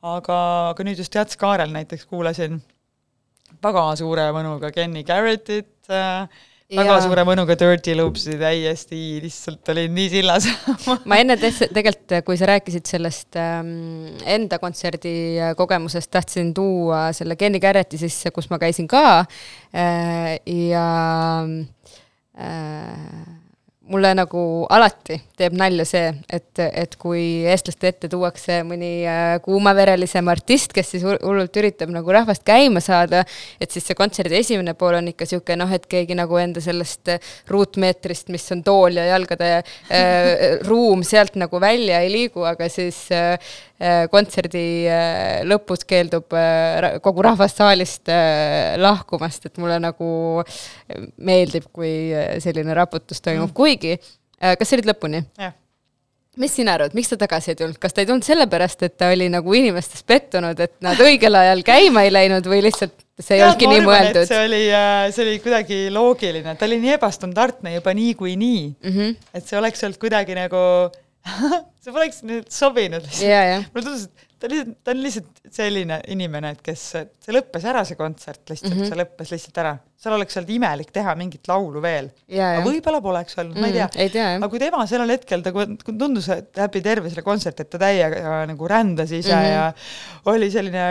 aga, 0.02 0.38
aga 0.72 0.86
nüüd 0.86 0.98
just 0.98 1.14
Jats 1.14 1.36
Kaarel 1.38 1.74
näiteks 1.74 2.08
kuulasin 2.10 2.62
väga 3.62 3.84
suure 4.00 4.30
mõnuga 4.34 4.72
Kenny 4.74 5.04
Garrettit 5.06 5.92
äh,, 5.92 6.24
väga 6.72 6.96
ja. 6.96 7.02
suure 7.04 7.24
mõnuga 7.28 7.54
Dirty 7.60 7.94
Loopsi, 7.98 8.38
täiesti 8.40 9.20
lihtsalt 9.22 9.68
olin 9.74 9.92
nii 9.94 10.08
sillas 10.14 10.48
ma 11.08 11.20
enne 11.20 11.36
tegelikult, 11.36 12.16
kui 12.26 12.40
sa 12.40 12.48
rääkisid 12.54 12.88
sellest 12.88 13.38
ähm, 13.38 14.16
enda 14.24 14.58
kontserdi 14.62 15.14
kogemusest, 15.58 16.10
tahtsin 16.16 16.54
tuua 16.56 17.10
selle 17.16 17.36
Kenny 17.36 17.60
Garretti 17.62 18.00
sisse, 18.00 18.32
kus 18.34 18.48
ma 18.50 18.58
käisin 18.62 18.88
ka 18.90 19.04
äh, 19.20 20.40
ja 20.48 20.88
äh, 21.44 21.81
mulle 23.92 24.12
nagu 24.14 24.42
alati 24.70 25.16
teeb 25.38 25.56
nalja 25.58 25.84
see, 25.86 26.10
et, 26.30 26.60
et 26.62 26.94
kui 27.00 27.42
eestlaste 27.50 27.90
ette 27.90 28.10
tuuakse 28.12 28.60
mõni 28.66 28.90
äh, 29.08 29.34
kuumaverelisem 29.44 30.28
artist, 30.30 30.74
kes 30.76 30.92
siis 30.94 31.04
hullult 31.06 31.58
üritab 31.58 31.90
nagu 31.92 32.14
rahvast 32.14 32.44
käima 32.46 32.82
saada, 32.84 33.24
et 33.60 33.74
siis 33.74 33.86
see 33.88 33.98
kontserdi 33.98 34.38
esimene 34.38 34.76
pool 34.78 35.00
on 35.00 35.10
ikka 35.10 35.26
niisugune 35.26 35.58
noh, 35.64 35.74
et 35.74 35.88
keegi 35.90 36.16
nagu 36.18 36.38
enda 36.40 36.62
sellest 36.62 37.14
ruutmeetrist, 37.50 38.30
mis 38.34 38.46
on 38.54 38.62
tool 38.66 39.00
ja 39.00 39.08
jalgade 39.10 39.50
äh, 39.58 40.62
ruum, 40.68 41.02
sealt 41.06 41.36
nagu 41.40 41.60
välja 41.62 42.00
ei 42.06 42.12
liigu, 42.14 42.46
aga 42.48 42.70
siis 42.72 43.04
äh, 43.12 43.34
Äh, 43.34 43.71
kontserdi 44.12 44.64
äh, 44.86 45.40
lõpus 45.48 45.86
keeldub 45.88 46.34
äh, 46.38 46.98
kogu 47.04 47.24
rahvas 47.26 47.56
saalist 47.58 48.10
lahkumast, 48.78 49.48
et 49.48 49.58
mulle 49.62 49.78
nagu 49.82 50.10
meeldib, 51.18 51.66
kui 51.74 52.12
selline 52.42 52.76
raputus 52.78 53.22
toimub 53.24 53.50
mm., 53.50 53.56
kuigi 53.56 53.98
kas 54.42 54.68
sa 54.68 54.76
olid 54.76 54.88
lõpuni? 54.90 55.22
mis 56.40 56.54
sina 56.56 56.72
arvad, 56.78 56.94
miks 56.96 57.10
ta 57.12 57.18
tagasi 57.20 57.52
ei 57.52 57.56
tulnud, 57.58 57.76
kas 57.80 57.92
ta 57.92 58.00
ei 58.00 58.08
tulnud 58.08 58.24
sellepärast, 58.24 58.86
et 58.86 58.94
ta 58.96 59.10
oli 59.12 59.26
nagu 59.32 59.52
inimestes 59.52 60.00
pettunud, 60.08 60.60
et 60.64 60.72
nad 60.84 61.00
õigel 61.04 61.36
ajal 61.36 61.60
käima 61.66 62.06
ei 62.06 62.12
läinud 62.14 62.48
või 62.48 62.62
lihtsalt 62.64 62.94
see 63.20 63.36
ei 63.36 63.44
olnudki 63.44 63.68
nii 63.68 63.82
mõeldud? 63.84 64.24
see 64.28 64.40
oli, 64.46 64.62
see 65.12 65.24
oli 65.26 65.36
kuidagi 65.44 65.80
loogiline, 65.92 66.54
ta 66.56 66.68
oli 66.68 66.80
nii 66.82 66.94
ebastandardne 66.96 67.74
juba 67.76 67.92
niikuinii 67.98 68.62
mm, 68.70 68.94
-hmm. 68.94 69.16
et 69.34 69.46
see 69.46 69.58
oleks 69.60 69.84
olnud 69.84 70.00
kuidagi 70.00 70.36
nagu 70.38 70.62
see 71.82 71.94
poleks 71.94 72.22
nüüd 72.26 72.50
sobinud 72.52 73.04
lihtsalt 73.04 73.28
yeah,. 73.28 73.48
Yeah. 73.54 73.64
mulle 73.72 73.86
tundus, 73.86 74.06
et 74.08 74.28
ta 74.42 74.48
lihtsalt, 74.50 74.78
ta 74.82 74.92
on 74.92 75.02
lihtsalt 75.04 75.40
selline 75.54 75.98
inimene, 76.10 76.50
et 76.56 76.62
kes, 76.64 76.82
see 77.22 77.34
lõppes 77.34 77.66
ära, 77.68 77.84
see 77.86 77.98
kontsert 77.98 78.50
lihtsalt 78.50 78.72
mm, 78.72 78.80
-hmm. 78.80 78.90
see 78.90 78.98
lõppes 78.98 79.32
lihtsalt 79.34 79.60
ära. 79.62 79.72
seal 80.02 80.16
oleks 80.16 80.38
olnud 80.40 80.50
imelik 80.56 80.90
teha 80.94 81.14
mingit 81.18 81.46
laulu 81.50 81.82
veel 81.84 82.10
yeah,. 82.26 82.56
aga 82.58 82.66
võib-olla 82.66 83.02
poleks 83.04 83.38
olnud 83.38 83.54
mm, 83.54 83.62
-hmm. 83.62 83.62
ma 83.62 83.70
ei 83.70 83.78
tea, 83.78 83.88
mhm, 83.88 84.12
tea. 84.16 84.28
aga 84.40 84.50
kui 84.54 84.62
tema 84.62 84.86
sellel 84.90 85.14
hetkel, 85.14 85.46
ta 85.46 85.54
tundus, 85.92 86.28
et 86.34 86.62
läbi 86.62 86.82
terve 86.82 87.12
selle 87.12 87.26
kontserti, 87.26 87.66
et 87.66 87.70
ta 87.70 87.82
täiega 87.84 88.40
nagu 88.50 88.72
rändas 88.74 89.14
ise 89.14 89.34
mm 89.34 89.42
-hmm. 89.42 89.52
ja 89.52 90.32
oli 90.34 90.50
selline 90.50 90.86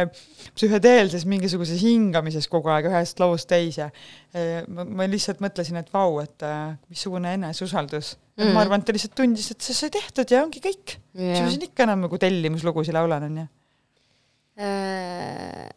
psühhedeelses 0.55 1.25
mingisuguses 1.27 1.81
hingamises 1.83 2.47
kogu 2.51 2.71
aeg 2.71 2.87
ühest 2.89 3.19
loost 3.19 3.47
teise. 3.51 3.91
ma, 4.67 4.83
ma 4.85 5.07
lihtsalt 5.07 5.39
mõtlesin, 5.43 5.79
et 5.79 5.93
vau, 5.93 6.19
et 6.23 6.43
äh, 6.43 6.75
missugune 6.89 7.33
eneseusaldus 7.33 8.15
mm.. 8.41 8.55
ma 8.55 8.63
arvan, 8.65 8.81
et 8.81 8.89
ta 8.89 8.95
lihtsalt 8.95 9.15
tundis, 9.17 9.51
et 9.53 9.65
see 9.65 9.77
sai 9.77 9.91
tehtud 9.93 10.31
ja 10.33 10.43
ongi 10.45 10.61
kõik. 10.63 10.97
Yeah.. 11.17 11.35
siis 11.37 11.45
ma 11.45 11.53
siin 11.55 11.67
ikka 11.67 11.85
enam 11.87 12.05
nagu 12.07 12.21
tellimuslugusid 12.21 12.95
laulan, 12.97 13.27
onju 13.29 13.45
äh.... 14.61 15.69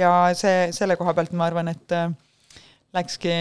ja 0.00 0.12
see, 0.38 0.68
selle 0.76 0.98
koha 1.00 1.16
pealt 1.16 1.34
ma 1.36 1.48
arvan, 1.50 1.72
et 1.72 1.96
äh, 1.96 2.12
läkski, 2.96 3.40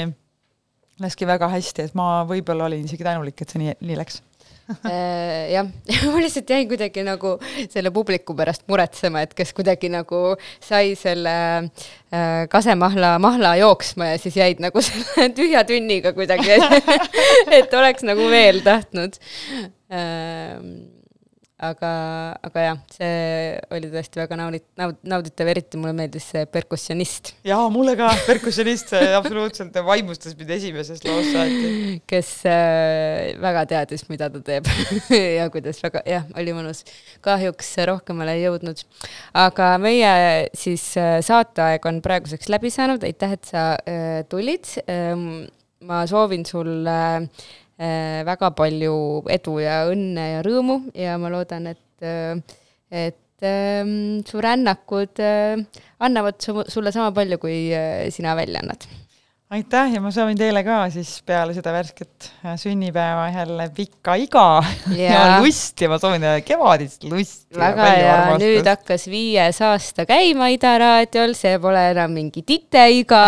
läkski 1.03 1.29
väga 1.29 1.51
hästi, 1.51 1.89
et 1.89 1.99
ma 1.99 2.23
võib-olla 2.29 2.69
olin 2.69 2.89
isegi 2.89 3.07
tänulik, 3.07 3.41
et 3.41 3.53
see 3.53 3.63
nii, 3.63 3.77
nii 3.83 3.99
läks 3.99 4.21
jah, 5.55 5.69
ma 6.13 6.21
lihtsalt 6.21 6.53
jäin 6.53 6.67
kuidagi 6.69 7.03
nagu 7.07 7.35
selle 7.71 7.91
publiku 7.95 8.35
pärast 8.37 8.65
muretsema, 8.69 9.23
et 9.25 9.33
kes 9.37 9.53
kuidagi 9.57 9.91
nagu 9.93 10.35
sai 10.63 10.93
selle 10.99 11.35
äh, 12.13 12.45
kasemahla 12.51 13.15
mahla 13.21 13.55
jooksma 13.61 14.13
ja 14.13 14.21
siis 14.21 14.37
jäid 14.39 14.63
nagu 14.63 14.83
selle 14.87 15.29
tühja 15.37 15.65
tünniga 15.67 16.13
kuidagi 16.17 16.59
et 17.59 17.73
oleks 17.73 18.05
nagu 18.07 18.29
veel 18.31 18.63
tahtnud. 18.65 19.19
Äh, 19.89 20.97
aga, 21.59 21.91
aga 22.45 22.63
jah, 22.63 22.77
see 22.93 23.15
oli 23.75 23.89
tõesti 23.91 24.21
väga 24.21 24.37
naudit-, 24.39 24.65
naud-, 24.79 24.99
nauditav, 25.11 25.49
eriti 25.51 25.79
mulle 25.79 25.93
meeldis 25.97 26.29
see 26.31 26.45
perkussionist. 26.51 27.33
jaa, 27.47 27.65
mulle 27.73 27.95
ka, 27.99 28.09
perkussionist 28.27 28.93
absoluutselt 29.17 29.75
vaimustas 29.85 30.37
mind 30.39 30.53
esimesest 30.55 31.07
loost 31.09 31.33
saati. 31.35 31.99
kes 32.09 32.31
äh, 32.49 33.35
väga 33.43 33.65
teadis, 33.73 34.05
mida 34.11 34.31
ta 34.31 34.41
teeb 34.51 34.69
ja 35.39 35.49
kuidas 35.53 35.83
väga, 35.83 36.03
jah, 36.07 36.27
oli 36.39 36.55
mõnus. 36.55 36.85
kahjuks 37.25 37.75
rohkemale 37.91 38.37
ei 38.39 38.47
jõudnud. 38.47 38.83
aga 39.45 39.73
meie 39.83 40.11
siis 40.57 40.89
äh, 40.99 41.19
saateaeg 41.25 41.91
on 41.91 42.03
praeguseks 42.05 42.51
läbi 42.51 42.71
saanud, 42.73 43.03
aitäh, 43.03 43.35
et 43.35 43.53
sa 43.53 43.71
äh, 43.83 44.21
tulid 44.31 44.77
ähm,. 44.87 45.47
ma 45.79 46.01
soovin 46.07 46.43
sulle 46.43 46.99
Äh, 47.19 47.27
väga 47.79 48.51
palju 48.57 48.95
edu 49.31 49.59
ja 49.63 49.81
õnne 49.87 50.25
ja 50.33 50.39
rõõmu 50.43 50.81
ja 50.97 51.17
ma 51.21 51.31
loodan, 51.31 51.69
et, 51.71 52.03
äh, 52.03 52.35
et 52.91 53.45
ähm, 53.47 54.19
su 54.27 54.41
rännakud 54.43 55.21
äh, 55.23 55.55
annavad 55.99 56.41
su, 56.43 56.57
sulle 56.67 56.91
sama 56.91 57.13
palju, 57.15 57.39
kui 57.39 57.61
sina 58.11 58.35
välja 58.35 58.63
annad 58.63 58.83
aitäh 59.49 59.95
ja 59.95 60.01
ma 60.01 60.11
soovin 60.13 60.37
teile 60.37 60.61
ka 60.61 60.75
siis 60.93 61.09
peale 61.25 61.55
seda 61.57 61.71
värsket 61.73 62.27
äh, 62.45 62.53
sünnipäeva 62.61 63.23
jälle 63.33 63.65
pikka 63.73 64.13
iga 64.21 64.43
ja, 64.93 65.09
ja 65.09 65.23
lust 65.41 65.81
ja 65.81 65.89
ma 65.89 65.97
soovin 65.97 66.21
teile 66.21 66.43
kevadist 66.45 67.07
lust. 67.09 67.47
väga 67.57 67.87
hea, 67.89 68.19
nüüd 68.43 68.69
hakkas 68.69 69.07
viies 69.09 69.57
aasta 69.65 70.05
käima 70.09 70.51
Ida 70.53 70.75
raadiol, 70.83 71.33
see 71.37 71.57
pole 71.61 71.81
enam 71.95 72.13
mingi 72.13 72.45
titeiga 72.45 73.23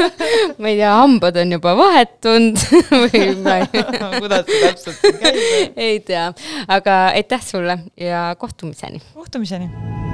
ma 0.62 0.70
ei 0.70 0.78
tea, 0.78 0.94
hambad 1.02 1.42
on 1.42 1.58
juba 1.58 1.74
vahetunud 1.82 2.66
või 3.02 3.26
ma 3.42 3.60
ei 3.64 3.70
kuidas 3.74 4.46
see 4.46 4.64
täpselt 4.68 5.06
käib? 5.18 5.44
ei 5.74 5.98
tea, 6.06 6.28
aga 6.68 7.06
aitäh 7.10 7.42
sulle 7.42 7.80
ja 7.98 8.28
kohtumiseni. 8.38 9.02
kohtumiseni 9.18 10.05